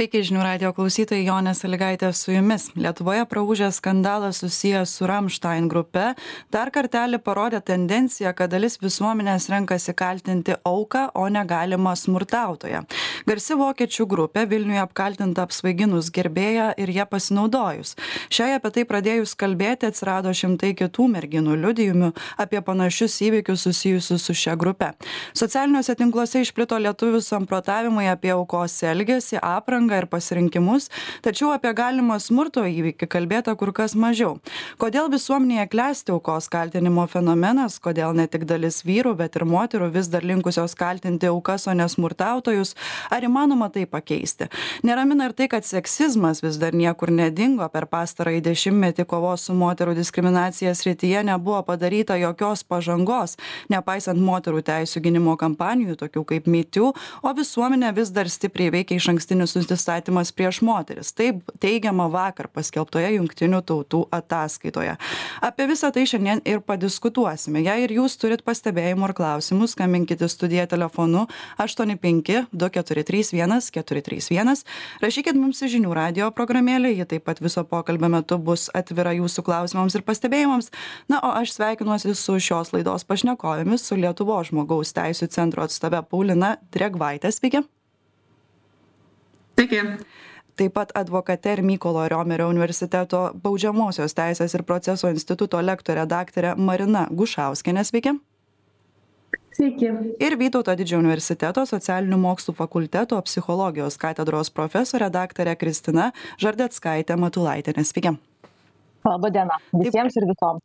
sveiki 0.00 0.22
žinių 0.24 0.40
radijo 0.40 0.70
klausytojai 0.72 1.26
jonė 1.26 1.52
salygaitė 1.52 2.08
su 2.16 2.32
jumis. 2.32 2.70
Lietuvoje 2.72 3.26
praūžęs 3.28 3.82
skandalas 3.82 4.38
susijęs 4.40 4.94
su 4.96 5.04
ramštain 5.04 5.66
grupe. 5.68 6.14
Dar 6.48 6.70
kartelį 6.72 7.18
parodė 7.20 7.58
tendenciją 7.60 8.30
kad 8.32 8.48
dalis 8.48 8.78
visuomenės 8.80 9.50
renkasi 9.52 9.92
kaltinti 9.92 10.56
auką 10.64 11.10
o 11.12 11.26
ne 11.28 11.42
galimą 11.44 11.92
smurtautoją. 12.00 12.80
Garsi 13.28 13.58
vokiečių 13.60 14.06
grupė 14.08 14.46
vilniuje 14.48 14.80
apkaltinta 14.80 15.44
apsvaiginus 15.44 16.08
gerbėją 16.16 16.70
ir 16.80 16.94
ja 16.96 17.04
pasinaudojus. 17.04 17.92
Šiai 18.32 18.56
apie 18.56 18.72
tai 18.78 18.86
pradėjus 18.88 19.36
kalbėti 19.36 19.90
atsirado 19.90 20.32
šimtai 20.32 20.72
kitų 20.80 21.10
merginų 21.12 21.58
liudijimų 21.66 22.10
apie 22.40 22.64
panašius 22.64 23.18
įvykius 23.28 23.66
susijusius 23.68 24.24
su 24.24 24.38
šia 24.46 24.56
grupe. 24.56 24.94
Socialiniuose 25.36 25.98
tinkluose 26.00 26.40
išplito 26.40 26.80
lietuvių 26.88 27.20
samprotavimai 27.28 28.08
apie 28.14 28.32
aukos 28.38 28.80
elgesį 28.94 29.44
aprangą 29.44 29.89
aprangą 29.90 29.98
ir 29.98 30.06
pasirinkimus 30.06 30.90
tačiau 31.22 31.52
apie 31.52 31.72
galimą 31.74 32.18
smurto 32.20 32.62
įvykį 32.64 33.06
kalbėta 33.08 33.54
kur 33.56 33.72
kas 33.72 33.94
mažiau. 33.94 34.38
Kodėl 34.78 35.10
visuomenėje 35.10 35.68
klesti 35.70 36.12
aukos 36.12 36.48
kaltinimo 36.48 37.06
fenomenas 37.08 37.78
kodėl 37.80 38.14
ne 38.14 38.26
tik 38.26 38.46
dalis 38.46 38.84
vyrų 38.84 39.16
bet 39.16 39.36
ir 39.36 39.44
moterų 39.44 39.90
vis 39.92 40.08
dar 40.08 40.22
linkusios 40.22 40.74
kaltinti 40.74 41.26
aukas 41.26 41.66
o 41.66 41.74
ne 41.74 41.88
smurtautojus 41.88 42.74
ar 43.10 43.22
įmanoma 43.22 43.70
tai 43.70 43.86
pakeisti? 43.86 44.48
Neramina 44.82 45.28
ir 45.28 45.34
tai 45.34 45.48
kad 45.48 45.64
seksizmas 45.64 46.42
vis 46.42 46.58
dar 46.58 46.74
niekur 46.74 47.10
nedingo. 47.10 47.66
Per 47.70 47.86
pastarąjį 47.86 48.40
dešimtmetį 48.44 49.04
kovos 49.06 49.46
su 49.46 49.54
moterų 49.54 49.94
diskriminacija 49.98 50.72
srityje 50.74 51.22
nebuvo 51.26 51.62
padaryta 51.66 52.16
jokios 52.18 52.64
pažangos. 52.64 53.36
Nepaisant 53.70 54.20
moterų 54.20 54.62
teisių 54.66 55.02
gynimo 55.04 55.36
kampanijų 55.40 55.98
tokių 56.00 56.24
kaip 56.32 56.48
me 56.50 56.64
too 56.64 56.92
o 57.22 57.34
visuomenę 57.36 57.92
vis 57.94 58.10
dar 58.14 58.30
stipriai 58.30 58.72
veikia 58.74 58.98
išankstinis 59.00 59.56
nusistatymas 59.70 60.32
prieš 60.32 60.60
moteris. 60.62 61.12
Taip 61.12 61.42
teigiama 61.60 62.08
vakar 62.10 62.48
paskelbtoje 62.48 63.14
jungtinių 63.14 63.62
tautų 63.66 64.02
ataskaitoje. 64.12 64.96
Apie 65.40 65.66
visa 65.70 65.90
tai 65.94 66.06
šiandien 66.06 66.42
ir 66.44 66.60
padiskutuosime. 66.60 67.62
Jei 67.62 67.84
ir 67.84 67.94
jūs 67.94 68.18
turit 68.20 68.42
pastebėjimų 68.46 69.08
ar 69.08 69.14
klausimų 69.14 69.68
skambinkit 69.70 70.22
į 70.22 70.28
studiją 70.30 70.66
telefonu 70.70 71.26
aštuoni 71.58 71.96
penki 72.00 72.44
du 72.52 72.70
keturi 72.70 73.04
trys 73.06 73.32
vienas 73.32 73.70
keturi 73.70 74.02
trys 74.02 74.30
vienas. 74.30 74.64
Rašykit 75.02 75.38
mums 75.38 75.62
į 75.62 75.72
žinių 75.76 75.94
radijo 75.94 76.30
programėlę 76.34 76.92
ji 76.94 77.06
taip 77.14 77.26
pat 77.28 77.42
viso 77.42 77.64
pokalbio 77.64 78.10
metu 78.10 78.38
bus 78.38 78.68
atvira 78.74 79.14
jūsų 79.16 79.46
klausimams 79.46 79.96
ir 79.96 80.06
pastebėjimams. 80.06 80.70
Na 81.08 81.22
o 81.22 81.34
aš 81.40 81.54
sveikinuosi 81.56 82.14
su 82.18 82.38
šios 82.40 82.74
laidos 82.74 83.06
pašnekovėmis 83.08 83.86
su 83.86 83.98
lietuvos 83.98 84.50
žmogaus 84.50 84.94
teisių 84.96 85.30
centro 85.30 85.66
atstove 85.66 86.02
paulina 86.10 86.56
drėgvaite 86.74 87.30
sveiki 87.32 87.64
Sveiki. 89.60 89.80
Taip 90.56 90.72
pat 90.72 90.92
advokate 90.96 91.52
ir 91.52 91.60
Mykolo 91.64 92.06
Riomerio 92.08 92.46
universiteto 92.48 93.20
baudžiamosios 93.44 94.14
teisės 94.16 94.54
ir 94.56 94.64
proceso 94.64 95.10
instituto 95.12 95.60
lektorė 95.60 96.06
daktarė 96.08 96.54
Marina 96.56 97.06
Gušauskenė. 97.12 97.84
Sveiki. 97.84 98.14
Sveiki. 99.56 99.92
Ir 100.24 100.38
Vytauto 100.40 100.72
didžiojo 100.72 101.02
universiteto 101.04 101.66
socialinių 101.68 102.16
mokslų 102.24 102.56
fakulteto 102.56 103.20
psichologijos 103.28 104.00
katedros 104.00 104.48
profesorė 104.48 105.10
daktarė 105.12 105.58
Kristina 105.60 106.10
Žardetskaitė 106.40 107.20
Matulaitinė. 107.20 107.84
Sveiki. 107.84 108.16
Labą 109.04 109.30
dieną 109.32 109.56
visiems 109.72 110.16
ir 110.16 110.26
visoms. 110.28 110.62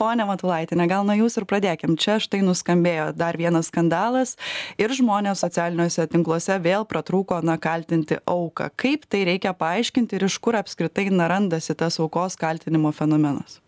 Pone 0.00 0.26
Matulaitė, 0.28 0.76
gal 0.90 1.06
nuo 1.08 1.16
jūs 1.16 1.38
ir 1.40 1.46
pradėkim. 1.48 1.96
Čia 2.00 2.18
štai 2.20 2.42
nuskambėjo 2.44 3.10
dar 3.16 3.38
vienas 3.40 3.70
skandalas 3.72 4.36
ir 4.80 4.92
žmonės 4.92 5.40
socialiniuose 5.44 6.08
tinkluose 6.12 6.58
vėl 6.64 6.84
pratrūko 6.88 7.40
na 7.42 7.56
kaltinti 7.56 8.20
auką. 8.28 8.68
Kaip 8.76 9.08
tai 9.08 9.24
reikia 9.30 9.54
paaiškinti 9.56 10.18
ir 10.18 10.28
iš 10.28 10.38
kur 10.44 10.58
apskritai 10.60 11.08
narandasi 11.08 11.76
tas 11.78 11.96
aukos 12.02 12.36
kaltinimo 12.36 12.92
fenomenas? 12.92 13.62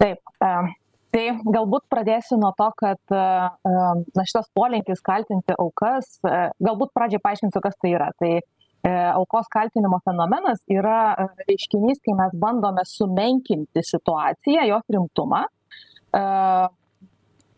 Taip. 0.00 0.22
Um. 0.40 0.72
Tai 1.10 1.24
galbūt 1.42 1.88
pradėsiu 1.90 2.36
nuo 2.38 2.52
to, 2.54 2.68
kad 2.78 3.00
na, 3.10 4.22
šitas 4.22 4.46
polinkis 4.54 5.00
kaltinti 5.02 5.56
aukas, 5.58 6.20
galbūt 6.22 6.92
pradžiai 6.94 7.18
paaiškinsiu, 7.24 7.62
kas 7.64 7.74
tai 7.82 7.90
yra. 7.96 8.12
Tai 8.14 8.30
E, 8.38 8.59
aukos 8.88 9.48
kaltinimo 9.52 10.00
fenomenas 10.04 10.62
yra 10.72 11.14
e, 11.14 11.26
reiškinys, 11.48 12.00
kai 12.04 12.14
mes 12.16 12.36
bandome 12.40 12.84
sumenkinti 12.88 13.82
situaciją, 13.84 14.66
jos 14.70 14.94
rimtumą, 14.96 15.42
e, 16.16 16.22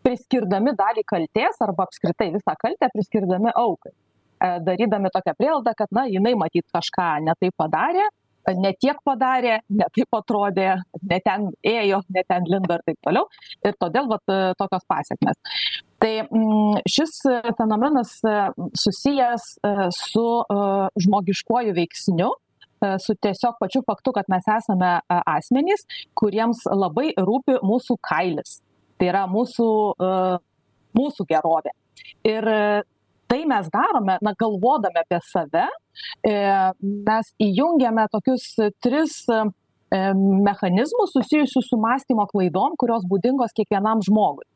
priskirdami 0.02 0.74
dalį 0.78 1.04
kalties 1.06 1.60
arba 1.62 1.86
apskritai 1.86 2.32
visą 2.34 2.56
kaltę 2.58 2.90
priskirdami 2.94 3.54
aukai. 3.54 3.94
Darydami 4.42 5.06
tokią 5.14 5.36
prielaidą, 5.38 5.70
kad, 5.78 5.92
na, 5.94 6.02
jinai 6.10 6.32
matyt 6.34 6.64
kažką 6.74 7.04
netai 7.22 7.52
padarė, 7.54 8.08
ne 8.58 8.72
tiek 8.80 8.98
padarė, 9.06 9.60
ne 9.70 9.86
taip 9.94 10.16
atrodė, 10.18 10.72
ne 11.10 11.18
ten 11.22 11.46
ėjo, 11.62 12.00
ne 12.10 12.24
ten 12.26 12.48
lindo 12.50 12.74
ir 12.74 12.82
taip 12.88 12.98
toliau. 13.06 13.28
Ir 13.62 13.76
todėl 13.78 14.08
vat, 14.10 14.34
tokios 14.58 14.86
pasiekmes. 14.90 15.38
Tai 16.02 16.12
mm, 16.26 16.82
šis 16.90 17.20
fenomenas 17.58 18.16
e, 18.26 18.38
susijęs 18.84 19.44
e, 19.62 19.74
su 19.94 20.24
e, 20.42 20.56
žmogiškuoju 21.04 21.74
veiksniu, 21.76 22.32
su 22.98 23.14
tiesiog 23.14 23.60
pačiu 23.62 23.84
faktu, 23.86 24.10
kad 24.16 24.26
mes 24.26 24.48
esame 24.50 24.88
asmenys, 25.06 25.84
kuriems 26.18 26.64
labai 26.66 27.12
rūpi 27.14 27.60
mūsų 27.62 27.94
kailis. 28.02 28.56
Tai 28.98 29.06
yra 29.06 29.20
mūsų, 29.30 29.66
mūsų 30.98 31.26
gerovė. 31.28 31.70
Ir 32.26 32.48
tai 33.30 33.38
mes 33.46 33.70
darome, 33.70 34.18
na, 34.18 34.32
galvodami 34.34 34.98
apie 34.98 35.20
save, 35.24 35.68
e, 36.26 36.34
mes 36.82 37.30
įjungiame 37.46 38.08
tokius 38.10 38.48
tris 38.82 39.14
mechanizmus 40.48 41.12
susijusius 41.12 41.68
su 41.68 41.78
mąstymo 41.80 42.26
klaidom, 42.30 42.76
kurios 42.80 43.04
būdingos 43.08 43.52
kiekvienam 43.56 44.00
žmogui. 44.06 44.46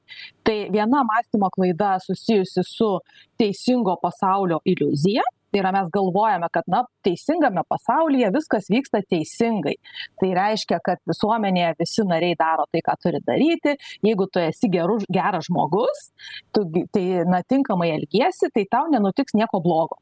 Tai 0.46 0.56
viena 0.72 1.02
mąstymo 1.04 1.50
klaida 1.54 1.96
susijusi 2.00 2.64
su 2.64 2.92
teisingo 3.40 3.96
pasaulio 4.02 4.62
iliuzija, 4.64 5.24
Tai 5.56 5.62
yra 5.62 5.70
mes 5.72 5.86
galvojame, 5.88 6.48
kad 6.52 6.66
na, 6.68 6.82
teisingame 7.06 7.62
pasaulyje 7.70 8.28
viskas 8.34 8.66
vyksta 8.68 9.00
teisingai. 9.08 9.76
Tai 10.20 10.30
reiškia, 10.36 10.80
kad 10.84 11.00
visuomenėje 11.08 11.76
visi 11.78 12.04
nariai 12.04 12.36
daro 12.36 12.66
tai, 12.72 12.82
ką 12.84 12.96
turi 13.00 13.22
daryti. 13.24 13.76
Jeigu 14.04 14.26
tu 14.32 14.42
esi 14.42 14.68
geru, 14.72 14.98
geras 15.12 15.46
žmogus, 15.48 16.10
tu 16.52 16.66
tai 16.92 17.06
na, 17.30 17.40
tinkamai 17.46 17.92
elgiesi, 17.94 18.50
tai 18.52 18.66
tau 18.68 18.90
nenutiks 18.92 19.38
nieko 19.38 19.62
blogo. 19.64 20.00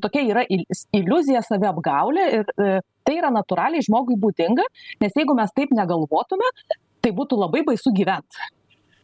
Tokia 0.00 0.22
yra 0.22 0.44
iliuzija 0.46 1.40
saviapgaulė 1.42 2.26
ir 2.36 2.50
e, 2.54 2.74
tai 3.10 3.18
yra 3.18 3.34
natūraliai 3.34 3.82
žmogui 3.82 4.14
būdinga, 4.22 4.68
nes 5.02 5.18
jeigu 5.18 5.34
mes 5.34 5.50
taip 5.58 5.74
negalvotume, 5.74 6.54
tai 7.02 7.14
būtų 7.16 7.42
labai 7.42 7.66
baisu 7.66 7.90
gyventi 7.96 8.50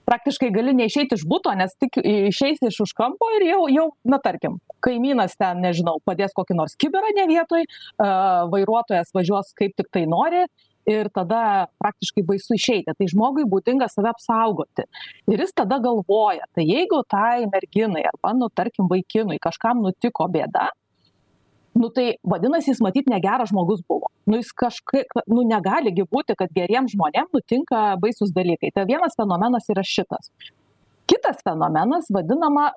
praktiškai 0.06 0.52
gali 0.54 0.74
neišeiti 0.76 1.18
iš 1.18 1.24
buto, 1.28 1.50
nes 1.58 1.74
tik 1.80 1.98
išeisi 1.98 2.70
iš 2.70 2.78
už 2.84 2.94
kampo 2.98 3.28
ir 3.36 3.48
jau, 3.48 3.64
jau 3.72 3.88
na 4.06 4.20
tarkim, 4.22 4.60
kaimynas 4.84 5.34
ten, 5.40 5.58
nežinau, 5.64 5.98
padės 6.06 6.34
kokį 6.36 6.58
nors 6.60 6.78
kiberą 6.78 7.10
ne 7.16 7.26
vietoj, 7.32 7.66
uh, 7.66 8.46
vairuotojas 8.52 9.10
važiuos 9.16 9.50
kaip 9.58 9.74
tik 9.78 9.90
tai 9.90 10.04
nori 10.10 10.44
ir 10.86 11.10
tada 11.10 11.66
praktiškai 11.82 12.22
baisu 12.28 12.54
išeiti. 12.54 12.94
Tai 12.94 13.10
žmogui 13.10 13.48
būdinga 13.50 13.88
save 13.90 14.12
apsaugoti. 14.12 14.86
Ir 15.32 15.42
jis 15.42 15.54
tada 15.58 15.80
galvoja, 15.82 16.46
tai 16.54 16.68
jeigu 16.68 17.02
tai 17.10 17.48
merginai 17.50 18.04
arba, 18.06 18.30
nu, 18.38 18.46
tarkim, 18.54 18.86
vaikinui 18.92 19.40
kažkam 19.42 19.82
nutiko 19.82 20.28
bėda, 20.30 20.68
nu 21.76 21.90
tai 21.94 22.06
vadinasi 22.32 22.72
jis 22.72 22.82
matyt 22.84 23.08
negeras 23.12 23.50
žmogus 23.52 23.82
buvo. 23.88 24.10
Nu 24.26 24.40
jis 24.40 24.52
kažkaip 24.62 25.18
nu 25.30 25.44
negaligi 25.46 26.06
būti 26.12 26.36
kad 26.38 26.52
geriem 26.56 26.88
žmonėm 26.90 27.28
nutinka 27.36 27.82
baisūs 28.02 28.32
dalykai. 28.36 28.72
Tai 28.74 28.86
vienas 28.88 29.18
fenomenas 29.18 29.68
yra 29.72 29.84
šitas. 29.86 30.32
Kitas 31.06 31.44
fenomenas 31.46 32.08
vadinama 32.10 32.70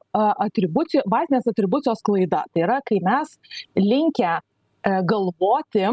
atribucijų 0.45 1.05
bazinės 1.09 1.47
atribucijos 1.49 2.03
klaida. 2.05 2.43
Tai 2.53 2.65
yra 2.67 2.77
kai 2.85 2.99
mes 3.05 3.33
linkę 3.79 4.35
e, 4.35 4.41
galvoti 5.09 5.87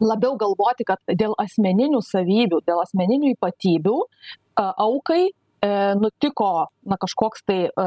labiau 0.00 0.36
galvoti 0.36 0.84
kad 0.86 1.00
dėl 1.08 1.34
asmeninių 1.40 2.02
savybių 2.04 2.60
dėl 2.68 2.82
asmeninių 2.82 3.32
ypatybių 3.36 3.96
aukai 4.60 5.30
nutiko 6.00 6.68
na 6.86 6.96
kažkoks 7.00 7.44
tai 7.46 7.58
e, 7.66 7.86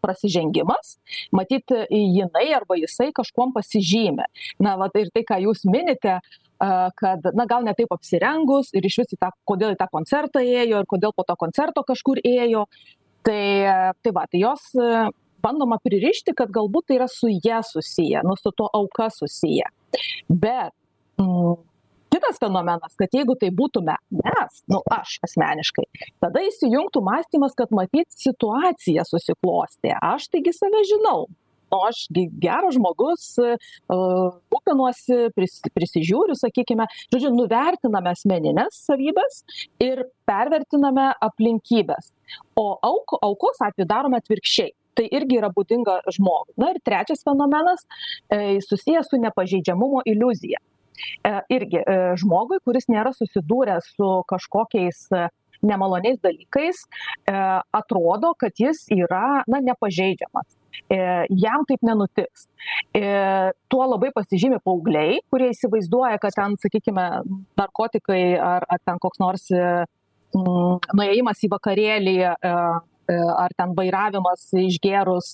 prasižengimas, 0.00 0.96
matyt, 1.32 1.72
jinai 1.90 2.46
arba 2.56 2.78
jisai 2.78 3.10
kažkuom 3.16 3.54
pasižymė. 3.56 4.28
Na, 4.62 4.76
va, 4.80 4.88
ir 4.96 5.10
tai, 5.14 5.24
ką 5.28 5.40
jūs 5.44 5.64
minite, 5.68 6.18
e, 6.20 6.70
kad, 7.00 7.30
na, 7.36 7.46
gal 7.50 7.66
ne 7.66 7.74
taip 7.76 7.92
apsirengus 7.96 8.72
ir 8.72 8.86
iš 8.86 9.00
vis 9.02 9.16
į 9.16 9.20
tą, 9.20 9.32
kodėl 9.48 9.74
į 9.74 9.80
tą 9.80 9.90
koncertą 9.92 10.44
ėjo 10.44 10.82
ir 10.82 10.90
kodėl 10.90 11.14
po 11.16 11.26
to 11.28 11.36
koncerto 11.40 11.84
kažkur 11.86 12.22
ėjo. 12.24 12.66
Tai, 13.20 13.42
tai 14.00 14.10
va, 14.16 14.22
tai 14.32 14.38
jos 14.40 14.70
bandoma 15.44 15.76
pririšti, 15.84 16.32
kad 16.36 16.52
galbūt 16.54 16.88
tai 16.88 16.96
yra 16.96 17.08
su 17.10 17.28
jie 17.28 17.58
susiję, 17.68 18.22
nu, 18.24 18.36
su 18.40 18.52
tuo 18.56 18.68
auka 18.72 19.10
susiję. 19.12 19.68
Bet 20.28 20.72
mm, 21.20 21.58
kitas 22.12 22.40
fenomenas 22.42 22.96
kad 23.00 23.12
jeigu 23.14 23.36
tai 23.40 23.50
būtume 23.54 23.96
mes 24.22 24.62
nu 24.72 24.82
aš 24.96 25.18
asmeniškai 25.26 25.86
tada 26.22 26.42
įsijungtų 26.48 27.02
mąstymas 27.06 27.56
kad 27.58 27.72
matyt 27.74 28.10
situacija 28.14 29.06
susiklostė. 29.08 29.94
Aš 30.00 30.28
taigi 30.32 30.54
save 30.56 30.82
žinau. 30.90 31.28
O 31.70 31.78
aš 31.86 32.02
gi 32.10 32.24
geras 32.42 32.74
žmogus 32.74 33.26
rūpinuosi 33.90 35.28
pris 35.36 35.60
prisižiūriu 35.70 36.34
sakykime 36.38 36.88
žodžiu 37.12 37.30
nuvertiname 37.36 38.10
asmenines 38.10 38.80
savybes 38.88 39.44
ir 39.86 40.02
pervertiname 40.26 41.12
aplinkybes 41.28 42.10
o 42.58 42.66
auk 42.90 43.14
aukos 43.22 43.62
atveju 43.66 43.86
darome 43.86 44.18
atvirkščiai. 44.18 44.74
Tai 44.98 45.06
irgi 45.14 45.38
yra 45.38 45.48
būdinga 45.54 46.00
žmogui. 46.16 46.56
Na 46.58 46.72
ir 46.74 46.80
trečias 46.84 47.22
fenomenas 47.24 47.86
e, 47.86 48.58
susijęs 48.66 49.06
su 49.08 49.20
nepažeidžiamumo 49.22 50.02
iliuzija. 50.10 50.58
e, 50.58 50.69
irgi 51.52 51.82
e, 51.82 51.98
žmogui 52.20 52.60
kuris 52.64 52.88
nėra 52.92 53.14
susidūręs 53.16 53.92
su 53.96 54.10
kažkokiais 54.30 55.06
nemaloniais 55.60 56.16
dalykais 56.24 56.86
atrodo 57.28 58.32
kad 58.40 58.56
jis 58.56 58.86
yra 58.96 59.42
na 59.50 59.60
nepažeidžiamas 59.60 60.56
E, 60.90 60.98
jam 61.30 61.64
taip 61.68 61.84
nenutiks. 61.86 62.48
E, 62.94 63.02
tuo 63.70 63.86
labai 63.86 64.10
pasižymi 64.14 64.58
paaugliai, 64.64 65.20
kurie 65.30 65.50
įsivaizduoja, 65.54 66.18
kad 66.22 66.34
ten, 66.34 66.56
sakykime, 66.62 67.06
narkotikai 67.60 68.22
ar, 68.42 68.66
ar 68.66 68.82
ten 68.82 68.98
koks 69.02 69.22
nors 69.22 69.46
nuėjimas 70.30 71.40
į 71.46 71.50
vakarėlį 71.50 72.16
ar 73.10 73.54
ten 73.58 73.74
vairavimas 73.76 74.46
išgerus, 74.56 75.32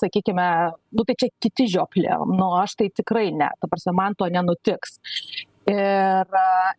sakykime, 0.00 0.48
nu 0.92 1.04
tai 1.08 1.16
čia 1.20 1.30
kiti 1.40 1.68
žioplė, 1.74 2.18
nu 2.32 2.50
aš 2.60 2.76
tai 2.80 2.90
tikrai 2.94 3.30
ne, 3.34 3.48
ta 3.60 3.70
prasme, 3.70 3.94
man 3.96 4.16
to 4.18 4.28
nenutiks. 4.32 4.98
Ir, 5.68 6.36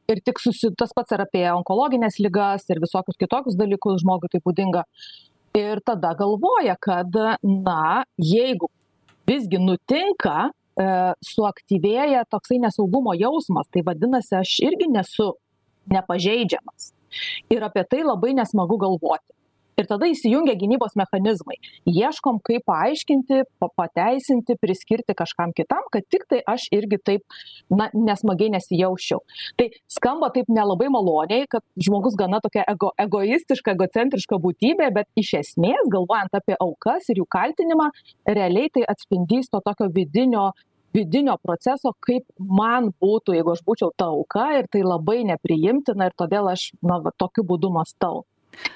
ir 0.10 0.22
tik 0.26 0.40
susi, 0.42 0.72
tas 0.78 0.94
pats 0.98 1.14
ir 1.14 1.22
apie 1.22 1.44
onkologinės 1.52 2.18
lygas 2.24 2.66
ir 2.74 2.82
visokius 2.82 3.20
kitokius 3.22 3.58
dalykus 3.60 4.02
žmogui 4.02 4.32
tai 4.34 4.42
būdinga. 4.42 4.82
Ir 5.58 5.82
tada 5.86 6.16
galvoja 6.18 6.76
kad 6.82 7.14
na 7.44 8.04
jeigu 8.18 8.70
visgi 9.30 9.60
nutinka 9.62 10.50
e, 10.50 10.88
suaktyvėja 11.26 12.24
toksai 12.34 12.58
nesaugumo 12.64 13.14
jausmas 13.18 13.70
tai 13.74 13.84
vadinasi 13.86 14.38
aš 14.40 14.56
irgi 14.66 14.90
nesu 14.90 15.32
nepažeidžiamas. 15.94 16.92
Ir 17.54 17.66
apie 17.66 17.86
tai 17.90 18.02
labai 18.06 18.34
nesmagu 18.38 18.78
galvoti 18.82 19.39
ir 19.80 19.88
tada 19.90 20.10
įsijungia 20.12 20.56
gynybos 20.60 20.96
mechanizmai. 21.00 21.58
Ieškom 21.88 22.40
kaip 22.46 22.66
paaiškinti 22.70 23.44
pa 23.62 23.70
pateisinti 23.80 24.58
priskirti 24.60 25.16
kažkam 25.18 25.54
kitam 25.56 25.86
kad 25.94 26.08
tiktai 26.12 26.42
aš 26.54 26.68
irgi 26.76 27.00
taip 27.06 27.40
na 27.72 27.90
nesmagiai 27.94 28.52
nesijausčiau. 28.58 29.24
Tai 29.60 29.70
skamba 29.92 30.32
taip 30.36 30.52
nelabai 30.52 30.90
maloniai 30.94 31.48
kad 31.52 31.64
žmogus 31.80 32.18
gana 32.20 32.42
tokia 32.44 32.66
ego 32.72 32.92
egoistiška 33.00 33.76
egocentriška 33.78 34.40
būtybė 34.44 34.90
bet 34.96 35.10
iš 35.20 35.36
esmės 35.44 35.92
galvojant 35.94 36.36
apie 36.36 36.58
aukas 36.60 37.10
ir 37.10 37.22
jų 37.22 37.30
kaltinimą 37.38 37.92
realiai 38.28 38.74
tai 38.74 38.88
atspindys 38.96 39.52
to 39.52 39.64
tokio 39.66 39.90
vidinio 39.96 40.50
vidinio 40.94 41.36
proceso 41.38 41.94
kaip 42.06 42.26
man 42.40 42.90
būtų 43.04 43.36
jeigu 43.38 43.54
aš 43.54 43.62
būčiau 43.68 43.94
ta 43.96 44.10
auka 44.10 44.48
ir 44.58 44.68
tai 44.74 44.82
labai 44.82 45.22
nepriimtina 45.32 46.10
ir 46.10 46.18
todėl 46.18 46.50
aš 46.50 46.72
na 46.82 46.98
va 47.04 47.14
tokiu 47.14 47.46
būdu 47.46 47.70
mąstau 47.76 48.24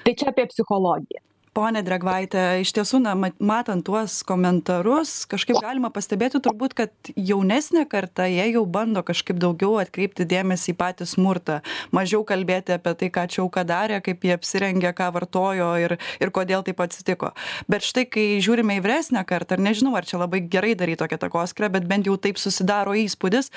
tai 0.04 0.14
čia 0.14 0.28
apie 0.32 0.46
psichologiją 0.46 1.20
ponia 1.54 1.84
drėgvaite 1.86 2.40
iš 2.62 2.72
tiesų 2.74 2.98
na 3.04 3.12
mat 3.18 3.36
matant 3.38 3.84
tuos 3.86 4.18
komentarus 4.26 5.12
kažkaip 5.30 5.60
galima 5.62 5.90
pastebėti 5.94 6.40
turbūt 6.42 6.74
kad 6.76 7.10
jaunesnė 7.14 7.84
karta 7.90 8.26
jie 8.30 8.48
jau 8.56 8.64
bando 8.66 9.04
kažkaip 9.06 9.38
daugiau 9.42 9.76
atkreipti 9.78 10.26
dėmesį 10.28 10.72
į 10.72 10.76
patį 10.80 11.06
smurtą. 11.08 11.60
Mažiau 11.94 12.24
kalbėti 12.26 12.74
apie 12.74 12.94
tai 12.98 13.10
ką 13.14 13.26
čia 13.30 13.42
auka 13.44 13.62
darė 13.68 14.00
kaip 14.04 14.26
ji 14.26 14.34
apsirengė 14.34 14.90
ką 14.98 15.10
vartojo 15.14 15.70
ir 15.84 15.96
ir 16.18 16.32
kodėl 16.34 16.64
taip 16.66 16.82
atsitiko. 16.82 17.30
Bet 17.70 17.86
štai 17.86 18.06
kai 18.10 18.26
žiūrime 18.42 18.80
į 18.80 18.84
vyresnę 18.84 19.22
kartą 19.28 19.58
ir 19.58 19.64
nežinau 19.68 19.94
ar 19.98 20.08
čia 20.08 20.18
labai 20.24 20.42
gerai 20.50 20.74
daryt 20.78 21.04
tokią 21.04 21.20
takoskyrą 21.28 21.70
bet 21.76 21.86
bent 21.90 22.10
jau 22.10 22.16
taip 22.18 22.40
susidaro 22.42 22.96
įspūdis 22.98 23.52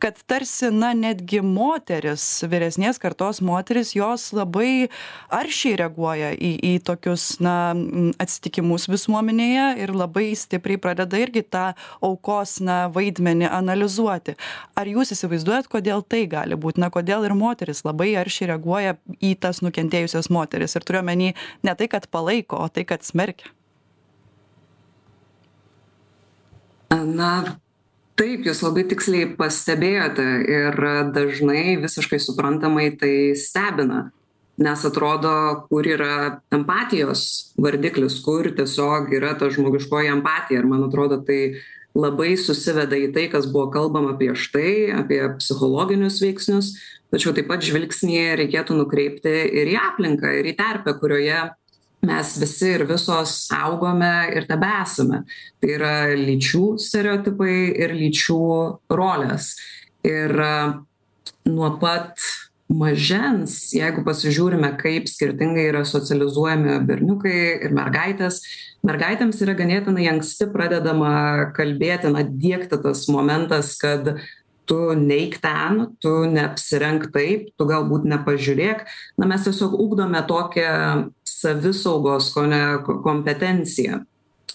kad 0.00 0.16
tarsi 0.26 0.72
na 0.72 0.94
netgi 0.96 1.42
moterys 1.44 2.24
vyresnės 2.48 3.02
kartos 3.02 3.42
moterys 3.44 3.92
jos 3.98 4.30
labai 4.32 4.88
aršiai 5.28 5.76
reaguoja 5.84 6.32
į 6.32 6.54
į 6.72 6.74
tokius 6.86 7.41
na 7.42 7.54
atsitikimus 8.22 8.88
visuomenėje 8.90 9.66
ir 9.82 9.92
labai 9.96 10.30
stipriai 10.38 10.80
pradeda 10.82 11.20
irgi 11.20 11.44
tą 11.44 11.64
aukos 12.04 12.58
na 12.64 12.86
vaidmenį 12.92 13.50
analizuoti. 13.50 14.36
Ar 14.78 14.90
jūs 14.90 15.14
įsivaizduojat 15.16 15.70
kodėl 15.72 16.04
tai 16.06 16.24
gali 16.30 16.58
būt? 16.58 16.80
Na 16.82 16.92
kodėl 16.94 17.26
ir 17.28 17.36
moterys 17.38 17.84
labai 17.86 18.12
aršiai 18.20 18.52
reaguoja 18.52 18.96
į 19.20 19.34
tas 19.42 19.62
nukentėjusias 19.64 20.30
moteris? 20.32 20.76
Ir 20.76 20.86
turiu 20.86 21.02
omeny 21.02 21.34
ne 21.66 21.74
tai 21.78 21.90
kad 21.92 22.08
palaiko 22.12 22.62
o 22.62 22.70
tai 22.72 22.86
kad 22.88 23.04
smerkia. 23.06 23.50
Na 26.92 27.58
taip 28.20 28.44
jūs 28.46 28.60
labai 28.62 28.84
tiksliai 28.90 29.30
pastebėjote 29.38 30.26
ir 30.52 30.82
dažnai 31.14 31.78
visiškai 31.80 32.20
suprantamai 32.20 32.90
tai 33.00 33.14
stebina 33.38 34.10
nes 34.62 34.84
atrodo 34.86 35.32
kur 35.68 35.86
yra 35.88 36.40
empatijos 36.54 37.52
vardiklis 37.60 38.20
kur 38.24 38.48
tiesiog 38.56 39.12
yra 39.16 39.34
ta 39.38 39.50
žmogiškoji 39.50 40.12
empatija. 40.12 40.62
Ir 40.62 40.68
man 40.70 40.84
atrodo 40.86 41.20
tai 41.26 41.56
labai 41.98 42.34
susiveda 42.40 42.96
į 42.96 43.10
tai 43.14 43.26
kas 43.32 43.48
buvo 43.50 43.68
kalbama 43.72 44.14
prieš 44.18 44.48
tai 44.54 44.92
apie 44.96 45.20
psichologinius 45.40 46.20
veiksnius. 46.24 46.74
Tačiau 47.12 47.34
taip 47.36 47.50
pat 47.50 47.64
žvilgsnį 47.64 48.22
reikėtų 48.40 48.78
nukreipti 48.78 49.34
ir 49.60 49.74
į 49.74 49.76
aplinką 49.82 50.30
ir 50.38 50.48
į 50.48 50.56
terpę 50.56 50.94
kurioje 51.00 51.42
mes 52.02 52.30
visi 52.40 52.72
ir 52.78 52.86
visos 52.88 53.34
augome 53.54 54.14
ir 54.34 54.48
tebesame. 54.48 55.22
Tai 55.60 55.74
yra 55.76 55.92
lyčių 56.18 56.64
stereotipai 56.82 57.58
ir 57.84 57.94
lyčių 57.98 58.40
rolės. 58.90 59.52
Ir 60.08 60.34
nuo 61.46 61.70
pat 61.82 62.18
mažens 62.72 63.54
jeigu 63.76 64.04
pasižiūrime 64.06 64.72
kaip 64.80 65.08
skirtingai 65.10 65.68
yra 65.70 65.82
socializuojami 65.88 66.78
berniukai 66.88 67.38
ir 67.68 67.74
mergaitės 67.76 68.42
mergaitėms 68.86 69.40
yra 69.44 69.54
ganėtinai 69.58 70.08
anksti 70.10 70.48
pradedama 70.52 71.14
kalbėti 71.56 72.10
na 72.12 72.24
diegti 72.26 72.80
tas 72.82 73.06
momentas 73.12 73.76
kad 73.80 74.14
tu 74.66 74.94
neik 74.96 75.38
ten 75.42 75.86
tu 76.02 76.12
neapsirenk 76.30 77.10
taip 77.14 77.50
tu 77.58 77.66
galbūt 77.68 78.06
nepažiūrėk. 78.08 78.86
Na 79.18 79.28
mes 79.28 79.44
tiesiog 79.46 79.74
ugdome 79.74 80.22
tokią 80.28 81.10
savisaugos 81.28 82.30
kone 82.34 82.62
kompetenciją. 82.86 84.04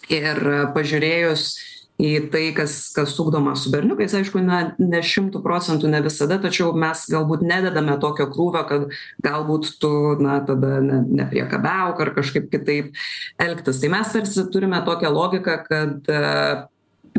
Ir 0.08 0.40
pažiūrėjus 0.76 1.50
į 1.98 2.30
tai 2.32 2.44
kas 2.58 2.76
kas 2.96 3.16
ugdoma 3.22 3.56
su 3.58 3.72
berniukais. 3.74 4.14
Aišku 4.18 4.42
na 4.46 4.60
ne 4.78 5.02
šimtu 5.02 5.42
procentų 5.46 5.90
ne 5.92 6.02
visada 6.06 6.38
tačiau 6.42 6.72
mes 6.78 7.06
galbūt 7.12 7.46
nededame 7.48 7.98
tokio 8.02 8.30
krūvio 8.34 8.64
kad 8.70 8.88
galbūt 9.26 9.74
tu 9.82 9.92
na 10.22 10.40
tada 10.46 10.78
ne 10.86 11.02
nepriekabiauk 11.22 12.02
ar 12.06 12.14
kažkaip 12.18 12.50
kitaip 12.54 12.94
elgtis. 13.42 13.82
Tai 13.82 13.94
mes 13.98 14.14
tarsi 14.14 14.48
turime 14.54 14.82
tokią 14.86 15.14
logiką 15.14 15.60
kad 15.68 16.12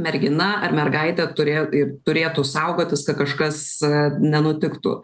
mergina 0.02 0.49
ar 0.64 0.75
mergaitė 0.76 1.28
turė 1.37 1.57
ir 1.76 1.95
turėtų 2.07 2.45
saugotis 2.47 3.05
kad 3.07 3.19
kažkas 3.21 3.61
nenutiktų. 4.19 4.95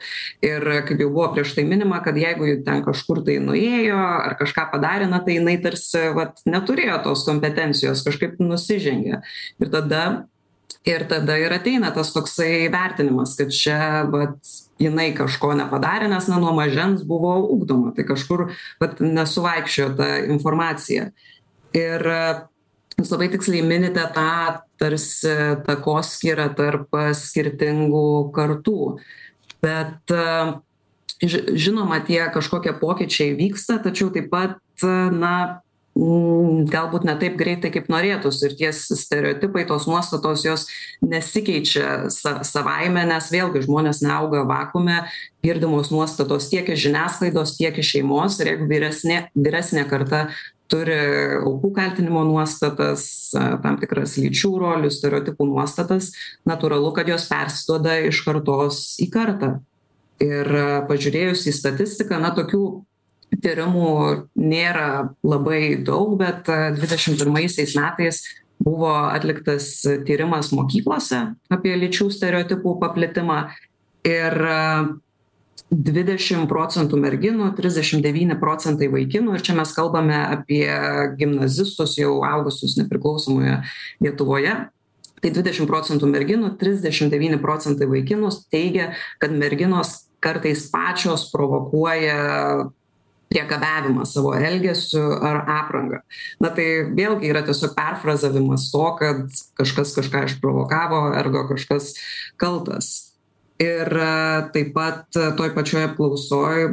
Ir 0.44 0.68
kaip 0.88 1.02
jau 1.02 1.10
buvo 1.12 1.30
prieš 1.34 1.54
tai 1.56 1.66
minima 1.68 2.00
kad 2.04 2.18
jeigu 2.18 2.48
ji 2.48 2.60
ten 2.66 2.84
kažkur 2.86 3.24
tai 3.26 3.38
nuėjo 3.44 3.98
ar 3.98 4.36
kažką 4.40 4.68
padarė 4.74 5.08
na 5.10 5.22
tai 5.24 5.38
jinai 5.38 5.56
tarsi 5.62 6.08
vat 6.16 6.40
neturėjo 6.48 7.00
tos 7.06 7.26
kompetencijos 7.28 8.04
kažkaip 8.06 8.38
nusižengė. 8.42 9.20
Ir 9.60 9.74
tada 9.74 10.04
ir 10.84 11.06
tada 11.08 11.36
ir 11.40 11.52
ateina 11.52 11.90
tas 11.94 12.12
toksai 12.12 12.68
vertinimas 12.72 13.34
kad 13.38 13.52
čia 13.54 14.04
vat 14.12 14.36
jinai 14.80 15.10
kažko 15.16 15.54
nepadarė 15.56 16.10
nes 16.12 16.28
na 16.28 16.40
nuo 16.42 16.52
mažens 16.56 17.04
buvo 17.08 17.36
ugdoma 17.54 17.94
tai 17.96 18.04
kažkur 18.08 18.50
vat 18.82 19.00
nesuvaikščiojo 19.00 19.94
ta 19.98 20.10
informacija. 20.26 21.10
Ir 21.74 22.04
jūs 22.98 23.10
labai 23.10 23.30
tiksliai 23.32 23.64
minite 23.66 24.04
tą 24.14 24.63
tarsi 24.80 25.34
takoskyrą 25.66 26.48
tarp 26.58 26.96
skirtingų 27.18 28.06
kartų. 28.34 28.78
Bet 29.64 30.14
ži 31.24 31.44
žinoma 31.56 32.00
tie 32.04 32.22
kažkokie 32.34 32.74
pokyčiai 32.80 33.36
vyksta 33.38 33.78
tačiau 33.84 34.10
taip 34.14 34.28
pat 34.32 34.58
na 35.14 35.36
galbūt 35.94 37.04
ne 37.06 37.14
taip 37.18 37.36
greitai 37.38 37.70
kaip 37.70 37.86
norėtųsi. 37.92 38.48
Ir 38.48 38.56
tie 38.58 38.70
stereotipai 38.74 39.62
tos 39.68 39.86
nuostatos 39.86 40.42
jos 40.44 40.66
nesikeičia 41.06 42.10
sa 42.10 42.40
savaime 42.46 43.04
nes 43.06 43.30
vėlgi 43.30 43.62
žmonės 43.68 44.02
neauga 44.02 44.42
vakuume 44.48 45.04
girdimos 45.44 45.92
nuostatos 45.94 46.50
tiek 46.50 46.66
iš 46.66 46.88
žiniasklaidos 46.88 47.54
tiek 47.60 47.78
iš 47.78 47.94
šeimos. 47.94 48.40
Ir 48.42 48.54
jeigu 48.54 48.68
vyresnė 48.70 49.20
vyresnė 49.38 49.86
karta 49.90 50.26
turi 50.72 50.96
aukų 51.40 51.70
kaltinimo 51.76 52.22
nuostatas 52.26 53.06
tam 53.34 53.76
tikras 53.80 54.16
lyčių 54.20 54.52
rolių 54.62 54.90
stereotipų 54.92 55.46
nuostatas 55.50 56.12
natūralu 56.48 56.94
kad 56.96 57.10
jos 57.10 57.28
persiduoda 57.30 57.98
iš 58.08 58.22
kartos 58.26 58.82
į 59.02 59.10
kartą. 59.12 59.58
Ir 60.22 60.48
pažiūrėjus 60.88 61.48
į 61.50 61.54
statistiką 61.56 62.20
na 62.22 62.30
tokių 62.36 62.64
tyrimų 63.42 63.90
nėra 64.38 65.10
labai 65.26 65.76
daug 65.84 66.14
bet 66.20 66.48
dvidešim 66.48 67.18
pirmaisiais 67.18 67.74
metais 67.76 68.22
buvo 68.62 68.92
atliktas 69.10 69.82
tyrimas 70.06 70.52
mokyklose 70.54 71.20
apie 71.52 71.74
lyčių 71.76 72.08
stereotipų 72.14 72.78
paplitimą. 72.80 73.40
Ir 74.04 74.36
dvidešim 75.74 76.46
procentų 76.50 76.98
merginų 77.02 77.50
trisdešim 77.58 78.02
devyni 78.04 78.36
procentai 78.40 78.88
vaikinų. 78.92 79.36
Ir 79.36 79.44
čia 79.44 79.56
mes 79.58 79.72
kalbame 79.76 80.16
apie 80.22 80.68
gimnazistus 81.18 81.98
jau 81.98 82.20
augusius 82.26 82.76
nepriklausomoje 82.80 83.60
lietuvoje. 84.04 84.54
Tai 85.24 85.32
dvidešim 85.32 85.68
procentų 85.68 86.08
merginų 86.12 86.54
trisdešim 86.60 87.10
devyni 87.12 87.40
procentai 87.40 87.88
vaikinų 87.90 88.32
teigia 88.52 88.92
kad 89.22 89.32
merginos 89.32 90.04
kartais 90.24 90.66
pačios 90.72 91.30
provokuoja 91.32 92.68
priekabiavimą 93.32 94.04
savo 94.06 94.34
elgesiu 94.36 95.02
ar 95.24 95.42
apranga 95.48 96.02
na 96.42 96.52
tai 96.54 96.66
vėlgi 96.94 97.32
yra 97.32 97.42
tiesiog 97.46 97.74
perfrazavimas 97.76 98.68
to 98.72 98.84
kad 99.00 99.24
kažkas 99.58 99.94
kažką 99.96 100.26
išprovokavo 100.28 101.00
ergo 101.18 101.46
kažkas 101.50 101.94
kaltas 102.40 103.03
ir 103.62 103.90
taip 104.54 104.72
pat 104.74 105.06
toj 105.12 105.52
pačioj 105.54 105.84
apklausoj 105.90 106.64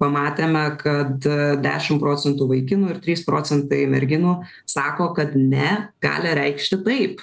pamatėme 0.00 0.64
kad 0.80 1.26
dešim 1.64 2.00
procentų 2.02 2.48
vaikinų 2.50 2.90
ir 2.92 3.00
trys 3.04 3.24
procentai 3.26 3.84
merginų 3.90 4.38
sako 4.68 5.12
kad 5.16 5.36
ne 5.38 5.90
gali 6.04 6.34
reikšti 6.36 6.80
taip. 6.84 7.22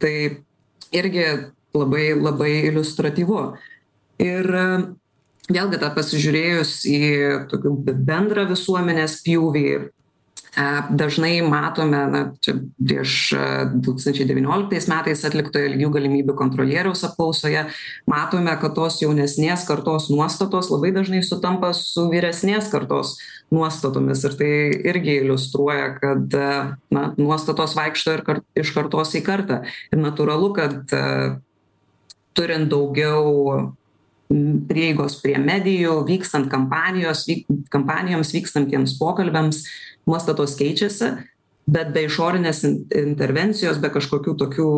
Tai 0.00 0.14
irgi 0.96 1.26
labai 1.76 2.06
labai 2.18 2.52
iliustratyvu. 2.70 3.42
Ir 4.20 4.48
vėlgi 5.50 5.80
tą 5.80 5.90
pasižiūrėjus 5.96 6.74
į 6.90 7.00
tokį 7.50 7.96
bendrą 8.06 8.46
visuomenės 8.50 9.20
pjūvį 9.24 9.68
dažnai 10.90 11.42
matome 11.46 12.00
na 12.10 12.20
čia 12.42 12.56
prieš 12.74 13.12
du 13.74 13.92
tūkstančiai 13.92 14.26
devynioliktais 14.26 14.88
metais 14.90 15.22
atliktoje 15.26 15.70
lygių 15.74 15.90
galimybių 15.94 16.34
kontrolieriaus 16.38 17.04
apklausoje 17.06 17.68
matome 18.10 18.56
kad 18.60 18.74
tos 18.74 18.98
jaunesnės 19.02 19.66
kartos 19.68 20.08
nuostatos 20.10 20.72
labai 20.72 20.90
dažnai 20.96 21.22
sutampa 21.26 21.70
su 21.76 22.08
vyresnės 22.10 22.70
kartos 22.72 23.16
nuostatomis. 23.54 24.24
Ir 24.26 24.36
tai 24.38 24.52
irgi 24.90 25.20
iliustruoja 25.22 25.92
kad 26.00 26.38
na 26.90 27.04
nuostatos 27.18 27.76
vaikšto 27.78 28.18
ir 28.18 28.24
kar 28.26 28.42
iš 28.58 28.74
kartos 28.74 29.14
į 29.14 29.22
kartą. 29.26 29.62
Ir 29.94 30.02
natūralu 30.02 30.50
kad 30.58 30.96
turint 32.34 32.70
daugiau 32.70 33.76
prieigos 34.70 35.16
prie 35.18 35.34
medijų 35.42 36.04
vykstant 36.06 36.46
kampanijos 36.52 37.24
vyk 37.26 37.48
kampanijoms 37.72 38.30
vykstantiems 38.36 38.94
pokalbiams 39.00 39.64
nuostatos 40.08 40.56
keičiasi 40.58 41.12
bet 41.70 41.92
be 41.94 42.04
išorinės 42.08 42.64
intervencijos 42.66 43.80
be 43.82 43.90
kažkokių 43.92 44.36
tokių 44.42 44.70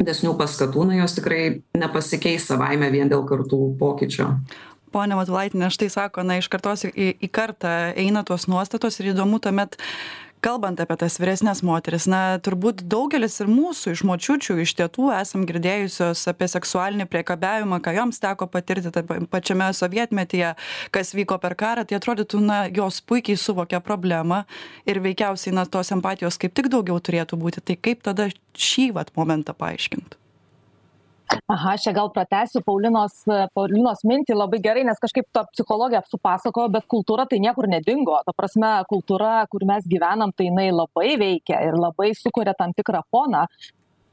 didesnių 0.00 0.34
paskatų 0.38 0.86
na 0.90 1.00
jos 1.00 1.16
tikrai 1.16 1.42
nepasikeis 1.76 2.48
savaime 2.50 2.90
vien 2.92 3.10
dėl 3.12 3.24
kartų 3.28 3.76
pokyčio. 3.80 4.32
Ponia 4.94 5.18
matulaitiene 5.18 5.68
štai 5.72 5.88
sako 5.92 6.24
na 6.26 6.38
iš 6.40 6.48
kartos 6.52 6.86
į 6.88 7.12
į 7.20 7.30
kartą 7.32 7.72
eina 7.98 8.24
tos 8.26 8.46
nuostatos 8.50 9.00
ir 9.00 9.12
įdomu 9.12 9.40
tuomet 9.42 9.76
kalbant 10.44 10.80
apie 10.80 10.96
tas 11.00 11.18
vyresnes 11.20 11.62
moteris 11.66 12.06
na 12.10 12.38
turbūt 12.42 12.84
daugelis 12.90 13.38
ir 13.42 13.50
mūsų 13.50 13.94
iš 13.96 14.02
močiučių 14.08 14.58
iš 14.64 14.74
tetų 14.80 15.10
esam 15.16 15.46
girdėjusios 15.48 16.26
apie 16.32 16.48
seksualinį 16.52 17.08
priekabiavimą 17.12 17.80
ką 17.84 17.94
joms 17.96 18.20
teko 18.22 18.48
patirti 18.50 18.92
tam 18.94 19.28
pačiame 19.32 19.70
sovietmetyje 19.76 20.52
kas 20.94 21.14
vyko 21.16 21.40
per 21.42 21.56
karą 21.58 21.86
tai 21.86 22.00
atrodytų 22.00 22.42
na 22.44 22.60
jos 22.68 23.00
puikiai 23.00 23.38
suvokia 23.40 23.80
problemą 23.80 24.44
ir 24.86 25.00
veikiausiai 25.04 25.54
na 25.56 25.66
tos 25.66 25.92
empatijos 25.94 26.38
kaip 26.40 26.54
tik 26.56 26.70
daugiau 26.72 27.00
turėtų 27.00 27.40
būti. 27.40 27.64
Tai 27.66 27.80
kaip 27.80 28.04
tada 28.06 28.30
šį 28.56 28.92
vat 28.96 29.12
momentą 29.16 29.56
paaiškint 29.56 30.18
aha 31.48 31.72
aš 31.74 31.86
čia 31.86 31.92
gal 31.96 32.10
pratęsiu 32.14 32.62
paulinos 32.66 33.22
paulinos 33.54 34.02
mintį 34.10 34.36
labai 34.36 34.60
gerai 34.66 34.84
nes 34.88 35.00
kažkaip 35.02 35.26
ta 35.34 35.44
psichologė 35.52 36.02
supasakojo 36.10 36.68
bet 36.76 36.86
kultūra 36.94 37.26
tai 37.30 37.40
niekur 37.42 37.68
nedingo. 37.70 38.18
Ta 38.26 38.34
prasme 38.36 38.70
kultūra 38.90 39.32
kur 39.50 39.66
mes 39.68 39.88
gyvenam 39.90 40.34
tai 40.36 40.50
jinai 40.50 40.68
labai 40.74 41.16
veikia 41.22 41.62
ir 41.68 41.78
labai 41.78 42.12
sukuria 42.18 42.54
tam 42.58 42.74
tikrą 42.76 43.02
foną 43.10 43.46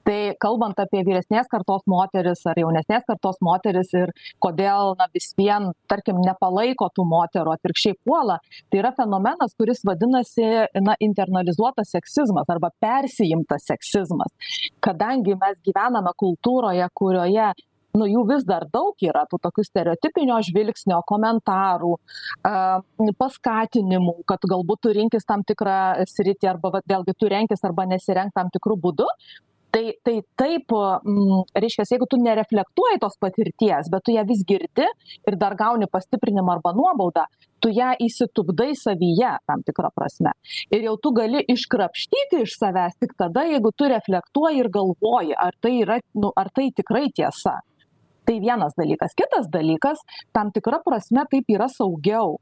tai 0.07 0.35
kalbant 0.41 0.79
apie 0.83 1.03
vyresnės 1.07 1.49
kartos 1.51 1.83
moteris 1.89 2.43
ar 2.49 2.59
jaunesnės 2.59 3.05
kartos 3.07 3.39
moteris 3.45 3.93
ir 3.95 4.11
kodėl 4.43 4.95
vis 5.15 5.31
vien 5.39 5.71
tarkim 5.91 6.21
nepalaiko 6.23 6.89
tų 6.95 7.07
moterų 7.09 7.55
atvirkščiai 7.55 7.97
puola 8.05 8.39
tai 8.69 8.81
yra 8.83 8.93
fenomenas 8.97 9.55
kuris 9.59 9.83
vadinasi 9.87 10.49
na 10.83 10.97
internalizuotas 11.03 11.93
seksizmas 11.95 12.49
arba 12.51 12.71
persiimtas 12.83 13.67
seksizmas. 13.69 14.31
Kadangi 14.83 15.37
mes 15.39 15.59
gyvename 15.65 16.11
kultūroje 16.19 16.89
kurioje 16.97 17.53
nu 17.97 18.07
jų 18.09 18.23
vis 18.31 18.45
dar 18.49 18.65
daug 18.73 18.97
yra 19.05 19.23
tų 19.29 19.37
tokių 19.43 19.65
stereotipinio 19.67 20.39
žvilgsnio 20.47 20.99
komentarų 21.09 21.93
a 22.49 22.81
paskatinimų 23.19 24.15
kad 24.29 24.47
galbūt 24.49 24.81
tu 24.85 24.93
rinkis 24.97 25.27
tam 25.29 25.45
tikrą 25.45 26.05
sritį 26.09 26.49
arba 26.55 26.73
vat 26.77 26.89
vėlgi 26.89 27.13
tu 27.19 27.29
renkis 27.29 27.61
arba 27.67 27.85
nesirenk 27.89 28.33
tam 28.33 28.49
tikru 28.53 28.79
būdu 28.81 29.07
tai 29.73 29.85
tai 30.05 30.17
taip 30.37 30.73
m 30.73 31.41
reiškias 31.63 31.93
jeigu 31.93 32.05
tu 32.09 32.19
nereflektuoji 32.21 33.01
tos 33.01 33.17
patirties 33.23 33.89
bet 33.93 34.05
tu 34.05 34.13
ją 34.13 34.23
vis 34.29 34.43
girdi 34.51 34.85
ir 35.29 35.37
dar 35.43 35.55
gauni 35.63 35.89
pastiprinimą 35.95 36.53
arba 36.57 36.73
nuobaudą 36.77 37.25
tu 37.63 37.71
ją 37.71 37.89
įsitupdai 38.07 38.73
savyje 38.75 39.31
tam 39.47 39.63
tikra 39.67 39.89
prasme. 39.95 40.33
Ir 40.75 40.83
jau 40.87 40.95
tu 41.03 41.13
gali 41.15 41.41
iškrapštyti 41.55 42.43
iš 42.45 42.57
savęs 42.59 42.97
tik 43.01 43.15
tada 43.17 43.45
jeigu 43.47 43.71
tu 43.77 43.87
reflektuoji 43.95 44.63
ir 44.63 44.69
galvoji 44.77 45.37
ar 45.45 45.55
tai 45.63 45.77
yra 45.81 45.99
nu 46.23 46.33
ar 46.35 46.51
tai 46.55 46.69
tikrai 46.75 47.07
tiesa. 47.15 47.61
Tai 48.23 48.35
vienas 48.39 48.75
dalykas. 48.79 49.15
Kitas 49.19 49.49
dalykas 49.51 50.03
tam 50.35 50.51
tikra 50.55 50.79
prasme 50.83 51.23
taip 51.31 51.49
yra 51.55 51.67
saugiau 51.71 52.37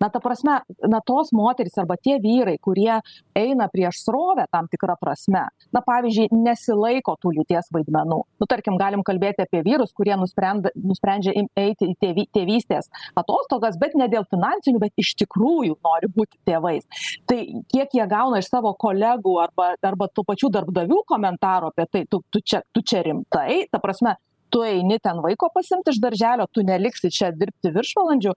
na 0.00 0.08
ta 0.08 0.20
prasme 0.20 0.60
na 0.88 1.00
tos 1.00 1.32
moterys 1.32 1.78
arba 1.78 1.96
tie 1.96 2.18
vyrai 2.22 2.56
kurie 2.58 3.00
eina 3.36 3.68
prieš 3.68 4.02
srovę 4.04 4.46
tam 4.50 4.68
tikra 4.72 4.96
prasme 5.00 5.44
na 5.72 5.82
pavyzdžiui 5.84 6.30
nesilaiko 6.32 7.16
tų 7.20 7.34
lyties 7.38 7.70
vaidmenų. 7.74 8.20
Nu 8.40 8.48
tarkim 8.50 8.78
galim 8.80 9.04
kalbėti 9.06 9.44
apie 9.44 9.62
vyrus 9.66 9.92
kurie 9.96 10.16
nusprend 10.20 10.70
nusprendžia 10.74 11.34
im 11.36 11.50
eiti 11.58 11.90
į 11.92 11.96
tėvy 12.00 12.26
tėvystės 12.36 12.90
atostogas 13.20 13.78
bet 13.80 13.96
ne 13.98 14.08
dėl 14.12 14.26
finansinių 14.30 14.82
bet 14.82 15.04
iš 15.04 15.14
tikrųjų 15.24 15.76
nori 15.84 16.10
būti 16.16 16.40
tėvais. 16.48 16.88
Tai 17.28 17.38
kiek 17.72 17.98
jie 17.98 18.08
gauna 18.10 18.40
iš 18.40 18.50
savo 18.50 18.72
kolegų 18.74 19.36
arba 19.44 19.74
arba 19.90 20.08
tų 20.08 20.24
pačių 20.32 20.52
darbdavių 20.56 21.04
komentarų 21.12 21.74
apie 21.74 21.88
tai 21.90 22.04
tu 22.10 22.22
tu 22.30 22.40
čia 22.40 22.64
tu 22.72 22.82
čia 22.82 23.04
rimtai 23.06 23.66
ta 23.70 23.80
prasme 23.82 24.16
tu 24.52 24.62
eini 24.66 24.98
ten 25.02 25.20
vaiko 25.24 25.48
pasiimt 25.54 25.88
iš 25.90 26.00
darželio 26.02 26.46
tu 26.52 26.64
neliksi 26.66 27.10
čia 27.14 27.30
dirbti 27.36 27.72
viršvalandžių. 27.74 28.34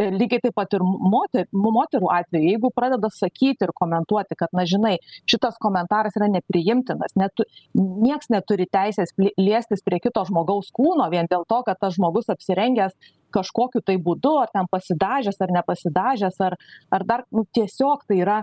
Lygiai 0.00 0.40
taip 0.46 0.54
pat 0.56 0.72
ir 0.76 0.82
moter 0.82 1.46
moterų 1.52 2.08
atveju 2.14 2.54
jeigu 2.54 2.70
pradeda 2.72 3.10
sakyti 3.12 3.66
ir 3.66 3.72
komentuoti 3.76 4.36
kad 4.40 4.54
na 4.56 4.64
žinai 4.68 4.94
šitas 5.28 5.58
komentaras 5.60 6.16
yra 6.16 6.30
nepriimtinas 6.32 7.16
net 7.20 7.34
tu 7.36 7.44
nieks 7.76 8.30
neturi 8.32 8.64
teisės 8.72 9.12
liestis 9.18 9.84
prie 9.84 10.00
kito 10.00 10.24
žmogaus 10.28 10.72
kūno 10.76 11.10
vien 11.12 11.28
dėl 11.30 11.44
to 11.48 11.60
kad 11.66 11.80
tas 11.80 11.98
žmogus 11.98 12.32
apsirengęs 12.32 12.96
kažkokiu 13.34 13.84
tai 13.84 13.98
būdu 14.00 14.38
ar 14.40 14.52
ten 14.54 14.70
pasidažęs 14.72 15.40
ar 15.44 15.52
nepasidažęs 15.58 16.40
ar 16.48 16.56
ar 16.90 17.06
dar 17.12 17.26
nu 17.30 17.44
tiesiog 17.52 18.08
tai 18.08 18.22
yra 18.24 18.40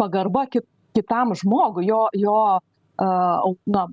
pagarba 0.00 0.46
ki 0.48 0.64
kitam 0.96 1.34
žmogui 1.36 1.90
jo 1.90 2.06
jo 2.16 2.38
a 2.44 2.60
na 3.66 3.88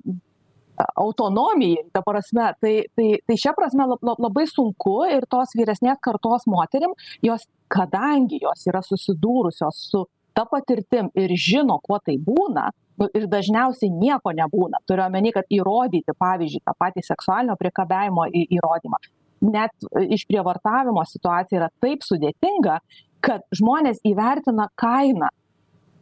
autonomijai 1.04 1.84
ta 1.92 2.02
prasme 2.06 2.50
tai 2.60 2.74
tai 2.96 3.08
tai 3.26 3.36
šia 3.44 3.54
prasme 3.56 3.86
la 3.90 3.98
la 4.02 4.16
labai 4.26 4.46
sunku 4.46 4.96
ir 5.16 5.26
tos 5.30 5.54
vyresnės 5.58 6.00
kartos 6.02 6.46
moterim 6.46 6.94
jos 7.22 7.46
kadangi 7.68 8.42
jos 8.42 8.66
yra 8.70 8.82
susidūrusios 8.82 9.82
su 9.90 10.04
ta 10.34 10.44
patirtim 10.44 11.10
ir 11.14 11.34
žino 11.48 11.78
kuo 11.82 11.98
tai 12.04 12.16
būna 12.18 12.70
nu 13.00 13.08
ir 13.14 13.26
dažniausiai 13.26 13.90
nieko 13.90 14.32
nebūna 14.36 14.82
turiu 14.86 15.06
omeny 15.06 15.32
kad 15.32 15.48
įrodyti 15.50 16.16
pavyzdžiui 16.18 16.64
tą 16.66 16.76
patį 16.78 17.04
seksualinio 17.08 17.56
priekabiavimo 17.60 18.28
į 18.28 18.46
įrodymą 18.58 19.00
net 19.42 19.88
išprievartavimo 20.16 21.04
situacija 21.08 21.62
yra 21.62 21.70
taip 21.82 22.04
sudėtinga 22.06 22.78
kad 23.22 23.44
žmonės 23.54 24.02
įvertina 24.06 24.68
kainą. 24.78 25.30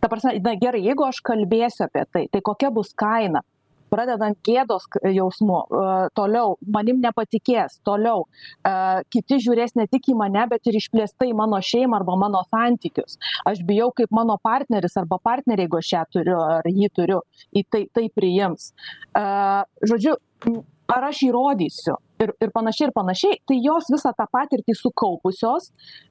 Ta 0.01 0.09
prasme 0.09 0.39
na 0.41 0.55
gerai 0.61 0.81
jeigu 0.85 1.05
aš 1.05 1.21
kalbėsiu 1.25 1.85
apie 1.87 2.07
tai 2.13 2.27
tai 2.33 2.41
kokia 2.45 2.71
bus 2.73 2.95
kaina 2.97 3.43
pradedant 3.91 4.39
gėdos 4.47 4.87
jausmu 5.05 5.61
toliau 6.17 6.57
manim 6.77 7.01
nepatikės 7.03 7.81
toliau 7.87 8.27
a 8.67 9.03
kiti 9.13 9.41
žiūrės 9.45 9.77
ne 9.79 9.87
tik 9.91 10.11
į 10.13 10.17
mane 10.19 10.47
bet 10.51 10.71
ir 10.71 10.81
išplėstai 10.81 11.31
į 11.33 11.37
mano 11.43 11.61
šeimą 11.65 12.01
arba 12.01 12.17
mano 12.21 12.43
santykius. 12.49 13.19
Aš 13.49 13.63
bijau 13.67 13.91
kaip 13.97 14.13
mano 14.15 14.39
partneris 14.43 14.97
arba 15.01 15.21
partnerė 15.23 15.67
jeigu 15.67 15.81
aš 15.81 15.93
ją 15.95 16.05
turiu 16.17 16.41
ar 16.41 16.69
jį 16.69 16.91
turiu 16.97 17.23
į 17.57 17.65
tai 17.71 17.87
tai 17.95 18.09
priims. 18.15 18.73
A 19.19 19.65
žodžiu 19.87 20.17
ar 20.91 21.07
aš 21.11 21.23
įrodysiu 21.29 21.97
ir 22.21 22.33
ir 22.45 22.51
panašiai 22.55 22.89
ir 22.89 22.95
panašiai 22.95 23.39
tai 23.49 23.59
jos 23.63 23.89
visą 23.93 24.13
tą 24.17 24.27
patirtį 24.37 24.75
sukaupusios 24.77 25.71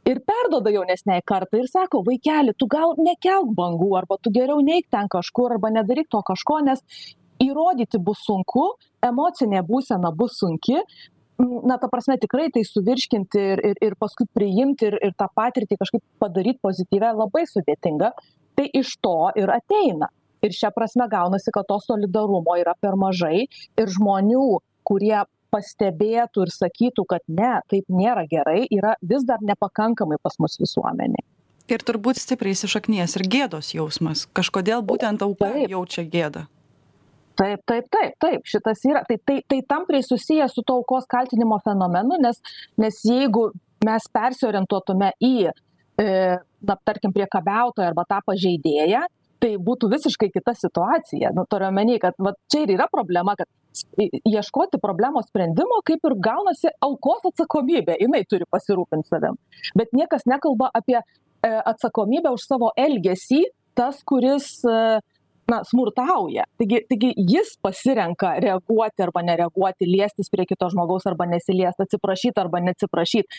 ir 0.10 0.22
perduoda 0.32 0.72
jaunesniai 0.74 1.24
kartai 1.32 1.64
ir 1.64 1.70
sako 1.72 2.02
vaikeli 2.08 2.56
tu 2.58 2.68
gal 2.72 2.96
nekelk 2.98 3.52
bangų 3.60 3.90
arba 4.02 4.18
tu 4.24 4.34
geriau 4.38 4.64
neik 4.66 4.88
ten 4.96 5.12
kažkur 5.16 5.58
arba 5.58 5.72
nedaryk 5.76 6.10
to 6.16 6.22
kažko 6.32 6.62
nes 6.70 6.84
įrodyti 7.44 8.00
bus 8.04 8.22
sunku 8.26 8.66
emocinė 9.06 9.64
būsena 9.68 10.12
bus 10.16 10.38
sunki. 10.40 10.82
Na 11.40 11.78
ta 11.80 11.88
prasme 11.88 12.18
tikrai 12.20 12.50
tai 12.52 12.66
suvirškinti 12.68 13.44
ir 13.54 13.62
ir 13.70 13.82
ir 13.88 13.96
paskui 14.00 14.28
priimti 14.36 14.90
ir 14.90 14.98
ir 15.08 15.14
tą 15.16 15.30
patirtį 15.40 15.78
kažkaip 15.80 16.04
padaryt 16.20 16.60
pozityvią 16.62 17.14
labai 17.16 17.46
sudėtinga. 17.48 18.12
Tai 18.60 18.66
iš 18.76 18.98
to 19.00 19.32
ir 19.40 19.52
ateina. 19.54 20.12
Ir 20.44 20.56
šia 20.56 20.72
prasme 20.76 21.08
gaunasi 21.12 21.52
kad 21.56 21.68
to 21.68 21.80
solidarumo 21.84 22.56
yra 22.60 22.76
per 22.80 23.00
mažai 23.00 23.48
ir 23.48 23.88
žmonių 23.96 24.60
kurie 24.88 25.24
pastebėtų 25.52 26.46
ir 26.46 26.54
sakytų 26.54 27.08
kad 27.10 27.24
ne 27.28 27.56
taip 27.72 27.88
nėra 27.90 28.28
gerai 28.30 28.68
yra 28.70 28.94
vis 29.02 29.26
dar 29.26 29.42
nepakankamai 29.42 30.20
pas 30.22 30.38
mus 30.40 30.60
visuomenėj 30.62 31.26
ir 31.70 31.84
turbūt 31.86 32.20
stipriai 32.22 32.56
įsišaknijęs 32.58 33.16
ir 33.20 33.28
gėdos 33.30 33.74
jausmas. 33.76 34.26
Kažkodėl 34.34 34.82
būtent 34.86 35.22
auka 35.26 35.52
jaučia 35.70 36.06
gėdą 36.06 36.48
taip 37.40 37.64
taip 37.70 37.88
taip 37.94 38.18
taip 38.20 38.52
šitas 38.54 38.84
yra. 38.90 39.04
Tai 39.08 39.18
tai 39.26 39.40
tai 39.48 39.62
tampriai 39.74 40.04
susiję 40.04 40.48
su 40.50 40.64
tuo 40.64 40.82
aukos 40.82 41.08
kaltinimo 41.10 41.60
fenomenu 41.66 42.20
nes 42.22 42.42
nes 42.78 43.02
jeigu 43.06 43.50
mes 43.86 44.10
persiorientuotume 44.14 45.14
į 45.24 45.36
e, 45.48 46.10
na 46.70 46.76
tarkim 46.86 47.14
priekabiautoją 47.16 47.88
arba 47.88 48.06
tą 48.10 48.20
pažeidėją 48.28 49.06
tai 49.40 49.54
būtų 49.56 49.88
visiškai 49.94 50.28
kita 50.34 50.54
situacija. 50.58 51.32
Nu 51.36 51.46
turiu 51.50 51.70
omeny 51.70 52.00
kad 52.04 52.18
vat 52.20 52.36
čia 52.52 52.66
ir 52.66 52.76
yra 52.76 52.90
problema 52.92 53.38
kad 53.40 53.48
ieškoti 54.28 54.82
problemos 54.84 55.30
sprendimo 55.30 55.80
kaip 55.88 56.04
ir 56.10 56.18
gaunasi 56.20 56.74
aukos 56.84 57.30
atsakomybė 57.32 58.00
jinai 58.02 58.26
turi 58.28 58.48
pasirūpint 58.52 59.08
savim. 59.08 59.40
Bet 59.80 59.96
niekas 59.96 60.28
nekalba 60.28 60.72
apie 60.76 61.00
e, 61.00 61.04
atsakomybę 61.48 62.34
už 62.36 62.48
savo 62.50 62.74
elgesį 62.76 63.46
tas 63.80 64.02
kuris 64.04 64.52
e, 64.68 65.00
na 65.50 65.64
smurtauja. 65.64 66.44
Taigi 66.58 66.82
taigi 66.90 67.14
jis 67.34 67.56
pasirenka 67.62 68.34
reaguoti 68.44 69.04
arba 69.04 69.24
nereaguoti 69.26 69.88
liestis 69.90 70.30
prie 70.30 70.46
kito 70.50 70.70
žmogaus 70.74 71.08
arba 71.10 71.28
nesiliest 71.30 71.82
atsiprašyt 71.86 72.38
arba 72.44 72.62
neatsiprašyt 72.66 73.38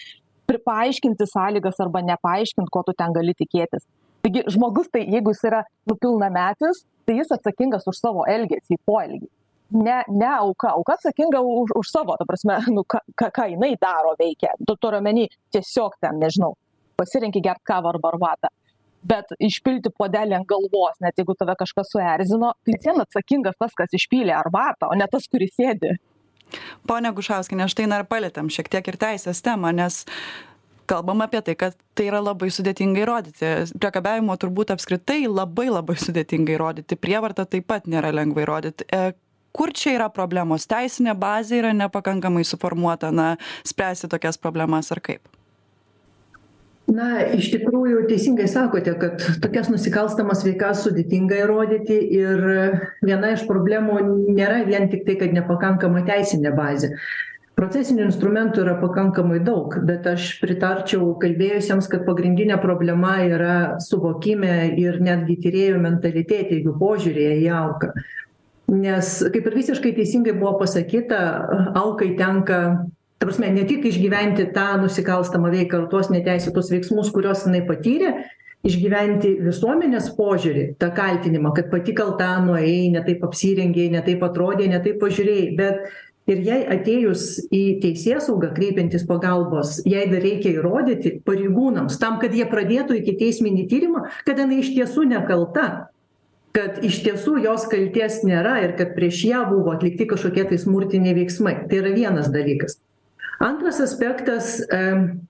pri 0.50 0.58
paaiškinti 0.66 1.26
sąlygas 1.32 1.82
arba 1.84 2.02
nepaaiškint 2.10 2.70
ko 2.74 2.82
tu 2.86 2.94
ten 2.98 3.12
gali 3.16 3.34
tikėtis. 3.42 3.86
Taigi 4.24 4.44
žmogus 4.54 4.90
tai 4.92 5.04
jeigu 5.06 5.34
jis 5.34 5.44
yra 5.50 5.60
nu 5.88 5.96
pilnametis 6.00 6.84
tai 7.06 7.20
jis 7.20 7.30
atsakingas 7.36 7.86
už 7.92 8.00
savo 8.00 8.26
elgesį 8.36 8.80
poelgį. 8.86 9.28
Ne 9.70 10.00
ne 10.10 10.30
auka. 10.32 10.74
Auka 10.74 10.96
atsakinga 10.98 11.40
už 11.46 11.76
už 11.78 11.92
savo 11.94 12.16
ta 12.18 12.26
prasme 12.26 12.58
nu 12.76 12.84
ką 12.84 13.04
ką 13.14 13.30
ką 13.36 13.50
jinai 13.54 13.76
daro 13.80 14.16
veikia. 14.18 14.56
Tu 14.66 14.76
turiu 14.76 14.98
omeny 14.98 15.28
tiesiog 15.54 16.00
ten 16.00 16.18
nežinau 16.24 16.56
pasirenki 17.00 17.40
gert 17.40 17.62
kavą 17.64 17.94
arba 17.94 18.10
arbatą 18.12 18.50
bet 19.06 19.32
išpilti 19.40 19.92
puodelį 19.96 20.36
ant 20.40 20.48
galvos 20.48 21.00
net 21.04 21.18
jeigu 21.18 21.34
tave 21.38 21.56
kažkas 21.60 21.92
suerzino 21.94 22.52
tai 22.64 22.76
vis 22.76 22.86
vien 22.86 23.00
atsakingas 23.02 23.58
tas 23.60 23.74
kas 23.76 23.96
išpylė 23.96 24.34
arbatą 24.36 24.90
o 24.90 24.98
ne 24.98 25.08
tas 25.10 25.28
kuris 25.30 25.54
sėdi. 25.56 25.96
Ponia 26.88 27.12
gušauskiene 27.14 27.68
štai 27.70 27.86
na 27.90 28.00
ir 28.02 28.08
palietėm 28.10 28.50
šiek 28.52 28.70
tiek 28.72 28.88
ir 28.90 28.98
teisės 29.00 29.42
temą 29.46 29.72
nes 29.76 30.02
kalbam 30.90 31.22
apie 31.22 31.40
tai 31.46 31.54
kad 31.54 31.76
tai 31.94 32.08
yra 32.10 32.20
labai 32.22 32.50
sudėtinga 32.50 33.04
įrodyti. 33.04 33.50
Priekabiavimo 33.78 34.34
turbūt 34.42 34.74
apskritai 34.74 35.22
labai 35.30 35.68
labai 35.70 35.96
sudėtinga 36.02 36.56
įrodyti. 36.56 36.98
Prievartą 36.98 37.46
taip 37.46 37.68
pat 37.70 37.86
nėra 37.90 38.10
lengva 38.14 38.42
įrodyt 38.42 38.86
e, 38.90 39.12
kur 39.54 39.72
čia 39.74 39.94
yra 39.98 40.10
problemos? 40.14 40.66
Teisinė 40.70 41.14
bazė 41.18 41.60
yra 41.62 41.74
nepakankamai 41.84 42.42
suformuota 42.46 43.14
na 43.14 43.36
spręsti 43.66 44.10
tokias 44.10 44.40
problemas 44.40 44.90
ar 44.90 45.02
kaip 45.04 45.39
na 46.90 47.08
iš 47.36 47.50
tikrųjų 47.54 48.04
teisingai 48.10 48.48
sakote 48.50 48.94
kad 49.00 49.24
tokias 49.42 49.70
nusikalstamas 49.72 50.44
veikas 50.46 50.84
sudėtinga 50.84 51.40
įrodyti 51.44 51.96
ir 52.18 52.44
viena 53.04 53.34
iš 53.36 53.46
problemų 53.48 54.00
nėra 54.36 54.62
vien 54.68 54.88
tiktai 54.92 55.18
kad 55.20 55.34
nepakankama 55.36 56.04
teisinė 56.08 56.54
bazė. 56.56 56.94
Procesinių 57.58 58.06
instrumentų 58.06 58.62
yra 58.62 58.76
pakankamai 58.80 59.40
daug 59.44 59.74
bet 59.84 60.06
aš 60.08 60.30
pritarčiau 60.40 61.10
kalbėjusiems 61.20 61.90
kad 61.92 62.06
pagrindinė 62.06 62.56
problema 62.62 63.18
yra 63.26 63.58
suvokime 63.84 64.72
ir 64.80 65.02
netgi 65.04 65.36
tyrėjų 65.44 65.82
mentalitete 65.82 66.62
jų 66.62 66.78
požiūryje 66.80 67.36
į 67.42 67.52
auką 67.58 67.92
nes 68.70 69.10
kaip 69.34 69.46
ir 69.50 69.56
visiškai 69.58 69.92
teisingai 69.96 70.34
buvo 70.38 70.54
pasakyta 70.62 71.20
aukai 71.80 72.14
tenka 72.18 72.60
ta 73.20 73.26
prasme 73.28 73.50
ne 73.52 73.66
tik 73.68 73.84
išgyventi 73.84 74.46
tą 74.54 74.78
nusikalstamą 74.80 75.50
veiką 75.52 75.82
ir 75.82 75.88
tuos 75.92 76.08
neteisėtus 76.08 76.70
veiksmus 76.72 77.10
kuriuos 77.12 77.42
jinai 77.44 77.60
patyrė 77.68 78.14
išgyventi 78.64 79.34
visuomenės 79.44 80.06
požiūrį 80.16 80.62
tą 80.80 80.88
kaltinimą 80.96 81.52
kad 81.58 81.68
pati 81.72 81.92
kalta 81.98 82.30
nuėjai 82.46 82.88
ne 82.94 83.04
taip 83.04 83.26
apsirengei 83.28 83.90
ne 83.92 84.00
taip 84.08 84.24
atrodei 84.24 84.70
ne 84.72 84.80
taip 84.80 84.96
pažiūrėjai 85.04 85.52
bet 85.60 86.32
ir 86.32 86.42
jai 86.48 86.62
atėjus 86.78 87.28
į 87.52 87.62
teisėsaugą 87.84 88.54
kreipiantis 88.56 89.04
pagalbos 89.12 89.82
jai 89.84 90.08
dar 90.08 90.24
reikia 90.24 90.56
įrodyti 90.56 91.18
pareigūnams 91.28 92.00
tam 92.00 92.16
kad 92.24 92.32
jie 92.32 92.48
pradėtų 92.48 93.02
ikiteisminį 93.02 93.68
tyrimą 93.68 94.06
kad 94.24 94.40
jinai 94.40 94.64
iš 94.64 94.72
tiesų 94.80 95.10
nekalta 95.12 95.70
kad 96.56 96.80
iš 96.88 97.04
tiesų 97.04 97.42
jos 97.44 97.68
kaltės 97.68 98.22
nėra 98.24 98.62
ir 98.64 98.78
kad 98.80 98.96
prieš 98.96 99.26
ją 99.28 99.48
buvo 99.52 99.76
atlikti 99.76 100.08
kažkokie 100.08 100.48
tai 100.50 100.58
smurtiniai 100.58 101.14
veiksmai. 101.20 101.60
Tai 101.70 101.84
yra 101.84 101.92
vienas 101.94 102.32
dalykas 102.32 102.80
antras 103.40 103.80
aspektas 103.80 104.60
em 104.70 105.20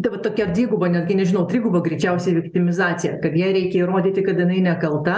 tai 0.00 0.10
va 0.12 0.18
tokia 0.22 0.46
dviguba 0.46 0.88
netgi 0.88 1.14
nežinau 1.18 1.42
triguba 1.48 1.82
greičiausiai 1.84 2.36
viktimizacija 2.38 3.18
kad 3.20 3.34
jai 3.36 3.50
reikia 3.52 3.82
įrodyti 3.84 4.22
kad 4.24 4.38
jinai 4.40 4.60
nekalta 4.64 5.16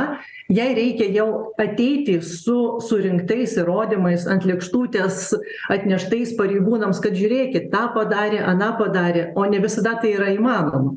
jai 0.51 0.73
reikia 0.75 1.07
jau 1.14 1.29
ateiti 1.61 2.16
su 2.27 2.57
surinktais 2.88 3.55
įrodymais 3.62 4.27
ant 4.33 4.47
lėkštutės 4.49 5.29
atneštais 5.77 6.35
pareigūnams 6.40 7.03
kad 7.05 7.14
žiūrėkit 7.21 7.71
tą 7.71 7.85
padarė 7.95 8.42
aną 8.55 8.73
padarė 8.81 9.29
o 9.38 9.47
ne 9.47 9.62
visada 9.62 9.95
tai 10.03 10.16
yra 10.16 10.33
įmanoma 10.35 10.97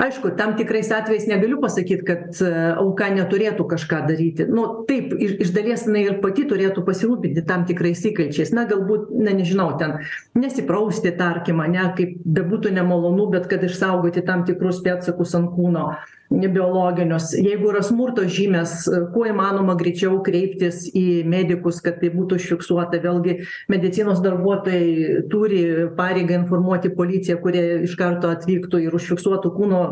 aišku 0.00 0.34
tam 0.36 0.56
tikrais 0.58 0.90
atvejais 0.90 1.26
negaliu 1.30 1.60
pasakyt 1.62 2.02
kad 2.06 2.40
e, 2.42 2.50
auka 2.80 3.08
neturėtų 3.14 3.66
kažką 3.70 4.00
daryti. 4.08 4.46
Nu 4.50 4.66
taip 4.88 5.14
iš 5.14 5.36
iš 5.46 5.52
dalies 5.54 5.86
jinai 5.86 6.04
ir 6.08 6.18
pati 6.24 6.46
turėtų 6.50 6.82
pasirūpinti 6.86 7.44
tam 7.46 7.66
tikrais 7.68 8.02
įkalčiais. 8.10 8.52
Na 8.56 8.66
galbūt 8.70 9.12
na 9.14 9.36
nežinau 9.36 9.70
ten 9.78 10.00
nesiprausti 10.38 11.14
tarkim 11.18 11.62
ane 11.62 11.86
kaip 11.98 12.18
bebūtų 12.24 12.74
nemalonu 12.74 13.28
bet 13.34 13.46
kad 13.50 13.62
išsaugoti 13.62 14.24
tam 14.26 14.44
tikrus 14.48 14.82
pėdsakus 14.84 15.38
ant 15.38 15.54
kūno 15.54 15.92
biologinius. 16.42 17.32
Jeigu 17.38 17.70
yra 17.72 17.82
smurto 17.84 18.24
žymės 18.28 18.84
kuo 19.14 19.24
įmanoma 19.30 19.76
greičiau 19.80 20.20
kreiptis 20.26 20.84
į 20.94 21.24
medikus 21.28 21.80
kad 21.84 22.00
tai 22.02 22.10
būtų 22.14 22.38
užfiksuota. 22.40 23.00
Vėlgi 23.04 23.38
medicinos 23.72 24.22
darbuotojai 24.24 25.24
turi 25.32 25.64
pareigą 25.98 26.40
informuoti 26.42 26.92
policiją 26.94 27.40
kurie 27.42 27.64
iš 27.88 27.96
karto 28.00 28.30
atvyktų 28.34 28.84
ir 28.86 28.96
užfiksuotų 28.98 29.52
kūno 29.56 29.82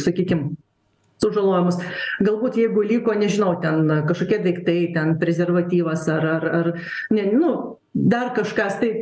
sakykim 0.00 0.50
sužalojimus. 1.20 1.80
Galbūt 2.24 2.58
jeigu 2.60 2.84
liko 2.86 3.14
nežinau 3.16 3.54
ten 3.62 3.88
kažkokie 4.08 4.40
daiktai 4.44 4.78
ten 4.94 5.16
prezervatyvas 5.20 6.08
ar 6.08 6.26
ar 6.36 6.48
ar 6.60 6.72
ne 7.12 7.26
nu 7.32 7.54
dar 7.94 8.32
kažkas 8.36 8.80
tai 8.80 8.92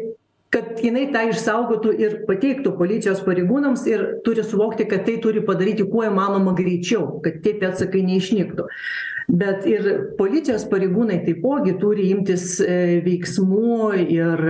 kad 0.55 0.81
jinai 0.81 1.09
tą 1.13 1.27
išsaugotų 1.29 1.93
ir 2.01 2.17
pateiktų 2.29 2.73
policijos 2.79 3.21
pareigūnams 3.27 3.85
ir 3.91 4.05
turi 4.25 4.45
suvokti 4.47 4.87
kad 4.89 5.05
tai 5.05 5.19
turi 5.21 5.43
padaryti 5.45 5.85
kuo 5.91 6.07
įmanoma 6.09 6.55
greičiau 6.57 7.19
kad 7.25 7.43
tie 7.45 7.55
pėdsakai 7.61 8.03
neišnyktų. 8.07 8.69
Bet 9.29 9.67
ir 9.69 9.89
policijos 10.17 10.65
pareigūnai 10.71 11.19
taipogi 11.27 11.75
turi 11.81 12.07
imtis 12.15 12.55
veiksmų 13.05 13.91
ir 14.07 14.45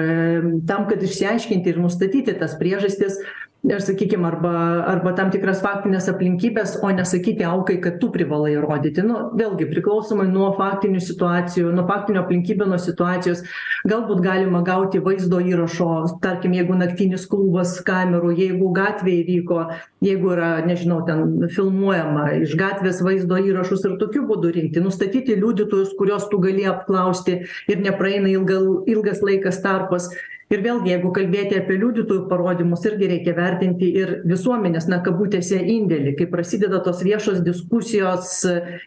tam 0.70 0.86
kad 0.86 1.02
išsiaiškinti 1.02 1.74
ir 1.74 1.80
nustatyti 1.82 2.36
tas 2.38 2.54
priežastis 2.60 3.18
ir 3.64 3.80
sakykim 3.80 4.24
arba 4.24 4.50
arba 4.86 5.14
tam 5.14 5.30
tikras 5.30 5.60
faktines 5.62 6.08
aplinkybes 6.08 6.78
o 6.82 6.90
ne 6.90 7.04
sakyti 7.04 7.44
aukai 7.44 7.80
kad 7.82 7.98
tu 8.00 8.10
privalai 8.14 8.52
įrodyti 8.54 9.02
nu 9.02 9.16
vėlgi 9.34 9.66
priklausomai 9.72 10.28
nuo 10.30 10.52
faktinių 10.54 11.00
situacijų 11.02 11.72
nuo 11.74 11.84
faktinių 11.88 12.22
aplinkybių 12.22 12.68
nuo 12.70 12.78
situacijos 12.78 13.42
galbūt 13.90 14.22
galima 14.22 14.62
gauti 14.62 15.02
vaizdo 15.02 15.40
įrašo 15.42 15.88
tarkim 16.22 16.54
jeigu 16.54 16.78
naktinis 16.78 17.26
klubas 17.26 17.74
kamerų 17.82 18.30
jeigu 18.38 18.70
gatvėj 18.78 19.18
įvyko 19.24 19.60
jeigu 20.06 20.32
yra 20.36 20.52
nežinau 20.62 21.02
ten 21.10 21.50
filmuojama 21.50 22.30
iš 22.44 22.54
gatvės 22.62 23.02
vaizdo 23.02 23.42
įrašus 23.42 23.84
ir 23.90 23.98
tokiu 23.98 24.22
būdu 24.30 24.54
rinkti 24.54 24.86
nustatyti 24.86 25.34
liudytojus 25.34 25.96
kuriuos 25.98 26.30
tu 26.30 26.38
gali 26.46 26.62
apklausti 26.70 27.40
ir 27.66 27.82
nepraeina 27.82 28.30
ilga 28.38 28.62
ilgas 28.86 29.24
laikas 29.26 29.58
tarpas 29.66 30.12
ir 30.52 30.62
vėlgi 30.64 30.92
jeigu 30.92 31.10
kalbėti 31.16 31.58
apie 31.60 31.76
liudytojų 31.80 32.26
parodymus 32.30 32.84
irgi 32.88 33.10
reikia 33.12 33.34
vertinti 33.36 33.90
ir 34.00 34.14
visuomenės 34.28 34.88
na 34.90 35.00
kabutėse 35.04 35.60
indėlį 35.60 36.14
kai 36.18 36.28
prasideda 36.32 36.80
tos 36.84 37.02
viešos 37.04 37.42
diskusijos 37.46 38.40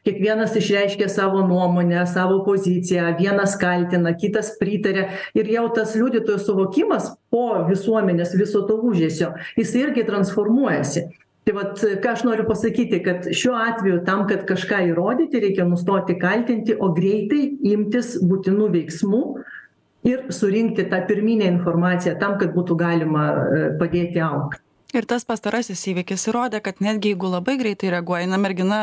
kiekvienas 0.08 0.58
išreiškia 0.58 1.10
savo 1.12 1.46
nuomonę 1.48 2.06
savo 2.10 2.42
poziciją 2.48 3.14
vienas 3.20 3.58
kaltina 3.62 4.16
kitas 4.18 4.56
pritaria. 4.60 5.10
Ir 5.38 5.50
jau 5.54 5.68
tas 5.76 5.94
liudytojų 5.98 6.42
suvokimas 6.42 7.14
po 7.32 7.64
visuomenės 7.70 8.36
viso 8.40 8.66
to 8.68 8.78
ūžesio 8.82 9.34
jisai 9.60 9.88
irgi 9.88 10.08
transformuojasi. 10.10 11.10
Tai 11.42 11.54
vat 11.58 11.80
ką 12.04 12.12
aš 12.14 12.22
noriu 12.28 12.44
pasakyti 12.46 13.00
kad 13.02 13.26
šiuo 13.34 13.56
atveju 13.58 14.04
tam 14.06 14.28
kad 14.30 14.44
kažką 14.50 14.84
įrodyti 14.92 15.42
reikia 15.42 15.66
nustoti 15.66 16.14
kaltinti 16.22 16.76
o 16.78 16.92
greitai 16.94 17.48
imtis 17.72 18.14
būtinų 18.22 18.70
veiksmų 18.76 19.24
ir 20.08 20.28
surinkti 20.34 20.86
tą 20.90 21.02
pirminę 21.08 21.48
informaciją 21.52 22.18
tam 22.22 22.38
kad 22.42 22.54
būtų 22.56 22.78
galima 22.78 23.26
e, 23.32 23.64
padėti 23.80 24.22
augt. 24.26 24.62
Ir 24.92 25.08
tas 25.08 25.24
pastarasis 25.28 25.82
įvykis 25.88 26.28
įrodė 26.28 26.60
kad 26.64 26.82
netgi 26.84 27.14
jeigu 27.14 27.30
labai 27.32 27.56
greitai 27.62 27.94
reaguoji 27.94 28.28
na 28.28 28.40
mergina 28.42 28.80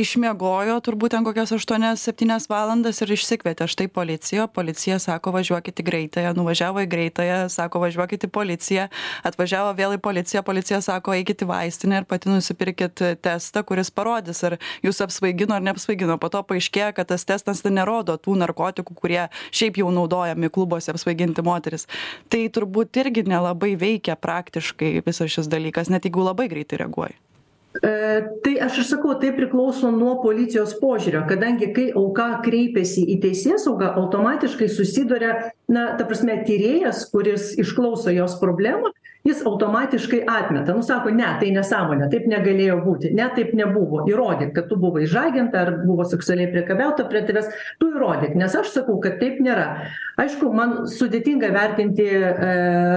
išmiegojo 0.00 0.76
turbūt 0.84 1.14
ten 1.14 1.24
kokias 1.26 1.52
aštuonias 1.54 2.02
septynias 2.02 2.48
valandas 2.50 3.00
ir 3.04 3.12
išsikvietė. 3.14 3.66
Štai 3.70 3.86
policiją 3.92 4.46
o 4.46 4.50
policija 4.50 4.98
sako 5.02 5.34
važiuokit 5.36 5.80
į 5.80 5.86
greitąją. 5.86 6.34
Nuvažiavo 6.38 6.82
į 6.84 6.88
greitąją 6.90 7.38
sako 7.52 7.82
važiuokit 7.84 8.26
į 8.26 8.30
policiją. 8.34 8.86
Atvažiavo 9.26 9.74
vėl 9.78 9.96
į 9.96 10.00
policiją 10.04 10.42
policija 10.46 10.80
sako 10.84 11.14
eikit 11.18 11.44
į 11.44 11.50
vaistinę 11.50 12.02
ir 12.02 12.08
pati 12.10 12.32
nusipirkit 12.32 13.02
testą 13.24 13.64
kuris 13.66 13.92
parodys 13.94 14.42
ar 14.46 14.58
jus 14.82 15.02
apsvaigino 15.04 15.56
ar 15.56 15.64
neapsvaigino. 15.64 16.18
Po 16.18 16.30
to 16.32 16.42
paaiškėja 16.46 16.92
kad 16.96 17.12
tas 17.12 17.26
testas 17.28 17.62
nerodo 17.64 18.18
tų 18.18 18.38
narkotikų 18.42 18.96
kurie 18.98 19.22
šiaip 19.54 19.78
jau 19.82 19.92
naudojami 19.94 20.50
klubuose 20.50 20.92
apsvaiginti 20.94 21.44
moteris. 21.46 21.86
Tai 22.28 22.42
turbūt 22.54 23.02
irgi 23.04 23.26
nelabai 23.30 23.74
veikia 23.78 24.18
praktiškai 24.18 24.96
visas 25.06 25.30
šis 25.30 25.50
dalykas 25.50 25.92
net 25.92 26.08
jeigu 26.08 26.26
labai 26.26 26.50
greitai 26.50 26.82
reaguoji. 26.82 27.16
E, 27.18 27.33
tai 27.82 28.54
aš 28.62 28.78
ir 28.78 28.86
sakau 28.86 29.16
tai 29.18 29.32
priklauso 29.34 29.90
nuo 29.90 30.14
policijos 30.22 30.76
požiūrio 30.78 31.24
kadangi 31.26 31.72
kai 31.74 31.88
auka 31.98 32.28
kreipiasi 32.44 33.02
į 33.16 33.18
teisėsaugą 33.24 33.94
automatiškai 33.98 34.68
susiduria 34.70 35.50
na 35.66 35.88
ta 35.98 36.06
prasme 36.06 36.36
tyrėjas 36.46 37.08
kuris 37.10 37.54
išklauso 37.58 38.14
jos 38.14 38.36
problemą 38.38 38.92
jis 39.24 39.40
automatiškai 39.46 40.20
atmeta. 40.28 40.74
Nu 40.76 40.82
sako 40.84 41.10
ne 41.16 41.30
tai 41.40 41.48
nesąmonė 41.54 42.10
taip 42.12 42.26
negalėjo 42.28 42.76
būti 42.84 43.10
ne 43.16 43.26
taip 43.34 43.54
nebuvo. 43.56 44.02
Įrodyk 44.10 44.52
kad 44.54 44.68
tu 44.68 44.76
buvai 44.78 45.06
išžaginta 45.06 45.62
ar 45.64 45.72
buvo 45.80 46.04
seksualiai 46.06 46.50
priekabiauta 46.52 47.08
prie 47.08 47.24
tavęs 47.26 47.48
tu 47.80 47.88
įrodyk 47.94 48.36
nes 48.38 48.54
aš 48.60 48.70
sakau 48.76 49.00
kad 49.02 49.16
taip 49.22 49.40
nėra. 49.42 49.88
Aišku 50.20 50.52
man 50.54 50.76
sudėtinga 50.92 51.50
vertinti 51.56 52.06
e, 52.06 52.30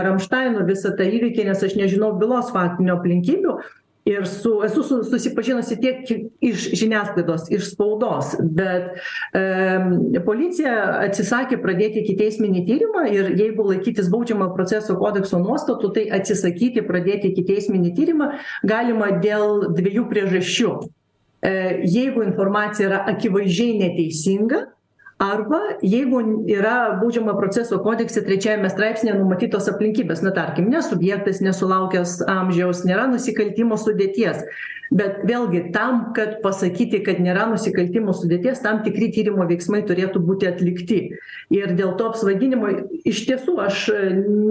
ramštaino 0.05 0.67
visą 0.67 0.93
tą 0.99 1.07
įvykį 1.07 1.47
nes 1.47 1.63
aš 1.63 1.79
nežinau 1.79 2.11
bylos 2.19 2.51
faktinių 2.53 2.97
aplinkybių 2.99 3.57
ir 4.07 4.25
su 4.25 4.61
esu 4.65 4.83
su 4.83 5.03
susipažinusi 5.03 5.77
tiek 5.81 6.11
iš 6.41 6.69
žiniasklaidos 6.79 7.49
iš 7.51 7.71
spaudos 7.73 8.35
bet 8.39 9.01
em 9.37 9.89
policija 10.25 10.75
atsisakė 11.07 11.59
pradėti 11.63 12.03
ikiteisminį 12.05 12.63
tyrimą 12.69 13.05
ir 13.11 13.31
jeigu 13.39 13.67
laikytis 13.71 14.11
baudžiamojo 14.13 14.53
proceso 14.55 14.95
kodekso 15.01 15.41
nuostatų 15.43 15.91
tai 15.97 16.05
atsisakyti 16.19 16.85
pradėti 16.87 17.33
ikiteisminį 17.33 17.93
tyrimą 17.97 18.31
galima 18.63 19.11
dėl 19.23 19.67
dviejų 19.75 20.07
priežasčių. 20.11 20.71
E 21.47 21.53
jeigu 21.85 22.23
informacija 22.25 22.87
yra 22.89 23.03
akivaizdžiai 23.11 23.77
neteisinga 23.83 24.63
arba 25.17 25.59
jeigu 25.81 26.21
yra 26.47 26.99
baudžiamojo 27.01 27.37
proceso 27.37 27.79
kodekse 27.83 28.21
trečiajame 28.25 28.69
straipsnyje 28.69 29.17
numatytos 29.17 29.69
aplinkybės 29.71 30.21
na 30.21 30.33
tarkim 30.35 30.69
ne 30.69 30.81
subjektas 30.85 31.41
nesulaukęs 31.41 32.19
amžiaus 32.29 32.83
nėra 32.85 33.07
nusikaltimo 33.11 33.79
sudėties. 33.81 34.43
Bet 34.87 35.25
vėlgi 35.27 35.73
tam 35.75 36.13
kad 36.15 36.37
pasakyti 36.43 37.01
kad 37.03 37.17
nėra 37.19 37.47
nusikaltimo 37.51 38.13
sudėties 38.15 38.61
tam 38.63 38.83
tikri 38.85 39.09
tyrimo 39.15 39.47
veiksmai 39.49 39.81
turėtų 39.89 40.21
būti 40.23 40.47
atlikti. 40.47 40.99
Ir 41.51 41.73
dėl 41.75 41.97
to 41.99 42.11
apsvaiginimo 42.13 42.69
iš 43.03 43.25
tiesų 43.27 43.57
aš 43.65 43.87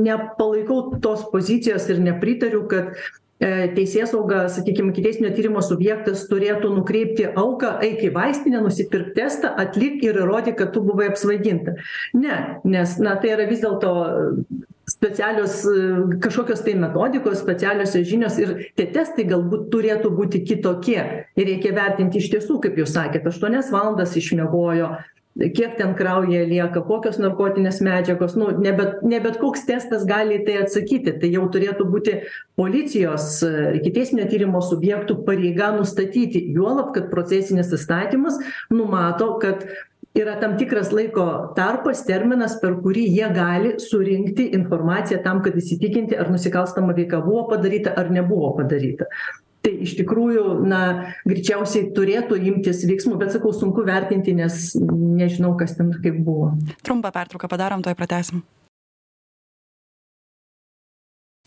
nepalaikau 0.05 0.99
tos 1.01 1.25
pozicijos 1.31 1.89
ir 1.89 2.03
nepritariu 2.05 2.67
kad 2.69 2.99
teisėsauga 3.41 4.47
sakykim 4.53 4.91
ikiteisminio 4.93 5.33
tyrimo 5.37 5.61
subjektas 5.65 6.25
turėtų 6.31 6.71
nukreipti 6.73 7.27
auką 7.37 7.75
eik 7.85 8.07
į 8.09 8.13
vaistinę 8.15 8.63
nusipirk 8.65 9.13
testą 9.17 9.51
atlik 9.61 10.01
ir 10.07 10.23
įrodyk 10.23 10.57
kad 10.57 10.73
tu 10.73 10.81
buvai 10.87 11.11
apsvaiginta. 11.13 11.77
Ne 12.17 12.39
nes 12.65 12.97
na 13.03 13.17
tai 13.21 13.35
yra 13.35 13.49
vis 13.51 13.61
dėlto 13.65 13.93
specialios 14.89 15.59
kažkokios 16.23 16.63
tai 16.65 16.77
metodikos 16.81 17.43
specialiosios 17.43 18.07
žinios 18.09 18.39
ir 18.41 18.55
tie 18.79 18.87
testai 18.95 19.27
galbūt 19.29 19.69
turėtų 19.75 20.15
būti 20.17 20.41
kitokie. 20.47 21.01
Ir 21.37 21.51
reikia 21.51 21.75
vertinti 21.77 22.23
iš 22.23 22.31
tiesų 22.33 22.61
kaip 22.65 22.79
jūs 22.81 22.95
sakėt 22.97 23.27
aštuonias 23.29 23.69
valandas 23.75 24.17
išmiegojo 24.17 24.95
kiek 25.37 25.77
ten 25.77 25.95
kraujyje 25.97 26.45
lieka 26.49 26.83
kokios 26.87 27.19
narkotinės 27.21 27.83
medžiagos 27.85 28.37
nu 28.41 28.51
ne 28.57 28.73
bet 28.77 29.03
ne 29.05 29.21
bet 29.21 29.37
koks 29.41 29.67
testas 29.69 30.07
gali 30.09 30.39
į 30.41 30.45
tai 30.47 30.61
atsakyti. 30.63 31.17
Tai 31.21 31.33
jau 31.33 31.45
turėtų 31.53 31.89
būti 31.93 32.15
policijos 32.57 33.43
ikiteisminio 33.81 34.29
tyrimo 34.31 34.63
subjektų 34.65 35.21
pareiga 35.27 35.73
nustatyti. 35.77 36.41
Juolab 36.57 36.95
kad 36.97 37.11
procesinis 37.13 37.75
įstatymas 37.77 38.41
numato 38.73 39.35
kad 39.43 39.67
yra 40.17 40.39
tam 40.41 40.57
tikras 40.57 40.93
laiko 40.97 41.27
tarpas 41.57 42.05
terminas 42.09 42.57
per 42.63 42.79
kurį 42.85 43.05
jie 43.19 43.27
gali 43.37 43.75
surinkti 43.83 44.49
informaciją 44.57 45.21
tam 45.25 45.43
kad 45.45 45.57
įsitikinti 45.61 46.17
ar 46.17 46.33
nusikalstama 46.33 46.97
veika 46.97 47.21
buvo 47.25 47.45
padaryta 47.51 47.93
ar 48.01 48.09
nebuvo 48.15 48.55
padaryta 48.57 49.11
tai 49.67 49.75
iš 49.87 49.97
tikrųjų 49.99 50.45
na 50.71 50.83
greičiausiai 51.27 51.91
turėtų 51.97 52.39
imtis 52.53 52.85
veiksmų 52.89 53.19
bet 53.21 53.35
sakau 53.35 53.53
sunku 53.57 53.85
vertinti 53.87 54.37
nes 54.37 54.75
nežinau 54.79 55.57
kas 55.59 55.75
ten 55.79 55.91
kaip 55.99 56.23
buvo. 56.23 56.55
Trumpą 56.87 57.13
pertrauką 57.15 57.51
padarom 57.51 57.83
tuoj 57.83 57.99
pratęsim 57.99 58.45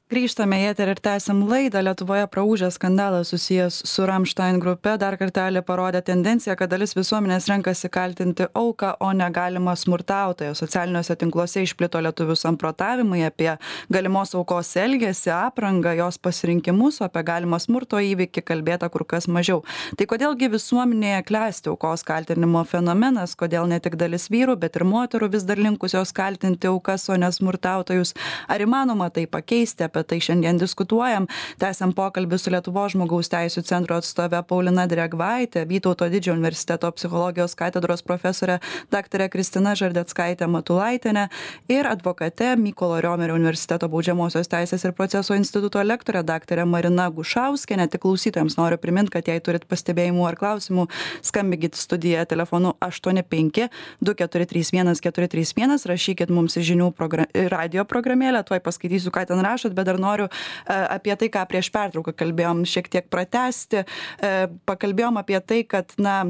grįžtame 0.10 0.58
į 0.58 0.70
eterį 0.72 0.94
ir 0.96 1.00
tęsiam 1.06 1.44
laidą 1.46 1.84
lietuvoje 1.86 2.26
praūžęs 2.34 2.80
skandalas 2.80 3.30
susijęs 3.30 3.76
su 3.86 4.06
ramštain 4.10 4.58
grupe. 4.58 4.96
Dar 4.98 5.14
kartelį 5.22 5.62
parodė 5.68 6.00
tendenciją 6.08 6.56
kad 6.58 6.72
dalis 6.72 6.96
visuomenės 6.98 7.46
renkasi 7.52 7.92
kaltinti 7.94 8.48
auką 8.58 8.96
o 9.06 9.12
ne 9.14 9.28
galimą 9.30 9.76
smurtautoją. 9.78 10.56
Socialiniuose 10.58 11.14
tinkluose 11.22 11.62
išplito 11.62 12.02
lietuvių 12.02 12.38
samprotavimai 12.42 13.22
apie 13.28 13.52
galimos 13.94 14.34
aukos 14.34 14.72
elgesį 14.82 15.30
aprangą 15.36 15.94
jos 16.00 16.18
pasirinkimus 16.18 16.98
o 17.04 17.06
apie 17.06 17.24
galimą 17.30 17.62
smurto 17.62 18.02
įvykį 18.02 18.46
kalbėta 18.50 18.90
kur 18.90 19.06
kas 19.06 19.30
mažiau. 19.30 19.62
Tai 19.94 20.10
kodėl 20.10 20.34
gi 20.42 20.50
visuomenėje 20.56 21.22
klesti 21.30 21.70
aukos 21.70 22.02
kaltinimo 22.10 22.66
fenomenas? 22.66 23.38
Kodėl 23.38 23.70
ne 23.70 23.78
tik 23.78 24.00
dalis 24.02 24.26
vyrų 24.34 24.58
bet 24.66 24.82
ir 24.82 24.90
moterų 24.90 25.30
vis 25.38 25.46
dar 25.46 25.62
linkusios 25.62 26.18
kaltinti 26.18 26.74
aukas 26.74 27.06
o 27.14 27.22
ne 27.22 27.30
smurtautojus? 27.30 28.18
Ar 28.50 28.66
įmanoma 28.66 29.14
tai 29.14 29.30
pakeisti 29.30 29.86
apie 29.86 29.99
tai 30.04 30.20
šiandien 30.24 30.58
diskutuojam. 30.62 31.28
Tęsiam 31.62 31.94
pokalbį 31.94 32.40
su 32.40 32.54
lietuvos 32.54 32.94
žmogaus 32.96 33.30
teisių 33.30 33.64
centro 33.68 33.98
atstove 34.00 34.40
paulina 34.48 34.86
drėgvaite 34.90 35.66
vytauto 35.70 36.08
didžiojo 36.10 36.38
universiteto 36.38 36.92
psichologijos 36.96 37.56
katedros 37.60 38.02
profesore 38.06 38.60
daktare 38.92 39.30
kristina 39.30 39.76
žardeckaite 39.76 40.48
matulaitiene 40.48 41.28
ir 41.70 41.88
advokate 41.88 42.56
mykolo 42.56 43.02
riomerio 43.04 43.36
universiteto 43.36 43.90
baudžiamosios 43.92 44.50
teisės 44.50 44.86
ir 44.86 44.96
proceso 44.98 45.36
instituto 45.36 45.84
lektore 45.84 46.24
daktare 46.24 46.66
marina 46.66 47.10
gušauskiene 47.10 47.88
tik 47.88 48.06
klausytojams 48.06 48.58
noriu 48.58 48.80
primint 48.82 49.12
kad 49.14 49.28
jei 49.28 49.42
turit 49.44 49.68
pastebėjimų 49.70 50.28
ar 50.30 50.40
klausimų 50.40 50.88
skambinkit 51.22 51.76
studiją 51.76 52.26
telefonu 52.30 52.74
aštuoni 52.80 53.24
penki 53.24 53.70
du 54.00 54.16
keturi 54.16 54.48
trys 54.50 54.72
vienas 54.74 55.02
keturi 55.04 55.28
trys 55.28 55.54
vienas. 55.58 55.86
Rašykit 55.90 56.32
mums 56.34 56.58
į 56.60 56.66
žinių 56.72 56.92
progra 56.98 57.26
radijo 57.52 57.86
programėlę 57.90 58.42
tuoj 58.48 58.62
paskaitysiu 58.66 59.14
ką 59.14 59.26
ten 59.30 59.42
rašot 59.46 59.76
bet 59.78 59.89
dar 59.90 60.02
noriu 60.02 60.30
e, 60.30 60.78
apie 61.00 61.16
tai 61.20 61.32
ką 61.34 61.46
prieš 61.50 61.72
pertrauką 61.74 62.16
kalbėjom 62.18 62.66
šiek 62.70 62.92
tiek 62.92 63.10
pratęsti 63.12 63.84
e, 63.84 64.36
pakalbėjom 64.70 65.20
apie 65.22 65.42
tai 65.42 65.64
kad 65.68 65.98
na 65.98 66.22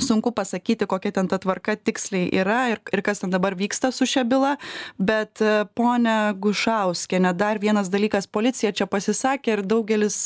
sunku 0.00 0.32
pasakyti 0.32 0.86
kokia 0.88 1.12
ten 1.12 1.28
ta 1.28 1.38
tvarka 1.42 1.74
tiksliai 1.76 2.30
yra 2.40 2.60
ir 2.72 2.80
ir 2.94 3.02
kas 3.04 3.20
ten 3.22 3.32
dabar 3.32 3.56
vyksta 3.58 3.90
su 3.92 4.06
šia 4.06 4.24
byla 4.24 4.56
bet 4.98 5.42
e, 5.42 5.64
ponia 5.74 6.32
gušauskiene 6.32 7.34
dar 7.36 7.60
vienas 7.62 7.90
dalykas 7.92 8.26
policija 8.26 8.72
čia 8.72 8.86
pasisakė 8.86 9.58
ir 9.58 9.64
daugelis 9.66 10.18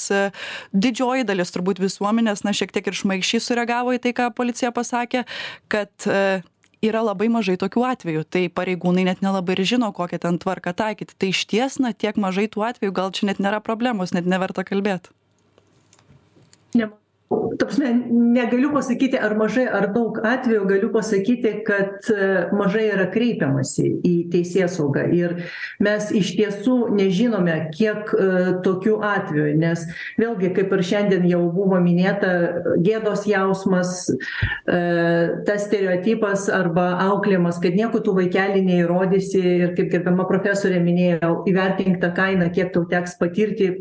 didžioji 0.72 1.26
dalis 1.28 1.54
turbūt 1.54 1.82
visuomenės 1.82 2.44
na 2.44 2.56
šiek 2.56 2.72
tiek 2.72 2.86
ir 2.86 3.00
šmaikščiai 3.02 3.46
sureagavo 3.48 3.96
į 3.96 4.02
tai 4.04 4.16
ką 4.16 4.30
policija 4.36 4.74
pasakė 4.74 5.24
kad 5.68 6.12
yra 6.84 7.04
labai 7.04 7.30
mažai 7.32 7.56
tokių 7.60 7.84
atvejų. 7.90 8.24
Tai 8.28 8.44
pareigūnai 8.52 9.06
net 9.08 9.22
nelabai 9.24 9.56
ir 9.58 9.64
žino 9.74 9.90
kokią 9.96 10.20
ten 10.26 10.40
tvarką 10.42 10.74
taikyti. 10.76 11.16
Tai 11.18 11.30
išties 11.34 11.80
na 11.82 11.92
tiek 11.92 12.18
mažai 12.20 12.46
tų 12.48 12.66
atvejų 12.70 12.96
gal 12.96 13.14
čia 13.16 13.30
net 13.30 13.40
nėra 13.42 13.62
problemos 13.64 14.14
net 14.16 14.28
neverta 14.28 14.66
kalbėt. 14.66 15.10
Ne 16.74 16.90
ta 17.30 17.66
prasme 17.66 17.88
negaliu 18.10 18.70
pasakyti 18.72 19.18
ar 19.18 19.34
mažai 19.38 19.64
ar 19.70 19.86
daug 19.94 20.18
atvejų 20.26 20.64
galiu 20.68 20.90
pasakyti 20.92 21.52
kad 21.66 22.08
mažai 22.54 22.84
yra 22.92 23.06
kreipiamasi 23.12 23.86
į 24.04 24.14
teisėsaugą. 24.32 25.06
Ir 25.14 25.36
mes 25.82 26.10
iš 26.14 26.34
tiesų 26.38 26.76
nežinome 26.94 27.56
kiek 27.74 28.12
tokių 28.66 28.98
atvejų 29.08 29.54
nes 29.60 29.86
vėlgi 30.20 30.52
kaip 30.58 30.74
ir 30.76 30.84
šiandien 30.90 31.26
jau 31.30 31.42
buvo 31.54 31.80
minėta 31.82 32.34
gėdos 32.84 33.24
jausmas 33.30 34.04
tas 34.66 35.66
stereotipas 35.68 36.50
arba 36.52 36.90
auklėjimas 37.08 37.60
kad 37.62 37.78
nieko 37.78 38.02
tu 38.04 38.16
vaikeli 38.16 38.64
neįrodysi. 38.66 39.42
Ir 39.64 39.74
kaip 39.78 39.90
gerbiama 39.92 40.28
profesorė 40.28 40.80
minėjo 40.82 41.34
įvertink 41.50 42.00
tą 42.02 42.12
kainą 42.16 42.50
kiek 42.54 42.72
tau 42.74 42.84
teks 42.90 43.18
patirti 43.20 43.72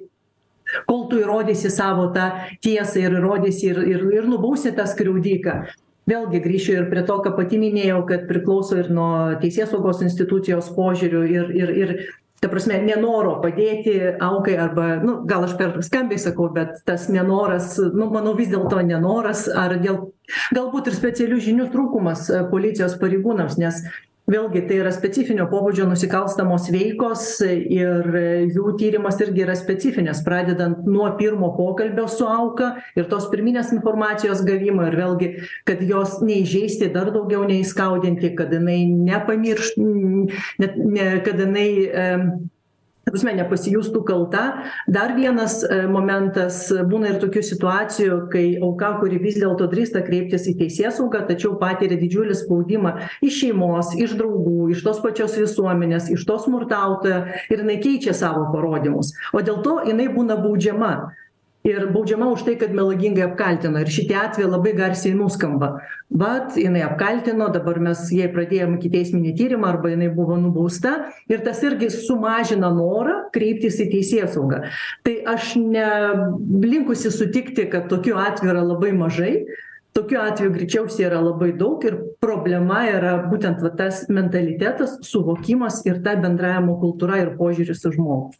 kol 0.90 1.08
tu 1.12 1.22
įrodysi 1.22 1.72
savo 1.74 2.10
tą 2.16 2.32
tiesą 2.66 3.06
ir 3.06 3.18
įrodysi 3.20 3.72
ir 3.72 3.82
ir 3.96 4.06
ir 4.20 4.28
nubausi 4.30 4.74
tą 4.76 4.88
skriaudiką 4.90 5.62
vėlgi 6.10 6.42
grįšiu 6.44 6.76
ir 6.80 6.90
prie 6.92 7.06
to 7.08 7.20
ką 7.24 7.36
pati 7.38 7.60
minėjau 7.62 8.02
kad 8.10 8.28
priklauso 8.28 8.82
ir 8.82 8.92
nuo 8.92 9.14
teisėsaugos 9.44 10.04
institucijos 10.04 10.72
požiūrių 10.76 11.24
ir 11.38 11.56
ir 11.62 11.74
ir 11.84 11.96
ta 12.44 12.50
prasme 12.52 12.76
nenoro 12.84 13.38
padėti 13.44 13.96
aukai 14.20 14.58
arba 14.60 14.88
nu 15.04 15.22
gal 15.30 15.46
aš 15.48 15.54
per 15.60 15.78
skambiai 15.88 16.20
sakau 16.20 16.50
bet 16.56 16.82
tas 16.88 17.08
nenoras 17.08 17.78
nu 17.80 18.10
manau 18.12 18.34
vis 18.40 18.52
dėlto 18.52 18.82
nenoras 18.84 19.46
ar 19.48 19.78
dėl 19.84 20.02
galbūt 20.56 20.92
ir 20.92 20.98
specialių 20.98 21.40
žinių 21.48 21.70
trūkumas 21.76 22.28
policijos 22.52 22.98
pareigūnams 23.00 23.56
nes 23.64 23.86
vėlgi 24.30 24.62
tai 24.70 24.78
yra 24.80 24.92
specifinio 24.96 25.46
pobūdžio 25.52 25.86
nusikalstamos 25.90 26.70
veikos 26.72 27.26
ir 27.44 28.08
jų 28.56 28.76
tyrimas 28.80 29.20
irgi 29.24 29.44
yra 29.46 29.56
specifinis 29.60 30.22
pradedant 30.26 30.86
nuo 30.88 31.10
pirmo 31.20 31.52
pokalbio 31.58 32.06
su 32.12 32.28
auka 32.30 32.74
ir 32.96 33.10
tos 33.12 33.28
pirminės 33.34 33.74
informacijos 33.76 34.46
gavimo 34.48 34.88
ir 34.88 34.98
vėlgi 35.02 35.30
kad 35.68 35.84
jos 35.84 36.22
neįžeisti 36.24 36.92
dar 36.96 37.12
daugiau 37.16 37.44
neįskaudinti 37.50 38.34
kad 38.40 38.54
jinai 38.56 38.80
nepamirš 38.94 39.76
net 39.82 40.80
ne 40.80 41.10
kad 41.28 41.44
jinai 41.44 41.70
prasme 43.14 43.36
nepasijustų 43.38 44.04
kalta. 44.08 44.44
Dar 44.90 45.14
vienas 45.18 45.60
momentas 45.92 46.66
būna 46.90 47.14
ir 47.14 47.20
tokių 47.22 47.44
situacijų 47.46 48.20
kai 48.34 48.46
auka 48.64 48.96
kuri 49.00 49.22
vis 49.22 49.40
dėlto 49.42 49.70
drįsta 49.72 50.04
kreiptis 50.06 50.48
į 50.50 50.56
teisėsaugą 50.64 51.24
tačiau 51.30 51.56
patiria 51.62 52.00
didžiulį 52.02 52.38
spaudimą 52.42 52.96
iš 53.26 53.44
šeimos 53.44 53.94
iš 54.02 54.18
draugų 54.20 54.72
iš 54.74 54.84
tos 54.86 55.02
pačios 55.04 55.38
visuomenės 55.40 56.10
iš 56.14 56.26
to 56.28 56.40
smurtautojo 56.42 57.24
ir 57.50 57.64
jinai 57.64 57.80
keičia 57.84 58.16
savo 58.18 58.50
parodymus. 58.54 59.14
O 59.34 59.44
dėl 59.46 59.62
to 59.66 59.80
jinai 59.88 60.10
būna 60.14 60.40
baudžiama 60.42 60.94
ir 61.64 61.88
baudžiama 61.94 62.28
už 62.36 62.44
tai 62.44 62.56
kad 62.60 62.74
melagingai 62.76 63.26
apkaltino. 63.30 63.80
Ir 63.80 63.92
šitie 63.92 64.18
atvejai 64.20 64.52
labai 64.52 64.74
garsiai 64.78 65.16
nuskamba 65.16 65.78
vat 66.14 66.58
jinai 66.60 66.84
apkaltino 66.86 67.48
dabar 67.54 67.80
mes 67.82 68.06
jai 68.14 68.28
pradėjom 68.34 68.78
ikiteisminį 68.78 69.34
tyrimą 69.40 69.72
arba 69.72 69.94
jinai 69.94 70.12
buvo 70.14 70.38
nubausta. 70.38 70.94
Ir 71.32 71.42
tas 71.46 71.64
irgi 71.66 71.90
sumažina 71.94 72.70
norą 72.76 73.24
kreiptis 73.34 73.80
į 73.82 73.90
teisėsaugą. 73.96 74.64
Tai 75.08 75.16
aš 75.34 75.56
ne 75.60 75.88
linkusi 76.68 77.12
sutikti 77.14 77.70
kad 77.72 77.90
tokių 77.92 78.18
atvejų 78.28 78.54
yra 78.54 78.66
labai 78.68 78.94
mažai. 78.98 79.36
Tokių 79.94 80.18
atvejų 80.18 80.54
greičiausiai 80.56 81.06
yra 81.06 81.20
labai 81.22 81.52
daug 81.58 81.84
ir 81.86 82.00
problema 82.22 82.82
yra 82.90 83.20
būtent 83.30 83.62
va 83.62 83.70
tas 83.78 84.08
mentalitetas 84.10 84.98
suvokimas 85.06 85.84
ir 85.86 86.02
ta 86.06 86.16
bendravimo 86.18 86.80
kultūra 86.82 87.22
ir 87.22 87.36
požiūris 87.38 87.86
į 87.86 87.94
žmogų 88.00 88.34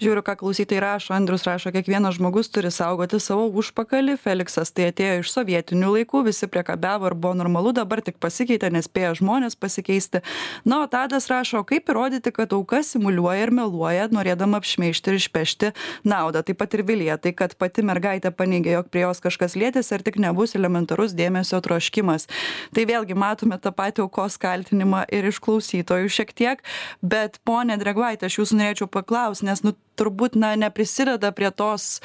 žiūriu 0.00 0.22
ką 0.24 0.34
klausytojai 0.40 0.80
rašo 0.80 1.14
andrius 1.14 1.44
rašo 1.44 1.72
kiekvienas 1.74 2.16
žmogus 2.16 2.48
turi 2.52 2.70
saugoti 2.72 3.20
savo 3.20 3.46
užpakalį. 3.60 4.16
Feliksas 4.20 4.72
tai 4.72 4.88
atėjo 4.90 5.20
iš 5.20 5.32
sovietinių 5.34 5.90
laikų 5.96 6.22
visi 6.30 6.48
priekabiavo 6.48 7.10
ir 7.10 7.16
buvo 7.20 7.34
normalu 7.36 7.74
dabar 7.76 8.00
tik 8.04 8.16
pasikeitė 8.22 8.70
nespėja 8.72 9.12
žmonės 9.20 9.58
pasikeisti. 9.60 10.22
Na 10.64 10.80
o 10.84 10.86
tadas 10.90 11.28
rašo 11.30 11.60
kaip 11.68 11.92
įrodyti 11.92 12.32
kad 12.32 12.54
auka 12.56 12.80
simuliuoja 12.86 13.44
ir 13.44 13.52
meluoja 13.56 14.08
norėdama 14.12 14.62
apšmeižti 14.62 15.12
ir 15.12 15.20
išpešti 15.20 15.72
naudą. 16.08 16.44
Taip 16.48 16.60
pat 16.62 16.78
ir 16.78 16.84
vilija 16.88 17.18
tai 17.20 17.34
kad 17.36 17.56
pati 17.60 17.84
mergaitė 17.84 18.32
paneigė 18.32 18.78
jog 18.78 18.88
prie 18.88 19.04
jos 19.04 19.20
kažkas 19.20 19.58
lietėsi 19.60 19.94
ar 19.98 20.06
tik 20.06 20.16
nebus 20.22 20.56
elementarus 20.56 21.12
dėmesio 21.18 21.60
troškimas. 21.60 22.26
Tai 22.72 22.86
vėlgi 22.88 23.18
matome 23.18 23.60
tą 23.60 23.74
patį 23.76 24.06
aukos 24.06 24.40
kaltinimą 24.40 25.04
ir 25.12 25.28
iš 25.28 25.42
klausytojų 25.44 26.08
šiek 26.08 26.32
tiek 26.32 26.64
bet 27.02 27.40
ponia 27.44 27.76
drėgvaite 27.80 28.28
aš 28.28 28.40
jūsų 28.40 28.60
norėčiau 28.62 28.88
paklaust 28.88 29.44
nes 29.44 29.60
nu 29.66 29.76
turbūt 30.00 30.38
na 30.40 30.54
neprisideda 30.56 31.32
prie 31.36 31.52
tos 31.52 32.00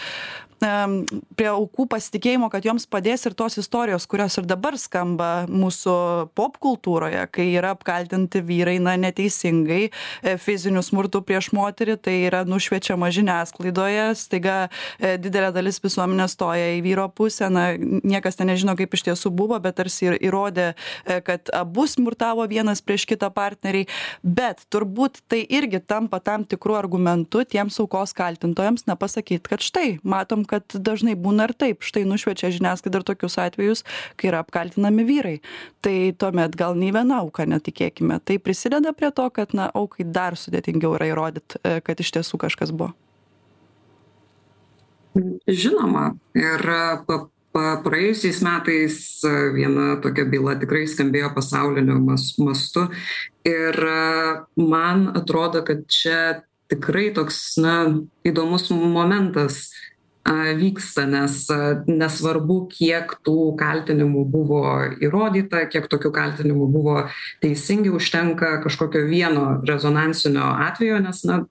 prie 0.60 1.48
aukų 1.52 1.86
pasitikėjimo 1.92 2.50
kad 2.54 2.66
joms 2.66 2.86
padės 2.88 3.26
ir 3.28 3.36
tos 3.38 3.58
istorijos 3.60 4.08
kurios 4.08 4.38
ir 4.40 4.48
dabar 4.48 4.78
skamba 4.80 5.46
mūsų 5.52 5.96
popkultūroje 6.38 7.26
kai 7.36 7.48
yra 7.58 7.74
apkaltinti 7.76 8.40
vyrai 8.46 8.78
na 8.80 8.96
neteisingai 9.00 9.82
e, 9.90 10.36
fiziniu 10.42 10.84
smurtu 10.86 11.22
prieš 11.26 11.52
moterį 11.56 11.98
tai 12.08 12.16
yra 12.30 12.44
nušviečiama 12.48 13.12
žiniasklaidoje 13.14 14.08
staiga 14.20 14.58
e, 15.00 15.18
didelė 15.22 15.52
dalis 15.56 15.82
visuomenės 15.84 16.38
stoja 16.38 16.72
į 16.78 16.82
vyro 16.86 17.10
pusę 17.12 17.52
na 17.52 17.68
niekas 17.78 18.40
ten 18.40 18.50
nežino 18.50 18.78
kaip 18.80 18.96
iš 18.96 19.06
tiesų 19.10 19.34
buvo 19.36 19.60
bet 19.60 19.78
tarsi 19.82 20.10
ir 20.10 20.18
įrodė 20.24 20.72
e, 20.72 21.20
kad 21.26 21.52
abu 21.54 21.86
smurtavo 21.90 22.48
vienas 22.50 22.82
prieš 22.86 23.06
kitą 23.10 23.30
partneriai. 23.36 23.90
Bet 24.24 24.64
turbūt 24.74 25.22
tai 25.32 25.44
irgi 25.44 25.82
tampa 25.84 26.22
tam 26.24 26.46
tikru 26.48 26.78
argumentu 26.80 27.44
tiems 27.44 27.80
aukos 27.84 28.16
kaltintojams 28.16 28.88
na 28.88 28.96
pasakyt 29.00 29.48
kad 29.52 29.64
štai 29.64 30.00
matom 30.04 30.45
kad 30.50 30.66
dažnai 30.74 31.16
būna 31.20 31.50
ir 31.50 31.56
taip. 31.58 31.86
Štai 31.86 32.06
nušviečia 32.10 32.54
žiniasklaida 32.56 33.02
ir 33.02 33.08
tokius 33.08 33.38
atvejus 33.42 33.86
kai 34.20 34.32
yra 34.32 34.42
apkaltinami 34.46 35.06
vyrai. 35.08 35.38
Tai 35.86 35.96
tuomet 36.20 36.58
gal 36.58 36.78
nei 36.80 36.94
viena 36.96 37.22
auka 37.24 37.48
netikėkime. 37.50 38.20
Tai 38.26 38.40
prisideda 38.42 38.94
prie 38.98 39.12
to 39.16 39.30
kad 39.34 39.56
na 39.58 39.70
aukai 39.74 40.08
dar 40.08 40.38
sudėtingiau 40.40 40.96
yra 41.00 41.12
įrodyt 41.14 41.60
e, 41.62 41.80
kad 41.86 42.00
iš 42.02 42.16
tiesų 42.18 42.42
kažkas 42.46 42.76
buvo. 42.76 42.94
Žinoma. 45.48 46.12
Ir 46.36 46.62
pa 47.56 47.70
praėjusiais 47.86 48.42
metais 48.44 48.98
e, 49.24 49.32
viena 49.56 49.96
tokia 50.04 50.26
byla 50.28 50.58
tikrai 50.60 50.84
skambėjo 50.92 51.32
pasauliniu 51.38 52.02
mas 52.04 52.34
mastu. 52.42 52.90
Ir 53.48 53.80
e, 53.80 53.96
man 54.60 55.08
atrodo 55.16 55.64
kad 55.68 55.86
čia 55.88 56.44
tikrai 56.72 57.14
toks 57.16 57.56
na 57.62 57.76
įdomus 58.28 58.68
momentas 58.74 59.70
vyksta 60.26 61.06
nes 61.06 61.46
nesvarbu 61.86 62.66
kiek 62.72 63.12
tų 63.26 63.56
kaltinimų 63.60 64.24
buvo 64.34 64.64
įrodyta 64.98 65.68
kiek 65.70 65.86
tokių 65.92 66.12
kaltinimų 66.16 66.70
buvo 66.74 66.96
teisingi 67.46 67.94
užtenka 67.94 68.58
kažkokio 68.64 69.06
vieno 69.06 69.60
rezonansinio 69.68 70.48
atvejo 70.66 70.98
nes 71.06 71.22
na 71.30 71.44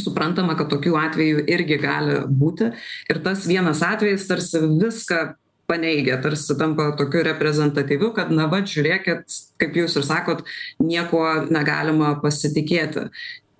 suprantama 0.00 0.56
kad 0.56 0.70
tokių 0.72 0.94
atvejų 1.00 1.42
irgi 1.50 1.78
gali 1.80 2.20
būti. 2.28 2.72
Ir 3.10 3.20
tas 3.24 3.46
vienas 3.48 3.82
atvejis 3.84 4.26
tarsi 4.28 4.62
viską 4.64 5.22
paneigia 5.66 6.20
tarsi 6.22 6.54
tampa 6.58 6.92
tokiu 6.98 7.24
reprezentatyviu 7.26 8.12
kad 8.14 8.30
na 8.30 8.46
vat 8.50 8.68
žiūrėkit 8.70 9.40
kaip 9.60 9.76
jūs 9.80 9.96
ir 9.98 10.06
sakot 10.06 10.44
niekuo 10.82 11.48
negalima 11.50 12.14
pasitikėti. 12.22 13.08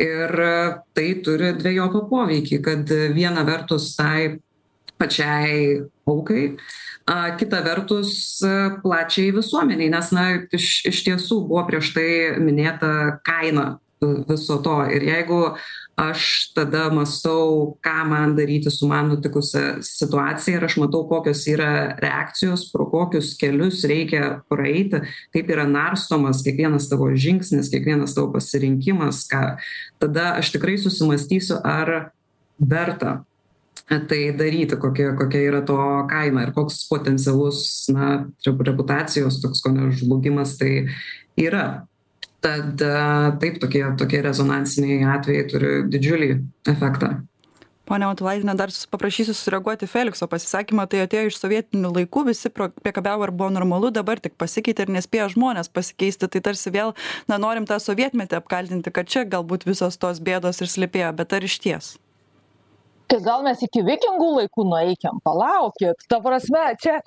Ir 0.03 0.33
tai 0.93 1.07
turi 1.25 1.55
dvejopą 1.57 2.05
poveikį 2.11 2.61
kad 2.65 2.91
viena 3.17 3.47
vertus 3.49 3.95
tai 3.97 4.37
pačiai 4.99 5.87
aukai. 6.09 6.57
A 7.07 7.37
kita 7.39 7.63
vertus 7.63 8.43
plačiai 8.83 9.31
visuomenei 9.35 9.91
nes 9.93 10.13
na 10.15 10.29
iš 10.51 10.85
iš 10.91 11.03
tiesų 11.07 11.45
buvo 11.47 11.63
prieš 11.69 11.93
tai 11.95 12.09
minėta 12.43 13.21
kaina 13.27 13.77
viso 14.01 14.59
to. 14.63 14.81
Ir 14.93 15.07
jeigu 15.07 15.41
aš 15.97 16.53
tada 16.53 16.91
mąstau 16.93 17.79
ką 17.81 18.05
man 18.11 18.35
daryti 18.37 18.71
su 18.71 18.87
man 18.87 19.09
nutikusia 19.09 19.79
situacija 19.81 20.59
ir 20.59 20.67
aš 20.67 20.77
matau 20.83 21.07
kokios 21.09 21.47
yra 21.49 21.97
reakcijos 22.03 22.67
pro 22.73 22.85
kokius 22.91 23.33
kelius 23.41 23.81
reikia 23.89 24.43
praeiti 24.51 25.01
kaip 25.33 25.49
yra 25.49 25.65
narstomas 25.65 26.43
kiekvienas 26.45 26.91
tavo 26.91 27.09
žingsnis 27.17 27.73
kiekvienas 27.73 28.13
tavo 28.15 28.29
pasirinkimas 28.35 29.25
ką 29.31 29.57
tada 29.99 30.35
aš 30.37 30.53
tikrai 30.53 30.77
susimąstysiu 30.77 31.63
ar 31.65 32.13
verta 32.61 33.23
tai 33.85 34.33
daryti 34.39 34.77
kokia 34.77 35.13
kokia 35.19 35.43
yra 35.51 35.61
to 35.67 35.77
kaina 36.11 36.47
ir 36.47 36.53
koks 36.57 36.87
potencialus 36.91 37.61
na 37.93 38.27
reputacijos 38.47 39.41
toks 39.43 39.63
kone 39.63 39.91
žlugimas 39.93 40.57
tai 40.59 40.89
yra. 41.37 41.87
Tad 42.41 42.83
taip 43.41 43.57
tokie 43.63 43.85
tokie 43.99 44.21
rezonansiniai 44.23 45.07
atvejai 45.17 45.49
turi 45.51 45.73
didžiulį 45.91 46.29
efektą. 46.73 47.17
Ponia 47.87 48.09
matulaitiene 48.11 48.55
dar 48.59 48.71
paprašysiu 48.91 49.35
sureaguoti 49.35 49.87
felikso 49.87 50.27
pasisakymą. 50.27 50.89
Tai 50.91 51.05
atėjo 51.05 51.29
iš 51.31 51.37
sovietinių 51.39 51.93
laikų 51.95 52.25
visi 52.27 52.51
priekabiavo 52.51 53.29
ir 53.29 53.33
buvo 53.35 53.53
normalu 53.55 53.93
dabar 53.95 54.19
tik 54.23 54.35
pasikeitė 54.43 54.89
ir 54.89 54.97
nespėja 54.97 55.29
žmonės 55.37 55.71
pasikeisti. 55.71 56.27
Tai 56.27 56.43
tarsi 56.51 56.75
vėl 56.75 56.97
na 57.31 57.39
norim 57.39 57.69
tą 57.71 57.79
sovietmetį 57.83 58.41
apkaltinti 58.41 58.91
kad 58.91 59.07
čia 59.07 59.23
galbūt 59.23 59.69
visos 59.71 60.03
tos 60.03 60.19
bėdos 60.19 60.59
ir 60.63 60.73
slypėjo 60.73 61.13
bet 61.21 61.39
ar 61.39 61.47
išties 61.47 61.95
Tai 63.07 63.21
gal 63.23 63.45
mes 63.47 63.61
iki 63.63 63.85
vikingų 63.87 64.33
laikų 64.41 64.65
nueikim, 64.67 65.21
palaukit. 65.23 66.01
Ta 66.11 66.19
prasme, 66.25 66.63
čia 66.83 66.99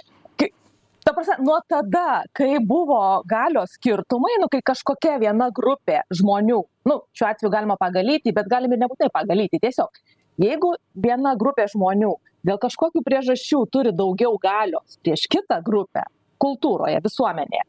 ta 1.03 1.13
prasme, 1.15 1.35
nuo 1.43 1.57
tada, 1.67 2.21
kai 2.37 2.59
buvo 2.63 2.99
galios 3.27 3.73
skirtumai, 3.75 4.35
nu, 4.41 4.47
kai 4.51 4.61
kažkokia 4.71 5.17
viena 5.21 5.49
grupė 5.55 6.03
žmonių, 6.15 6.59
nu, 6.89 6.97
šiuo 7.17 7.27
atveju 7.31 7.51
galima 7.53 7.75
pagalyti, 7.79 8.33
bet 8.35 8.47
galime 8.51 8.77
ir 8.77 8.83
nebūtinai 8.83 9.11
pagalyti, 9.15 9.59
tiesiog, 9.63 9.99
jeigu 10.43 10.75
viena 10.93 11.33
grupė 11.39 11.67
žmonių 11.73 12.13
dėl 12.47 12.61
kažkokių 12.61 13.03
priežasčių 13.03 13.65
turi 13.73 13.91
daugiau 13.95 14.37
galios 14.39 14.99
prieš 15.03 15.25
kitą 15.31 15.59
grupę 15.65 16.05
kultūroje, 16.39 17.01
visuomenėje, 17.03 17.65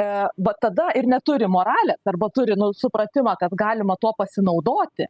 e, 0.00 0.06
bet 0.48 0.58
tada 0.64 0.88
ir 0.98 1.06
neturi 1.10 1.46
moralės 1.46 2.00
arba 2.08 2.30
turi 2.34 2.56
nu, 2.58 2.72
supratimą, 2.74 3.36
kad 3.38 3.54
galima 3.54 3.94
tuo 4.00 4.14
pasinaudoti, 4.18 5.06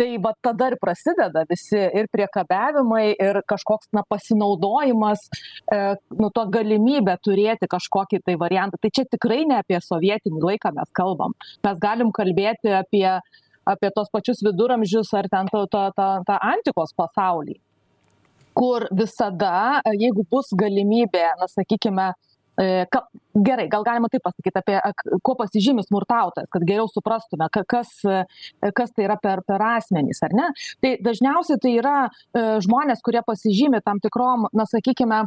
tai 0.00 0.16
va 0.24 0.32
tada 0.40 0.70
ir 0.70 0.76
prasideda 0.80 1.44
visi 1.50 1.80
ir 2.00 2.08
priekabiavimai 2.14 3.04
ir 3.12 3.40
kažkoks 3.52 3.90
na 3.96 4.02
pasinaudojimas 4.08 5.26
e, 5.28 5.80
nu 6.22 6.30
to 6.36 6.46
galimybė 6.56 7.18
turėti 7.26 7.68
kažkokį 7.74 8.22
tai 8.24 8.38
variantą. 8.40 8.80
Tai 8.80 8.90
čia 8.96 9.04
tikrai 9.12 9.42
ne 9.50 9.60
apie 9.60 9.80
sovietinį 9.84 10.40
laiką 10.48 10.72
mes 10.78 10.96
kalbam. 10.96 11.36
Mes 11.66 11.82
galim 11.84 12.14
kalbėti 12.16 12.72
apie 12.80 13.06
apie 13.70 13.90
tuos 13.94 14.08
pačius 14.12 14.40
viduramžius 14.46 15.12
ar 15.20 15.28
ten 15.32 15.50
tą 15.52 15.66
tą 15.74 15.90
tą 15.96 16.08
tą 16.26 16.38
antikos 16.54 16.96
pasaulį 16.96 17.60
kur 18.56 18.86
visada 18.90 19.82
jeigu 20.00 20.24
bus 20.32 20.50
galimybė 20.62 21.26
na 21.40 21.48
sakykime 21.50 22.08
ka, 22.92 23.02
gerai, 23.34 23.66
gal 23.72 23.84
galima 23.86 24.10
taip 24.12 24.24
pasakyti 24.26 24.60
apie 24.60 24.78
kuo 25.24 25.34
pasižymi 25.38 25.84
smurtautojas, 25.86 26.48
kad 26.52 26.66
geriau 26.68 26.88
suprastume, 26.90 27.48
kas, 27.70 27.92
e, 28.04 28.22
kas 28.76 28.94
tai 28.94 29.06
yra 29.06 29.16
per, 29.22 29.44
per 29.46 29.62
asmenys, 29.64 30.22
ar 30.26 30.36
ne? 30.36 30.48
Tai 30.82 30.94
dažniausiai 31.06 31.60
tai 31.62 31.76
yra 31.78 31.96
e, 32.06 32.46
žmonės, 32.66 33.04
kurie 33.06 33.22
pasižymi 33.26 33.82
tam 33.86 34.02
tikrom, 34.02 34.50
na 34.52 34.68
sakykime, 34.68 35.26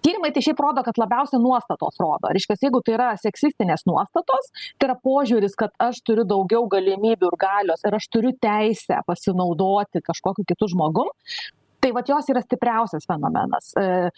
Tyrimai 0.00 0.30
tai 0.32 0.40
šiaip 0.40 0.60
rodo, 0.64 0.80
kad 0.80 0.96
labiausia 0.96 1.36
nuostatos 1.36 1.98
rodo. 2.00 2.30
Reiškia, 2.32 2.56
jeigu 2.64 2.80
tai 2.84 2.94
yra 2.96 3.08
seksistinės 3.20 3.84
nuostatos, 3.84 4.48
tai 4.80 4.88
yra 4.88 4.94
požiūris, 4.96 5.52
kad 5.60 5.74
aš 5.76 6.00
turiu 6.08 6.24
daugiau 6.28 6.64
galimybių 6.72 7.28
ir 7.28 7.36
galios 7.40 7.84
ir 7.84 7.98
aš 7.98 8.06
turiu 8.08 8.32
teisę 8.40 9.02
pasinaudoti 9.04 10.00
kažkokiu 10.06 10.46
kitu 10.48 10.70
žmogum, 10.72 11.12
tai 11.80 11.92
vat 11.96 12.08
jos 12.08 12.28
yra 12.32 12.42
stipriausias 12.44 13.06
fenomenas. 13.08 13.72
E, 13.78 14.10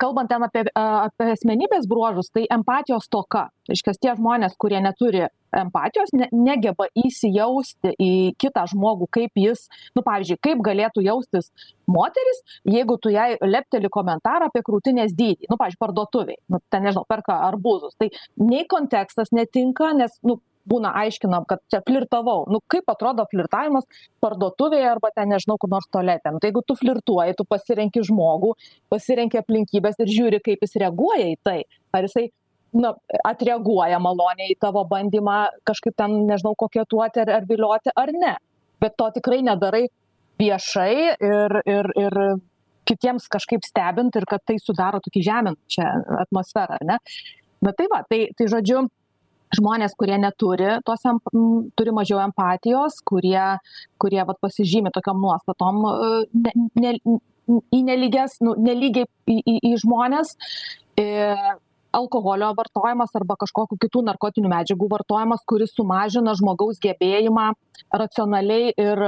kalbant 0.00 0.30
ten 0.30 0.44
apie 0.46 0.64
apie 0.74 1.32
asmenybės 1.34 1.88
bruožus 1.90 2.30
tai 2.34 2.46
empatijos 2.54 3.08
stoka. 3.08 3.48
Reiškias 3.68 4.00
tie 4.00 4.14
žmonės 4.16 4.56
kurie 4.60 4.80
neturi 4.80 5.26
empatijos 5.56 6.12
ne 6.16 6.28
negeba 6.32 6.88
įsijausti 6.96 7.94
į 8.00 8.12
kitą 8.40 8.66
žmogų 8.72 9.08
kaip 9.18 9.40
jis 9.40 9.66
nu 9.96 10.04
pavyzdžiui 10.04 10.40
kaip 10.44 10.62
galėtų 10.64 11.04
jaustis 11.06 11.50
moteris 11.88 12.42
jeigu 12.68 12.98
tu 13.00 13.12
jai 13.12 13.34
lepteli 13.44 13.90
komentarą 13.92 14.50
apie 14.50 14.64
krūtinės 14.64 15.14
dydį. 15.16 15.48
Nu 15.50 15.60
pavyzdžiui 15.60 15.84
parduotuvėj. 15.84 16.40
Nu 16.52 16.60
ten 16.72 16.84
nežinau 16.86 17.06
perka 17.08 17.40
arbūzus. 17.48 17.96
Tai 18.00 18.10
nei 18.44 18.66
kontekstas 18.68 19.32
netinka 19.32 19.92
nes 19.96 20.16
nu 20.22 20.40
būna 20.68 20.92
aiškinam 21.02 21.46
kad 21.48 21.62
čia 21.72 21.80
flirtavau. 21.86 22.44
Nu 22.52 22.60
kaip 22.72 22.88
atrodo 22.92 23.26
flirtavimas 23.30 23.86
parduotuvėje 24.22 24.88
arba 24.90 25.10
ten 25.14 25.32
nežinau 25.32 25.58
kur 25.60 25.72
nors 25.72 25.88
tualete. 25.92 26.32
Nu 26.32 26.42
tai 26.42 26.52
jeigu 26.52 26.64
tu 26.66 26.76
flirtuoji 26.78 27.36
tu 27.38 27.46
pasirenki 27.48 28.04
žmogų 28.08 28.54
pasirenki 28.92 29.40
aplinkybes 29.40 30.00
ir 30.04 30.12
žiūri 30.16 30.42
kaip 30.44 30.66
jis 30.66 30.78
reaguoja 30.84 31.30
į 31.32 31.38
tai. 31.46 31.62
Ar 31.96 32.06
jisai 32.06 32.28
na 32.76 32.92
atreaguoja 33.24 34.00
maloniai 34.02 34.52
į 34.52 34.58
tavo 34.60 34.84
bandymą 34.88 35.38
kažkaip 35.68 35.96
ten 35.96 36.20
nežinau 36.28 36.54
koketuoti 36.58 37.24
ar 37.24 37.32
ar 37.38 37.48
vilioti 37.48 37.94
ar 37.96 38.12
ne. 38.12 38.36
Bet 38.80 38.94
to 39.00 39.08
tikrai 39.16 39.40
nedarai 39.42 39.86
viešai 40.38 40.92
ir 41.30 41.58
ir 41.66 41.90
ir 42.04 42.20
kitiems 42.88 43.28
kažkaip 43.28 43.64
stebint 43.66 44.16
ir 44.16 44.24
kad 44.28 44.44
tai 44.46 44.56
sudaro 44.62 45.00
tokį 45.04 45.24
žeminančią 45.26 45.88
atmosferą 46.24 46.78
ar 46.78 46.86
ne. 46.92 46.98
Na 47.64 47.72
tai 47.72 47.88
va 47.92 48.04
tai 48.08 48.28
tai 48.36 48.46
žodžiu 48.52 48.86
žmonės 49.56 49.94
kurie 49.98 50.18
neturi 50.20 50.76
tos 50.86 51.04
em 51.08 51.20
turi 51.78 51.94
mažiau 51.94 52.20
empatijos 52.24 53.00
kurie 53.08 53.46
kurie 54.02 54.20
vat 54.28 54.40
pasižymi 54.44 54.92
tokiom 54.94 55.22
nuostatom 55.24 55.80
e, 55.88 56.10
ne 56.44 56.54
ne 56.84 57.18
į 57.48 57.80
nelygias 57.86 58.38
nu 58.44 58.54
nelygiai 58.60 59.08
į 59.32 59.38
į 59.40 59.56
į 59.70 59.72
žmones 59.84 60.34
ir 61.00 61.38
alkoholio 61.96 62.50
vartojimas 62.56 63.14
arba 63.16 63.36
kažkokių 63.40 63.78
kitų 63.84 64.02
narkotinių 64.08 64.50
medžiagų 64.52 64.88
vartojimas 64.92 65.44
kuris 65.48 65.72
sumažina 65.76 66.34
žmogaus 66.38 66.80
gebėjimą 66.82 67.48
racionaliai 67.94 68.72
ir 68.76 69.02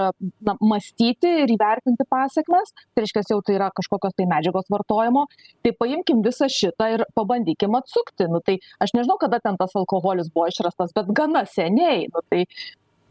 na 0.46 0.54
mąstyti 0.60 1.30
ir 1.44 1.52
įvertinti 1.52 2.06
pasekmes. 2.08 2.72
Tai 2.94 3.04
reiškias 3.04 3.32
jau 3.32 3.40
tai 3.44 3.58
yra 3.58 3.70
kažkokios 3.76 4.16
tai 4.16 4.28
medžiagos 4.30 4.70
vartojimo. 4.72 5.26
Tai 5.64 5.74
paimkim 5.82 6.24
visą 6.24 6.48
šitą 6.50 6.90
ir 6.96 7.04
pabandykim 7.18 7.76
atsukti. 7.78 8.28
Nu 8.32 8.40
tai 8.44 8.58
aš 8.80 8.94
nežinau 8.96 9.18
kada 9.20 9.42
ten 9.44 9.60
tas 9.60 9.76
alkoholis 9.76 10.32
buvo 10.32 10.48
išrastas 10.50 10.94
bet 10.96 11.12
gana 11.16 11.44
seniai. 11.44 12.08
Nu 12.14 12.24
tai 12.32 12.44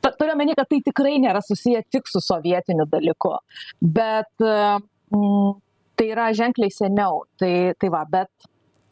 turiu 0.10 0.34
omeny 0.34 0.56
kad 0.58 0.70
tai 0.72 0.82
tikrai 0.86 1.18
nėra 1.22 1.44
susiję 1.46 1.84
tik 1.92 2.08
su 2.10 2.22
sovietiniu 2.24 2.88
dalyku. 2.90 3.36
Bet 3.82 4.32
mm, 4.42 5.58
tai 6.00 6.14
yra 6.14 6.32
ženkliai 6.34 6.74
seniau. 6.74 7.26
Tai 7.38 7.54
tai 7.78 7.92
va 7.94 8.06
bet 8.10 8.50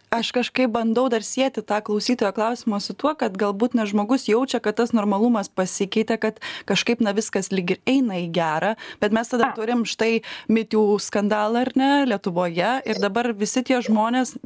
aš 0.10 0.32
kažkaip 0.32 0.72
bandau 0.72 1.08
dar 1.12 1.24
sieti 1.24 1.62
tą 1.62 1.82
klausytojo 1.84 2.32
klausimą 2.36 2.80
su 2.80 2.94
tuo 2.96 3.14
kad 3.20 3.36
galbūt 3.38 3.76
na 3.76 3.86
žmogus 3.90 4.28
jaučia 4.30 4.60
kad 4.64 4.78
tas 4.80 4.94
normalumas 4.96 5.50
pasikeitė 5.50 6.18
kad 6.22 6.40
kažkaip 6.70 7.02
na 7.04 7.12
viskas 7.18 7.52
lyg 7.52 7.76
ir 7.76 7.82
eina 7.86 8.20
į 8.24 8.30
gera 8.36 8.76
bet 9.02 9.12
mes 9.16 9.28
tada 9.28 9.52
turim 9.58 9.84
štai 9.86 10.22
me 10.48 10.64
too 10.64 10.98
skandalą 11.04 11.66
ar 11.68 11.74
ne 11.76 11.92
lietuvoje 12.08 12.72
ir 12.88 13.02
dabar 13.04 13.34
visi 13.36 13.64
tie 13.68 13.82
žmonės 13.84 14.38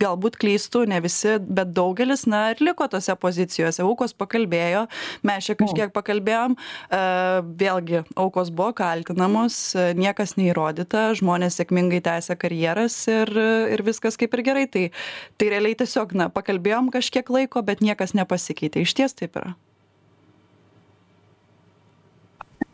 galbūt 0.00 0.38
klystu 0.40 0.84
ne 0.88 1.00
visi 1.04 1.36
bet 1.40 1.72
daugelis 1.76 2.26
na 2.30 2.50
ir 2.52 2.62
liko 2.64 2.88
tose 2.90 3.14
pozicijose. 3.20 3.82
Aukos 3.86 4.14
pakalbėjo 4.16 4.86
mes 5.26 5.48
čia 5.48 5.56
kažkiek 5.58 5.92
pakalbėjom. 5.96 6.56
A 6.90 7.02
vėlgi 7.42 8.04
aukos 8.18 8.52
buvo 8.54 8.72
kaltinamos 8.76 9.58
niekas 9.98 10.36
neįrodyta 10.40 11.08
žmonės 11.18 11.60
sėkmingai 11.60 12.02
tęsia 12.04 12.38
karjeras 12.40 12.98
ir 13.10 13.32
ir 13.36 13.84
viskas 13.86 14.18
kaip 14.20 14.34
ir 14.36 14.46
gerai. 14.46 14.66
Tai 14.70 14.88
tai 15.36 15.52
realiai 15.52 15.78
tiesiog 15.78 16.16
na 16.18 16.30
pakalbėjom 16.32 16.90
kažkiek 16.94 17.30
laiko 17.32 17.62
bet 17.66 17.84
niekas 17.84 18.16
nepasikeitė. 18.18 18.84
Išties 18.86 19.16
taip 19.18 19.40
yra 19.40 19.56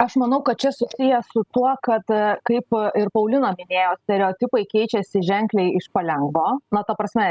aš 0.04 0.16
manau 0.20 0.42
kad 0.42 0.58
čia 0.58 0.72
susiję 0.72 1.20
su 1.32 1.44
tuo 1.54 1.72
kad 1.82 2.04
kaip 2.48 2.76
ir 3.00 3.10
paulina 3.14 3.52
minėjo 3.58 3.94
stereotipai 4.02 4.64
keičiasi 4.72 5.22
ženkliai 5.26 5.74
iš 5.78 5.88
palengvo. 5.94 6.44
Na 6.74 6.82
ta 6.86 6.96
prasme 6.98 7.26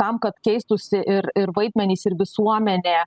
tam 0.00 0.18
kad 0.22 0.38
keistųsi 0.44 1.00
ir 1.16 1.30
ir 1.38 1.52
vaidmenys 1.56 2.06
ir 2.10 2.16
visuomenė 2.18 2.98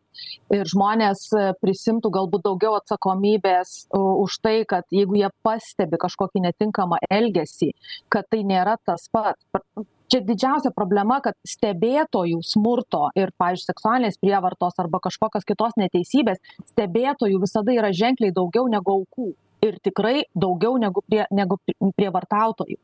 ir 0.57 0.73
žmonės 0.73 1.27
prisiimtų 1.63 2.13
galbūt 2.17 2.45
daugiau 2.47 2.77
atsakomybės 2.79 3.75
už 3.95 4.39
tai 4.43 4.57
kad 4.67 4.87
jeigu 4.91 5.19
jie 5.21 5.31
pastebi 5.43 5.99
kažkokį 6.01 6.45
netinkamą 6.47 7.01
elgesį 7.09 7.73
kad 8.09 8.29
tai 8.31 8.45
nėra 8.47 8.77
tas 8.85 9.09
pats 9.11 9.89
čia 10.11 10.21
didžiausia 10.25 10.71
problema 10.75 11.19
kad 11.23 11.37
stebėtojų 11.47 12.41
smurto 12.45 13.07
ir 13.15 13.31
pavyzdžiui 13.39 13.69
seksualinės 13.71 14.19
prievartos 14.21 14.79
arba 14.83 14.99
kažkokios 15.03 15.47
kitos 15.47 15.77
neteisybės 15.79 16.41
stebėtojų 16.73 17.39
visada 17.45 17.75
yra 17.75 17.93
ženkliai 17.95 18.35
daugiau 18.35 18.67
negu 18.71 18.97
aukų 18.99 19.31
ir 19.65 19.77
tikrai 19.83 20.25
daugiau 20.35 20.77
negu 20.81 21.03
prie 21.07 21.25
negu 21.31 21.59
prievartautojų. 21.95 22.79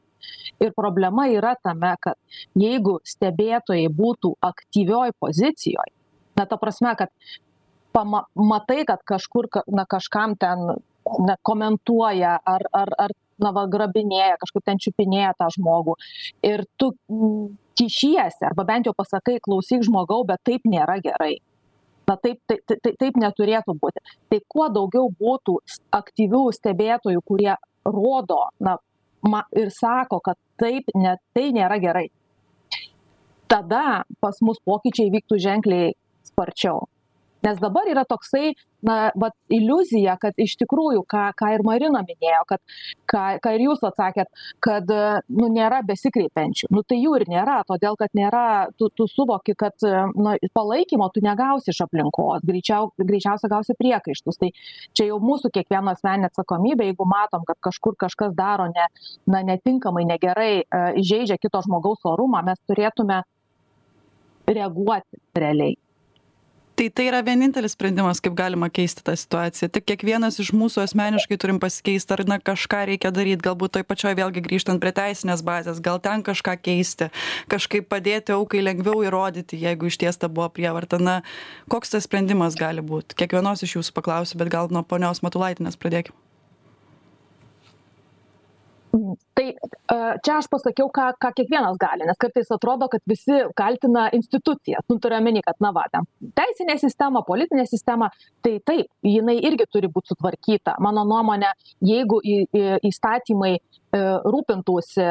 Ir 0.63 0.71
problema 0.75 1.27
yra 1.29 1.53
tame 1.63 1.93
kad 2.01 2.17
jeigu 2.57 2.97
stebėtojai 3.05 3.85
būtų 3.93 4.33
aktyvioj 4.41 5.13
pozicijoj 5.21 5.93
na 6.37 6.45
ta 6.45 6.57
prasme 6.57 6.93
kad 6.97 7.09
pama 7.91 8.25
matai 8.35 8.83
kad 8.85 9.03
kažkur 9.05 9.49
na 9.67 9.85
kažkam 9.85 10.35
ten 10.37 10.77
na 11.27 11.37
komentuoja 11.41 12.37
ar 12.45 12.67
ar 12.73 12.93
ar 12.97 13.11
na 13.43 13.53
va 13.55 13.65
grabinėja 13.71 14.37
kažkaip 14.41 14.65
ten 14.65 14.81
čiupinėja 14.83 15.33
tą 15.39 15.49
žmogų. 15.55 15.97
Ir 16.47 16.65
tu 16.77 16.93
kišiesi 17.77 18.47
arba 18.49 18.65
bent 18.67 18.89
jau 18.89 18.95
pasakai 18.97 19.37
klausyk 19.43 19.85
žmogau 19.87 20.23
bet 20.27 20.43
taip 20.47 20.65
nėra 20.65 20.99
gerai. 21.03 21.37
Na 22.07 22.15
taip 22.15 22.39
tai 22.47 22.59
tai 22.67 22.93
taip 22.95 23.17
neturėtų 23.19 23.75
būti. 23.81 24.03
Tai 24.31 24.39
kuo 24.47 24.69
daugiau 24.71 25.09
būtų 25.11 25.57
aktyvių 25.97 26.45
stebėtojų 26.55 27.23
kurie 27.27 27.55
rodo 27.85 28.45
na 28.59 28.77
ma 29.27 29.43
ir 29.51 29.71
sako 29.73 30.21
kad 30.23 30.37
taip 30.61 30.87
ne 30.95 31.17
tai 31.35 31.51
nėra 31.55 31.79
gerai 31.83 32.07
tada 33.47 34.03
pas 34.21 34.39
mus 34.43 34.59
pokyčiai 34.63 35.11
vyktų 35.13 35.39
ženkliai 35.39 35.95
sparčiau 36.27 36.85
nes 37.45 37.59
dabar 37.61 37.87
yra 37.89 38.03
toksai 38.07 38.53
na 38.81 39.11
vat 39.17 39.33
iliuzija 39.49 40.15
kad 40.21 40.37
iš 40.37 40.53
tikrųjų 40.61 41.01
ką 41.09 41.23
ką 41.37 41.49
ir 41.55 41.63
marina 41.65 42.03
minėjo 42.05 42.43
kad 42.49 42.61
ką 43.09 43.23
ką 43.43 43.53
ir 43.55 43.63
jūs 43.65 43.81
atsakėt 43.87 44.29
kad 44.63 44.91
nu 45.29 45.49
nėra 45.53 45.81
besikreipiančių. 45.87 46.69
Nu 46.73 46.83
tai 46.85 46.99
jų 47.01 47.15
ir 47.19 47.25
nėra 47.31 47.59
todėl 47.69 47.97
kad 47.99 48.13
nėra 48.17 48.67
tu 48.77 48.89
tu 48.93 49.07
suvoki 49.09 49.55
kad 49.57 49.73
na 50.15 50.35
palaikymo 50.53 51.09
tu 51.13 51.23
negausi 51.25 51.73
iš 51.73 51.81
aplinkos 51.87 52.45
greičiau 52.47 52.91
greičiausia 52.97 53.49
gausi 53.51 53.77
priekaištus. 53.79 54.37
Tai 54.41 54.51
čia 54.93 55.09
jau 55.09 55.17
mūsų 55.23 55.51
kiekvieno 55.57 55.95
asmeninė 55.95 56.31
atsakomybė 56.31 56.91
jeigu 56.91 57.09
matom 57.09 57.47
kad 57.49 57.57
kažkur 57.69 57.97
kažkas 58.05 58.37
daro 58.37 58.69
ne 58.73 58.87
na 59.25 59.41
netinkamai 59.41 60.05
negerai 60.05 60.51
įžeidžia 61.01 61.41
kito 61.41 61.65
žmogaus 61.65 62.05
orumą 62.05 62.45
mes 62.45 62.61
turėtume 62.69 63.23
reaguoti 64.47 65.19
realiai 65.35 65.75
tai 66.77 66.89
tai 66.93 67.07
yra 67.09 67.23
vienintelis 67.25 67.73
sprendimas 67.73 68.19
kaip 68.21 68.35
galima 68.37 68.67
keisti 68.69 69.01
tą 69.05 69.15
situaciją. 69.17 69.69
Tik 69.73 69.87
kiekvienas 69.89 70.37
iš 70.43 70.51
mūsų 70.53 70.83
asmeniškai 70.83 71.37
turim 71.41 71.57
pasikeist 71.63 72.13
ar 72.13 72.21
na 72.29 72.37
kažką 72.37 72.83
reikia 72.91 73.09
daryt 73.15 73.41
galbūt 73.45 73.73
toj 73.77 73.85
pačioj 73.89 74.13
vėlgi 74.19 74.43
grįžtant 74.45 74.83
prie 74.83 74.93
teisinės 74.99 75.41
bazės 75.47 75.81
gal 75.81 75.97
ten 76.03 76.21
kažką 76.27 76.53
keisti 76.61 77.09
kažkaip 77.49 77.89
padėti 77.89 78.35
aukai 78.37 78.61
lengviau 78.61 79.01
įrodyti 79.07 79.57
jeigu 79.63 79.89
išties 79.89 80.21
ta 80.21 80.29
buvo 80.29 80.51
prievarta. 80.53 81.01
Na 81.01 81.17
koks 81.71 81.95
tas 81.95 82.05
sprendimas 82.05 82.59
gali 82.59 82.85
būt? 82.85 83.17
Kiekvienos 83.17 83.65
iš 83.65 83.79
jūsų 83.79 83.97
paklausiu 83.97 84.37
bet 84.37 84.53
gal 84.53 84.69
nuo 84.69 84.85
ponios 84.85 85.25
matulaitienės 85.25 85.81
pradėkim 85.81 86.13
tai 89.37 89.45
čia 90.25 90.37
aš 90.37 90.49
pasakiau 90.51 90.89
ką 90.93 91.07
ką 91.21 91.31
kiekvienas 91.39 91.77
gali 91.81 92.07
nes 92.07 92.19
kartais 92.21 92.51
atrodo 92.55 92.89
kad 92.91 93.01
visi 93.09 93.39
kaltina 93.55 94.07
institucijas. 94.17 94.85
Nu 94.89 94.99
turiu 94.99 95.19
omeny 95.19 95.41
kad 95.45 95.59
na 95.63 95.71
va 95.75 95.85
ten 95.93 96.07
teisinė 96.39 96.77
sistema 96.81 97.23
politinė 97.27 97.67
sistema 97.69 98.09
tai 98.45 98.57
taip 98.65 98.89
jinai 99.05 99.37
irgi 99.49 99.67
turi 99.71 99.91
būt 99.93 100.13
sutvarkyta. 100.13 100.77
Mano 100.83 101.05
nuomone 101.07 101.53
jeigu 101.85 102.21
į 102.23 102.37
į 102.57 102.67
įstatymai 102.91 103.57
rūpintųsi 104.33 105.07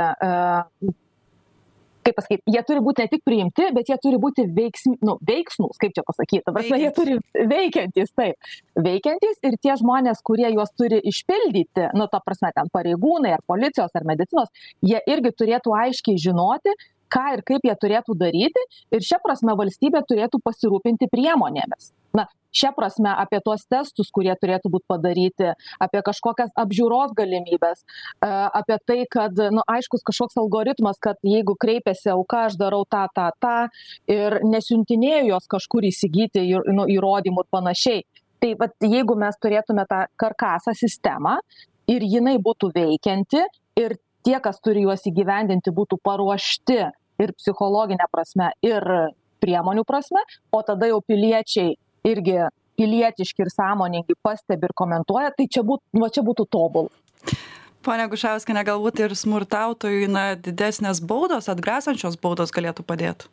kaip 2.07 2.17
pasakyt 2.19 2.43
jie 2.55 2.63
turi 2.67 2.83
būt 2.87 3.03
ne 3.03 3.07
tik 3.13 3.23
priimti 3.27 3.69
bet 3.77 3.91
jie 3.91 3.99
turi 4.03 4.21
būti 4.23 4.47
veiksm 4.57 4.97
nu 5.07 5.17
veiksnūs 5.27 5.81
kaip 5.83 5.95
čia 5.97 6.05
pasakyt. 6.07 6.45
Ta 6.47 6.55
prasme 6.55 6.81
jie 6.81 6.93
turi 6.97 7.19
veikiantys 7.53 8.13
taip. 8.17 8.51
Veikiantys 8.87 9.41
ir 9.47 9.59
tie 9.63 9.77
žmonės 9.81 10.23
kurie 10.27 10.49
juos 10.55 10.73
turi 10.79 11.01
išpildyti 11.13 11.91
nu 11.99 12.09
ta 12.13 12.23
prasme 12.25 12.53
ten 12.57 12.71
pareigūnai 12.73 13.35
ar 13.37 13.45
policijos 13.47 13.95
ar 13.99 14.07
medicinos 14.09 14.53
jie 14.85 15.01
irgi 15.11 15.35
turėtų 15.41 15.75
aiškiai 15.85 16.21
žinoti 16.29 16.75
ką 17.13 17.27
ir 17.37 17.45
kaip 17.47 17.67
jie 17.67 17.75
turėtų 17.83 18.17
daryti 18.19 18.65
ir 18.95 19.05
šia 19.05 19.21
prasme 19.23 19.55
valstybė 19.59 20.03
turėtų 20.09 20.41
pasirūpinti 20.45 21.09
priemonėmis. 21.13 21.93
Na 22.17 22.27
šia 22.57 22.73
prasme 22.77 23.13
apie 23.13 23.41
tuos 23.45 23.67
testus 23.69 24.11
kurie 24.15 24.35
turėtų 24.41 24.71
būt 24.73 24.87
padaryti 24.89 25.53
apie 25.83 26.03
kažkokias 26.07 26.55
apžiūros 26.63 27.13
galimybes 27.19 27.85
apie 28.25 28.79
tai 28.89 28.99
kad 29.13 29.37
nu 29.53 29.65
aiškus 29.77 30.07
kažkoks 30.07 30.41
algoritmas 30.43 31.01
kad 31.03 31.21
jeigu 31.27 31.57
kreipiasi 31.61 32.13
auka 32.15 32.47
aš 32.49 32.59
darau 32.61 32.85
tą 32.89 33.05
tą 33.17 33.29
tą 33.43 33.57
ir 34.13 34.41
nesiuntinėju 34.45 35.33
jos 35.35 35.51
kažkur 35.57 35.89
įsigyti 35.91 36.47
ir 36.55 36.73
nu 36.73 36.89
įrodymų 36.97 37.45
ir 37.45 37.53
panašiai. 37.53 38.07
Tai 38.41 38.53
vat 38.61 38.75
jeigu 38.85 39.17
mes 39.19 39.37
turėtume 39.43 39.87
tą 39.89 40.03
karkasą 40.21 40.75
sistemą 40.77 41.39
ir 41.91 42.05
jinai 42.05 42.37
būtų 42.43 42.73
veikianti 42.75 43.45
ir 43.81 43.97
tie 44.27 44.39
kas 44.43 44.59
turi 44.63 44.85
juos 44.87 45.07
įgyvendinti 45.07 45.73
būtų 45.75 46.01
paruošti 46.05 46.79
ir 47.23 47.33
psichologine 47.39 48.07
prasme 48.13 48.51
ir 48.67 48.85
priemonių 49.43 49.85
prasme 49.87 50.23
o 50.53 50.63
tada 50.67 50.89
jau 50.91 51.01
piliečiai 51.07 51.77
irgi 52.07 52.41
pilietiški 52.77 53.47
ir 53.47 53.53
sąmoningi 53.53 54.19
pastebi 54.23 54.69
ir 54.69 54.75
komentuoja 54.77 55.33
tai 55.37 55.49
čia 55.49 55.65
būt 55.67 55.83
va 56.03 56.11
čia 56.13 56.25
būtų 56.27 56.49
tobula. 56.53 56.93
Ponia 57.87 58.09
gušauskiene 58.11 58.65
galbūt 58.67 59.01
ir 59.05 59.15
smurtautojui 59.15 60.11
na 60.11 60.29
didesnės 60.35 61.01
baudos 61.01 61.47
atgrasančios 61.53 62.19
baudos 62.21 62.53
galėtų 62.55 62.85
padėt 62.87 63.29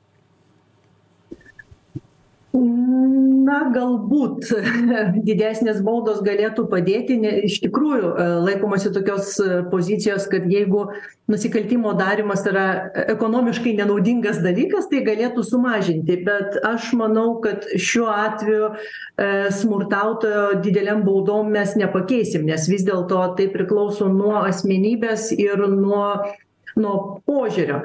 na 2.53 3.57
galbūt 3.73 4.51
didesnės 5.27 5.81
baudos 5.85 6.21
galėtų 6.25 6.67
padėti 6.69 7.17
ne 7.21 7.31
iš 7.47 7.59
tikrųjų 7.63 8.11
laikomasi 8.45 8.91
tokios 8.93 9.33
pozicijos 9.71 10.27
kad 10.29 10.45
jeigu 10.51 10.85
nusikaltimo 11.31 11.95
darymas 11.97 12.45
yra 12.49 12.65
ekonomiškai 13.15 13.73
nenaudingas 13.79 14.41
dalykas 14.43 14.89
tai 14.91 15.01
galėtų 15.07 15.45
sumažinti. 15.47 16.19
Bet 16.27 16.59
aš 16.67 16.91
manau 16.99 17.39
kad 17.43 17.65
šiuo 17.73 18.09
atveju 18.13 18.71
smurtautojo 19.59 20.61
didelėm 20.63 21.03
baudom 21.07 21.51
mes 21.53 21.75
nepakeisim 21.79 22.45
nes 22.49 22.69
vis 22.69 22.85
dėlto 22.85 23.25
tai 23.37 23.49
priklauso 23.53 24.11
nuo 24.13 24.37
asmenybės 24.43 25.31
ir 25.35 25.67
nuo 25.73 26.07
nuo 26.73 27.21
požiūrio 27.27 27.83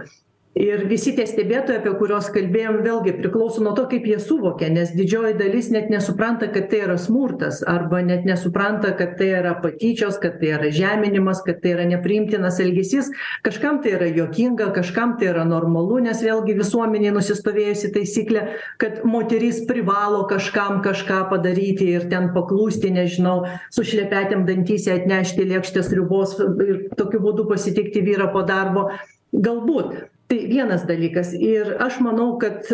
ir 0.59 0.83
visi 0.91 1.13
tie 1.15 1.25
stebėtojai 1.29 1.79
apie 1.79 1.93
kuriuos 2.01 2.29
kalbėjom 2.35 2.81
vėlgi 2.83 3.15
priklauso 3.21 3.63
nuo 3.63 3.75
to 3.77 3.85
kaip 3.91 4.07
jie 4.11 4.19
suvokia 4.23 4.71
nes 4.75 4.91
didžioji 4.97 5.37
dalis 5.39 5.71
net 5.75 5.87
nesupranta 5.93 6.49
kad 6.51 6.67
tai 6.73 6.81
yra 6.87 6.97
smurtas 6.99 7.61
arba 7.69 8.01
net 8.03 8.27
nesupranta 8.27 8.91
kad 8.99 9.15
tai 9.21 9.29
yra 9.39 9.55
patyčios 9.63 10.19
kad 10.23 10.41
tai 10.41 10.51
yra 10.57 10.73
žeminimas 10.75 11.45
kad 11.47 11.63
tai 11.63 11.77
yra 11.77 11.87
nepriimtinas 11.93 12.59
elgesys. 12.65 13.13
Kažkam 13.47 13.79
tai 13.85 13.95
yra 14.01 14.11
juokinga 14.11 14.73
kažkam 14.75 15.15
tai 15.21 15.31
yra 15.31 15.47
normalu 15.47 16.01
nes 16.09 16.23
vėlgi 16.27 16.59
visuomenėj 16.59 17.15
nusistovėjusi 17.15 17.93
taisyklė 17.95 18.45
kad 18.83 19.03
moteris 19.07 19.63
privalo 19.71 20.25
kažkam 20.31 20.83
kažką 20.83 21.23
padaryti 21.31 21.93
ir 21.95 22.11
ten 22.11 22.33
paklusti 22.35 22.91
nežinau 22.95 23.45
su 23.71 23.87
šlepetėm 23.87 24.47
dantyse 24.49 24.91
atnešti 24.99 25.47
lėkštę 25.55 25.87
sriubos 25.87 26.35
ir 26.67 26.89
tokiu 26.99 27.23
būdu 27.23 27.47
pasitikti 27.53 28.03
vyrą 28.03 28.33
po 28.35 28.43
darbo. 28.49 28.89
Galbūt 29.29 30.09
tai 30.29 30.39
vienas 30.49 30.85
dalykas. 30.89 31.33
Ir 31.33 31.75
aš 31.81 31.99
manau 32.05 32.35
kad 32.41 32.67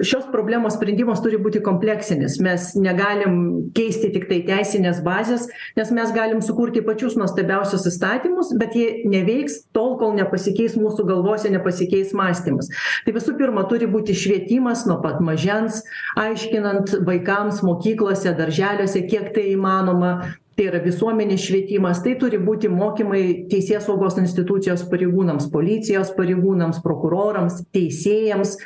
šios 0.00 0.24
problemos 0.32 0.78
sprendimas 0.78 1.20
turi 1.24 1.36
būti 1.42 1.60
kompleksinis. 1.64 2.38
Mes 2.44 2.70
negalim 2.80 3.36
keisti 3.76 4.08
tiktai 4.14 4.40
teisinės 4.48 5.02
bazės 5.04 5.46
nes 5.76 5.90
mes 5.94 6.12
galim 6.16 6.40
sukurti 6.44 6.82
pačius 6.84 7.18
nuostabiausius 7.20 7.86
įstatymus 7.90 8.54
bet 8.60 8.76
jie 8.78 9.04
neveiks 9.10 9.60
tol 9.76 9.98
kol 10.00 10.14
nepasikeis 10.16 10.78
mūsų 10.80 11.06
galvose 11.08 11.52
nepasikeis 11.52 12.14
mąstymas. 12.16 12.70
Tai 13.04 13.16
visų 13.16 13.36
pirma 13.40 13.66
turi 13.70 13.88
būti 13.90 14.16
švietimas 14.16 14.86
nuo 14.88 15.00
pat 15.04 15.20
mažens 15.24 15.82
aiškinant 16.20 16.96
vaikams 17.04 17.60
mokyklose 17.66 18.32
darželiuose 18.38 19.04
kiek 19.10 19.32
tai 19.36 19.50
įmanoma 19.52 20.14
tai 20.54 20.68
yra 20.70 20.80
visuomenės 20.84 21.42
švietimas 21.48 22.00
tai 22.04 22.14
turi 22.20 22.38
būti 22.42 22.70
mokymai 22.70 23.22
teisėsaugos 23.50 24.18
institucijos 24.22 24.84
pareigūnams 24.90 25.48
policijos 25.52 26.12
pareigūnams 26.16 26.80
prokurorams 26.84 27.62
teisėjams. 27.74 28.56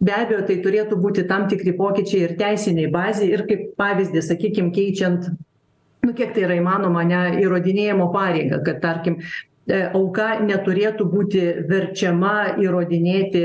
Be 0.00 0.14
abejo 0.16 0.44
tai 0.48 0.58
turėtų 0.64 1.00
būti 1.00 1.26
tam 1.30 1.48
tikri 1.50 1.74
pokyčiai 1.78 2.24
ir 2.26 2.38
teisinėj 2.40 2.90
bazėj 2.94 3.34
ir 3.34 3.44
kaip 3.48 3.68
pavyzdį 3.80 4.24
sakykim 4.28 4.72
keičiant 4.76 5.30
nu 6.06 6.14
kiek 6.16 6.34
tai 6.34 6.46
yra 6.46 6.56
įmanoma 6.60 7.04
ane 7.04 7.42
įrodinėjimo 7.42 8.10
pareigą 8.14 8.60
kad 8.64 8.82
tarkim 8.84 9.18
auka 9.68 10.38
neturėtų 10.40 11.06
būti 11.12 11.42
verčiama 11.68 12.58
įrodinėti 12.60 13.42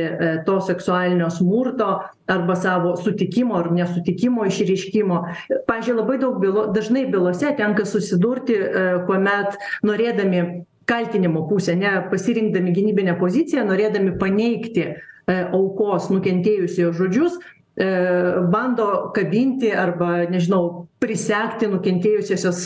to 0.48 0.60
seksualinio 0.64 1.30
smurto 1.34 1.98
arba 2.28 2.56
savo 2.56 2.96
sutikimo 2.98 3.56
ar 3.60 3.72
nesutikimo 3.72 4.46
išreiškimo. 4.48 5.22
Pavyzdžiui 5.68 5.98
labai 5.98 6.20
daug 6.22 6.38
bylo 6.42 6.68
dažnai 6.76 7.06
bylose 7.12 7.56
tenka 7.58 7.86
susidurti 7.86 8.60
kuomet 9.08 9.58
norėdami 9.84 10.64
kaltinimo 10.86 11.48
pusę 11.50 11.76
ne 11.76 11.96
pasirinkdami 12.12 12.74
gynybinę 12.76 13.18
poziciją 13.20 13.66
norėdami 13.68 14.18
paneigti 14.20 14.94
aukos 15.28 16.10
nukentėjusiojo 16.12 16.94
žodžius 16.98 17.38
bando 17.76 19.12
kabinti 19.16 19.72
arba 19.74 20.28
nežinau 20.30 20.88
prisegti 21.02 21.66
nukentėjusiosios 21.68 22.60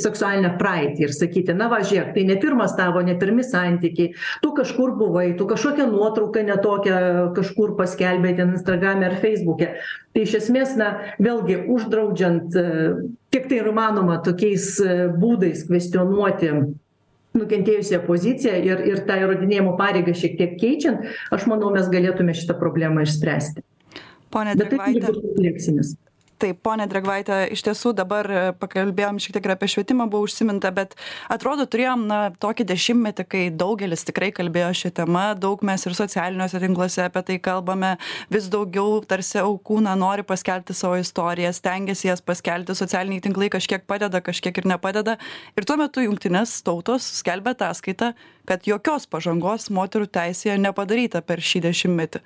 seksualinę 0.00 0.54
praeitį 0.58 1.04
ir 1.04 1.12
sakyti 1.12 1.54
na 1.54 1.68
va 1.68 1.82
žiūrėk 1.84 2.14
tai 2.14 2.24
ne 2.24 2.36
pirmas 2.40 2.72
tavo 2.78 3.02
ne 3.04 3.14
pirmi 3.20 3.44
santykiai. 3.44 4.14
Tu 4.42 4.52
kažkur 4.56 4.94
buvai 4.96 5.34
tu 5.36 5.46
kažkokią 5.50 5.86
nuotrauką 5.90 6.46
ne 6.48 6.56
tokią 6.64 7.00
kažkur 7.36 7.74
paskelbei 7.76 8.32
ten 8.38 8.54
instagrame 8.56 9.04
ar 9.10 9.18
feisbuke 9.20 9.68
tai 10.14 10.24
iš 10.24 10.38
esmės 10.40 10.72
na 10.80 10.88
vėlgi 11.20 11.60
uždraudžiant 11.74 12.56
kiek 13.34 13.50
tai 13.50 13.60
yra 13.60 13.74
įmanoma 13.74 14.16
tokiais 14.24 14.78
būdais 15.20 15.66
kvestionuoti 15.68 16.54
nukentėjusiąją 17.36 18.00
poziciją 18.08 18.56
ir 18.64 18.82
ir 18.88 19.04
tą 19.04 19.20
įrodinėjimo 19.26 19.76
pareigą 19.76 20.16
šiek 20.16 20.40
tiek 20.40 20.56
keičiant 20.56 21.04
aš 21.36 21.46
manau 21.52 21.68
mes 21.76 21.92
galėtume 21.92 22.32
šitą 22.32 22.56
problemą 22.56 23.04
išspręsti 23.04 23.66
ponia 24.34 24.58
bet 24.58 24.74
tai 24.74 24.96
kompleksinis. 24.98 25.94
Taip 26.42 26.58
ponia 26.66 26.84
drėgvaite 26.90 27.36
iš 27.54 27.62
tiesų 27.62 27.92
dabar 27.94 28.26
pakalbėjom 28.58 29.20
šiek 29.22 29.36
tiek 29.36 29.44
ir 29.46 29.52
apie 29.54 29.68
švietimą 29.70 30.08
buvo 30.10 30.26
užsiminta 30.26 30.72
bet 30.74 30.96
atrodo 31.30 31.66
turėjom 31.70 32.02
na 32.10 32.18
tokį 32.42 32.66
dešimtmetį 32.72 33.26
kai 33.30 33.42
daugelis 33.54 34.02
tikrai 34.08 34.32
kalbėjo 34.34 34.72
šia 34.80 34.90
tema 34.98 35.22
daug 35.38 35.62
mes 35.66 35.86
ir 35.86 35.94
socialiniuose 35.94 36.60
tinkluose 36.64 37.04
apie 37.04 37.22
tai 37.28 37.36
kalbame 37.44 37.92
vis 38.34 38.50
daugiau 38.50 38.98
tarsi 39.06 39.38
aukų 39.44 39.78
na 39.86 39.94
nori 40.00 40.26
paskelbti 40.26 40.74
savo 40.74 40.98
istorijas 40.98 41.62
stengiasi 41.62 42.10
jas 42.10 42.24
paskelbti 42.24 42.74
socialiniai 42.82 43.22
tinklai 43.24 43.52
kažkiek 43.54 43.86
padeda 43.86 44.18
kažkiek 44.24 44.58
ir 44.58 44.68
nepadeda. 44.74 45.16
Ir 45.54 45.68
tuo 45.70 45.78
metu 45.78 46.02
jungtinės 46.02 46.58
tautos 46.66 47.06
skelbia 47.22 47.54
ataskaitą 47.54 48.10
kad 48.44 48.66
jokios 48.66 49.06
pažangos 49.08 49.70
moterų 49.72 50.10
teisėje 50.18 50.58
nepadaryta 50.66 51.22
per 51.24 51.40
šį 51.40 51.64
dešimtmetį 51.70 52.24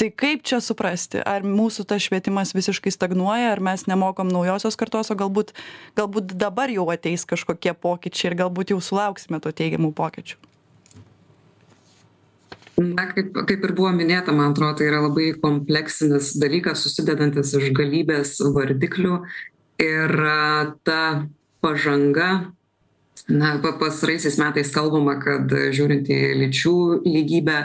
tai 0.00 0.08
kaip 0.08 0.44
čia 0.48 0.62
suprasti 0.64 1.20
ar 1.20 1.44
mūsų 1.44 1.84
tas 1.90 2.06
švietimas 2.06 2.54
visiškai 2.56 2.92
stagnuoja 2.94 3.50
ar 3.52 3.60
mes 3.60 3.84
nemokom 3.90 4.30
naujosios 4.32 4.78
kartos 4.80 5.12
o 5.12 5.16
galbūt 5.18 5.52
galbūt 5.98 6.32
dabar 6.40 6.72
jau 6.72 6.86
ateis 6.92 7.26
kažkokie 7.28 7.74
pokyčiai 7.76 8.30
ir 8.30 8.38
galbūt 8.40 8.72
jau 8.72 8.80
sulauksime 8.80 9.42
tų 9.44 9.52
teigiamų 9.60 9.92
pokyčių? 9.98 10.38
Na 12.80 13.04
kaip 13.10 13.34
kaip 13.44 13.66
ir 13.66 13.74
buvo 13.76 13.90
minėta 13.92 14.32
man 14.32 14.54
atrodo 14.54 14.78
tai 14.80 14.88
yra 14.88 15.02
labai 15.04 15.34
kompleksinis 15.42 16.32
dalykas 16.40 16.86
susidedantis 16.86 17.52
iš 17.58 17.68
galybės 17.76 18.38
vardiklių. 18.54 19.20
Ir 19.84 20.16
ta 20.88 21.02
pažanga 21.60 22.30
na 23.28 23.58
pa 23.60 23.74
pastaraisiais 23.76 24.40
metais 24.40 24.72
kalbama 24.72 25.18
kad 25.20 25.52
žiūrint 25.76 26.08
į 26.08 26.20
lyčių 26.40 26.76
lygybę 27.04 27.58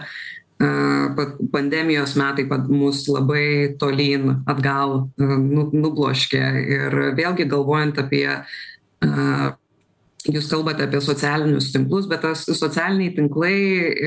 pandemijos 1.51 2.15
metai 2.15 2.45
mus 2.69 3.03
labai 3.11 3.75
tolyn 3.79 4.41
atgal 4.47 5.09
nu 5.19 5.69
nubloškė. 5.73 6.43
Ir 6.77 6.97
vėlgi 7.17 7.49
galvojant 7.51 7.99
apie 7.99 8.29
jūs 10.33 10.47
kalbate 10.49 10.85
apie 10.85 10.99
socialinius 11.03 11.71
tinklus 11.73 12.07
bet 12.09 12.23
tas 12.25 12.45
socialiniai 12.47 13.13
tinklai 13.15 13.55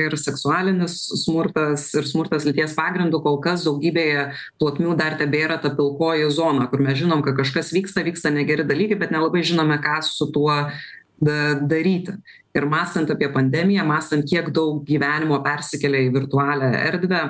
ir 0.05 0.15
seksualinis 0.19 0.97
smurtas 1.23 1.87
ir 1.95 2.07
smurtas 2.09 2.47
lyties 2.47 2.75
pagrindu 2.77 3.21
kol 3.23 3.39
kas 3.43 3.63
daugybėje 3.67 4.29
plotmių 4.59 4.97
dar 4.99 5.15
tebėra 5.19 5.59
ta 5.63 5.71
pilkoji 5.75 6.29
zona 6.35 6.67
kur 6.71 6.83
mes 6.83 6.99
žinom 6.99 7.23
kad 7.25 7.37
kažkas 7.39 7.71
vyksta 7.75 8.03
vyksta 8.07 8.33
negeri 8.35 8.67
dalykai 8.67 8.99
bet 8.99 9.15
nelabai 9.15 9.45
žinome 9.47 9.79
ką 9.83 10.01
su 10.05 10.29
tuo 10.35 10.55
da 11.19 11.39
daryti 11.59 12.17
ir 12.55 12.65
mąstant 12.65 13.11
apie 13.11 13.29
pandemiją 13.33 13.85
mąstant 13.85 14.25
kiek 14.29 14.49
daug 14.55 14.81
gyvenimo 14.87 15.41
persikelia 15.45 16.07
į 16.07 16.13
virtualią 16.15 16.73
erdvę 16.79 17.21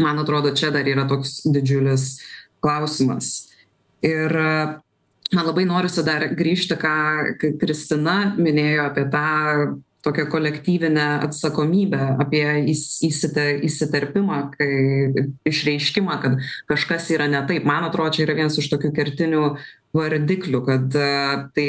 man 0.00 0.18
atrodo 0.18 0.54
čia 0.56 0.70
dar 0.74 0.88
yra 0.88 1.06
toks 1.08 1.42
didžiulis 1.52 2.06
klausimas. 2.64 3.50
Ir 4.04 4.32
man 5.34 5.46
labai 5.46 5.66
norisi 5.68 6.04
dar 6.06 6.26
grįžti 6.36 6.78
ką 6.80 6.96
kristina 7.60 8.34
minėjo 8.38 8.88
apie 8.88 9.06
tą 9.12 9.28
tokią 10.00 10.24
kolektyvinę 10.32 11.06
atsakomybę 11.26 12.00
apie 12.24 12.44
įs 12.72 13.02
įsite 13.04 13.44
įsiterpimą 13.68 14.38
kai 14.54 14.70
išreiškimą 15.48 16.16
kad 16.22 16.38
kažkas 16.70 17.10
yra 17.12 17.28
ne 17.28 17.42
taip. 17.48 17.68
Man 17.68 17.84
atrodo 17.84 18.16
čia 18.16 18.24
yra 18.24 18.38
vienas 18.38 18.56
iš 18.60 18.70
tokių 18.72 18.94
kertinių 18.96 19.44
vardiklių 19.96 20.62
kad 20.64 20.96
tai 21.52 21.66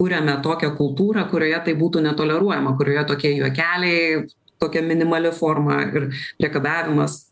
kuriame 0.00 0.38
tokią 0.44 0.72
kultūrą 0.78 1.26
kurioje 1.30 1.62
tai 1.68 1.76
būtų 1.78 2.02
netoleruojama 2.08 2.74
kurioje 2.78 3.06
tokie 3.12 3.32
juokeliai 3.36 4.26
tokia 4.60 4.82
minimali 4.82 5.32
forma 5.32 5.82
ir 5.86 6.10
priekabiavimas 6.40 7.24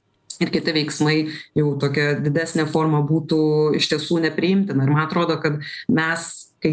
ir 0.42 0.50
kiti 0.54 0.74
veiksmai 0.74 1.18
jau 1.56 1.74
tokia 1.80 2.14
didesnė 2.20 2.66
forma 2.70 3.02
būtų 3.06 3.38
iš 3.78 3.88
tiesų 3.92 4.20
nepriimtina. 4.26 4.84
Ir 4.84 4.92
man 4.92 5.04
atrodo 5.06 5.36
kad 5.42 5.60
mes 5.88 6.30
kai 6.64 6.72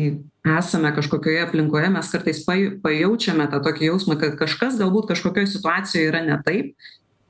esame 0.58 0.94
kažkokioje 0.96 1.44
aplinkoje 1.46 1.92
mes 1.94 2.10
kartais 2.14 2.42
paju 2.48 2.78
pajaučiame 2.84 3.48
tą 3.52 3.60
tokį 3.66 3.92
jausmą 3.92 4.18
kad 4.22 4.38
kažkas 4.40 4.80
galbūt 4.80 5.12
kažkokioj 5.12 5.50
situacijoj 5.52 6.08
yra 6.08 6.24
ne 6.26 6.40
taip 6.46 6.72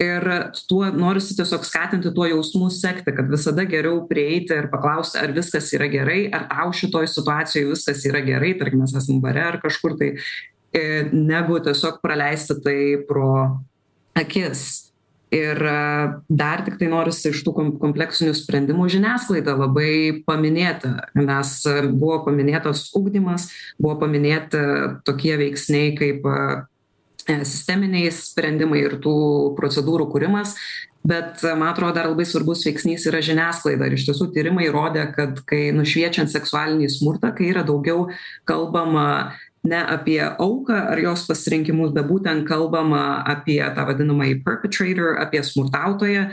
ir 0.01 0.27
tuo 0.69 0.85
norisi 0.91 1.35
tiesiog 1.37 1.65
skatinti 1.65 2.11
tuo 2.15 2.25
jausmu 2.25 2.69
sekti 2.73 3.13
kad 3.15 3.29
visada 3.29 3.65
geriau 3.69 4.05
prieiti 4.09 4.57
ir 4.57 4.69
paklausti 4.71 5.19
ar 5.21 5.33
viskas 5.35 5.69
yra 5.77 5.89
gerai 5.91 6.23
ar 6.33 6.47
tau 6.49 6.71
šitoj 6.75 7.09
situacijoj 7.11 7.69
viskas 7.73 8.05
yra 8.09 8.23
gerai 8.25 8.55
tarkim 8.59 8.81
mes 8.81 8.95
esam 8.97 9.21
bare 9.21 9.43
ar 9.51 9.59
kažkur 9.61 9.97
tai 9.99 10.15
e 10.73 10.85
negu 11.11 11.59
tiesiog 11.59 11.99
praleisti 12.01 12.57
tai 12.63 12.79
pro 13.07 13.33
akis. 14.15 14.87
Ir 15.31 15.55
dar 16.27 16.59
tiktai 16.65 16.89
norisi 16.91 17.29
iš 17.31 17.39
tų 17.45 17.53
kom 17.55 17.67
kompleksinių 17.79 18.33
sprendimų 18.35 18.89
žiniasklaidą 18.91 19.53
labai 19.61 20.23
paminėti 20.27 20.91
nes 21.15 21.53
buvo 21.93 22.17
paminėtas 22.25 22.89
ugdymas 22.99 23.45
buvo 23.79 23.95
paminėti 24.01 24.59
tokie 25.07 25.37
veiksniai 25.39 25.93
kaip 25.95 26.27
sisteminiai 27.25 28.11
sprendimai 28.13 28.85
ir 28.85 28.97
tų 29.03 29.17
procedūrų 29.57 30.09
kūrimas 30.13 30.55
bet 31.03 31.41
man 31.43 31.71
atrodo 31.71 31.95
dar 31.97 32.09
labai 32.11 32.25
svarbus 32.29 32.65
veiksnys 32.67 33.07
yra 33.09 33.21
žiniasklaida. 33.25 33.87
Ir 33.87 33.97
iš 33.97 34.07
tiesų 34.09 34.29
tyrimai 34.35 34.67
rodė 34.73 35.07
kad 35.15 35.39
kai 35.49 35.71
nušviečiant 35.75 36.31
seksualinį 36.31 36.91
smurtą 36.93 37.33
kai 37.37 37.49
yra 37.53 37.65
daugiau 37.65 38.09
kalbama 38.49 39.33
ne 39.65 39.81
apie 39.81 40.21
auką 40.21 40.77
ar 40.93 41.01
jos 41.01 41.27
pasirinkimus 41.29 41.93
bet 41.93 42.07
būtent 42.09 42.47
kalbama 42.49 43.21
apie 43.29 43.59
tą 43.75 43.85
vadinamąjį 43.89 44.41
perpetrator 44.45 45.19
apie 45.21 45.43
smurtautoją 45.45 46.29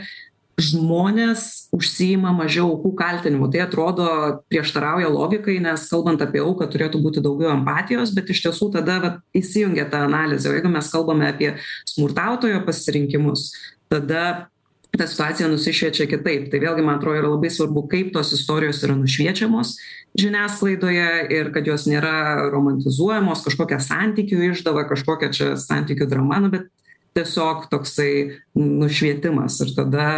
žmonės 0.59 1.69
užsiima 1.75 2.33
mažiau 2.35 2.67
aukų 2.73 2.91
kaltinimu. 2.99 3.49
Tai 3.51 3.63
atrodo 3.65 4.09
prieštarauja 4.51 5.09
logikai 5.11 5.57
nes 5.63 5.87
kalbant 5.91 6.21
apie 6.25 6.43
auką 6.43 6.67
turėtų 6.71 7.01
būti 7.03 7.23
daugiau 7.25 7.53
empatijos 7.55 8.13
bet 8.15 8.29
iš 8.33 8.43
tiesų 8.47 8.71
tada 8.77 8.99
vat 9.03 9.19
įsijungia 9.37 9.87
ta 9.91 10.03
analizė. 10.07 10.51
O 10.51 10.57
jeigu 10.57 10.71
mes 10.73 10.91
kalbame 10.93 11.29
apie 11.29 11.53
smurtautojo 11.89 12.63
pasirinkimus 12.67 13.51
tada 13.89 14.49
ta 14.97 15.05
situacija 15.05 15.47
nusišviečia 15.51 16.07
kitaip. 16.09 16.49
Tai 16.51 16.61
vėlgi 16.63 16.83
man 16.85 16.97
atrodo 16.97 17.21
yra 17.21 17.29
labai 17.29 17.51
svarbu 17.53 17.85
kaip 17.91 18.11
tos 18.15 18.33
istorijos 18.35 18.81
yra 18.85 18.97
nušviečiamos 18.97 19.75
žiniasklaidoje 20.17 21.09
ir 21.35 21.51
kad 21.53 21.67
jos 21.69 21.85
nėra 21.89 22.49
romantizuojamos 22.49 23.43
kažkokia 23.45 23.77
santykių 23.83 24.41
išdava 24.49 24.87
kažkokia 24.89 25.29
čia 25.35 25.49
santykių 25.61 26.09
drama 26.09 26.41
nu 26.41 26.49
bet 26.53 26.67
tiesiog 27.17 27.67
toksai 27.71 28.11
nušvietimas 28.55 29.59
ir 29.65 29.73
tada 29.77 30.09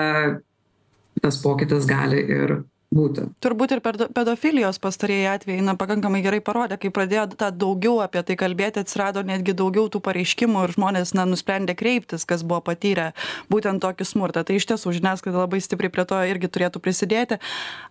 tas 1.22 1.38
pokytis 1.44 1.88
gali 1.89 2.22
ir 2.38 2.58
būti 2.92 3.28
turbūt 3.44 3.78
ir 3.78 3.82
per 3.84 3.98
pedofilijos 4.12 4.80
pastarieji 4.84 5.30
atvejai 5.32 5.64
na 5.64 5.76
pakankamai 5.80 6.20
gerai 6.26 6.42
parodė 6.44 6.78
kai 6.82 6.92
pradėjo 6.94 7.28
tą 7.39 7.52
daugiau 7.56 8.02
apie 8.04 8.24
tai 8.28 8.36
kalbėti 8.39 8.84
atsirado 8.84 9.24
netgi 9.24 9.56
daugiau 9.58 9.88
tų 9.92 10.02
pareiškimų 10.04 10.66
ir 10.66 10.74
žmonės 10.76 11.14
na 11.16 11.26
nusprendė 11.30 11.76
kreiptis 11.80 12.28
kas 12.28 12.44
buvo 12.44 12.60
patyrę 12.68 13.12
būtent 13.52 13.82
tokį 13.84 14.08
smurtą. 14.08 14.44
Tai 14.44 14.58
iš 14.60 14.68
tiesų 14.72 14.96
žiniasklaida 14.98 15.44
labai 15.44 15.62
stipriai 15.64 15.92
prie 15.94 16.06
to 16.08 16.20
irgi 16.28 16.50
turėtų 16.52 16.82
prisidėti. 16.84 17.39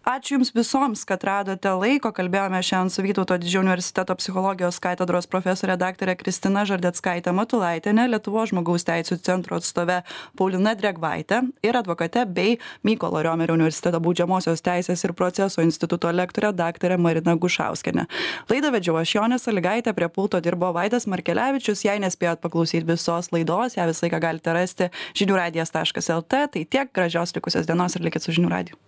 Ačiū 0.08 0.36
jums 0.36 0.52
visoms 0.56 1.04
kad 1.08 1.24
radote 1.24 1.72
laiko. 1.80 2.12
Kalbėjome 2.16 2.60
šiandien 2.64 2.92
su 2.92 3.04
vytauto 3.04 3.38
didžiojo 3.40 3.64
universiteto 3.64 4.16
psichologijos 4.20 4.80
katedros 4.82 5.28
profesore 5.30 5.76
daktare 5.80 6.16
kristina 6.20 6.66
žardeckaite 6.68 7.32
matulaitiene 7.36 8.08
lietuvos 8.10 8.52
žmogaus 8.52 8.84
teisių 8.88 9.20
centro 9.24 9.60
atstove 9.60 10.00
paulina 10.36 10.74
drėgvaite 10.76 11.42
ir 11.64 11.80
advokate 11.80 12.26
bei 12.26 12.58
mykolo 12.84 13.22
riomerio 13.24 13.56
universiteto 13.56 14.00
baudžiamosios 14.02 14.64
teisės 14.64 14.89
teisės 14.90 15.08
ir 15.08 15.16
proceso 15.16 15.62
instituto 15.62 16.10
lektore 16.12 16.52
daktare 16.52 16.98
marina 16.98 17.36
gušauskiene 17.38 18.06
laidą 18.50 18.72
vedžiau 18.74 18.98
aš 19.00 19.14
jonė 19.16 19.38
salygaitė 19.38 19.94
prie 19.94 20.08
pulto 20.10 20.40
dirbo 20.42 20.72
vaidas 20.74 21.06
markelevičius. 21.10 21.84
Jei 21.86 22.02
nespėjot 22.02 22.42
paklausyt 22.42 22.86
visos 22.88 23.30
laidos 23.34 23.78
ją 23.78 23.88
visą 23.90 24.06
laiką 24.06 24.22
galite 24.26 24.54
rasti 24.56 24.90
žinių 25.18 25.40
radijas 25.40 25.74
taškas 25.74 26.10
lt. 26.18 26.46
Tai 26.54 26.64
tiek 26.76 26.94
gražios 26.94 27.34
likusios 27.36 27.68
dienos 27.70 27.96
ir 27.96 28.06
likit 28.06 28.26
su 28.26 28.34
žinių 28.36 28.54
radiju 28.56 28.80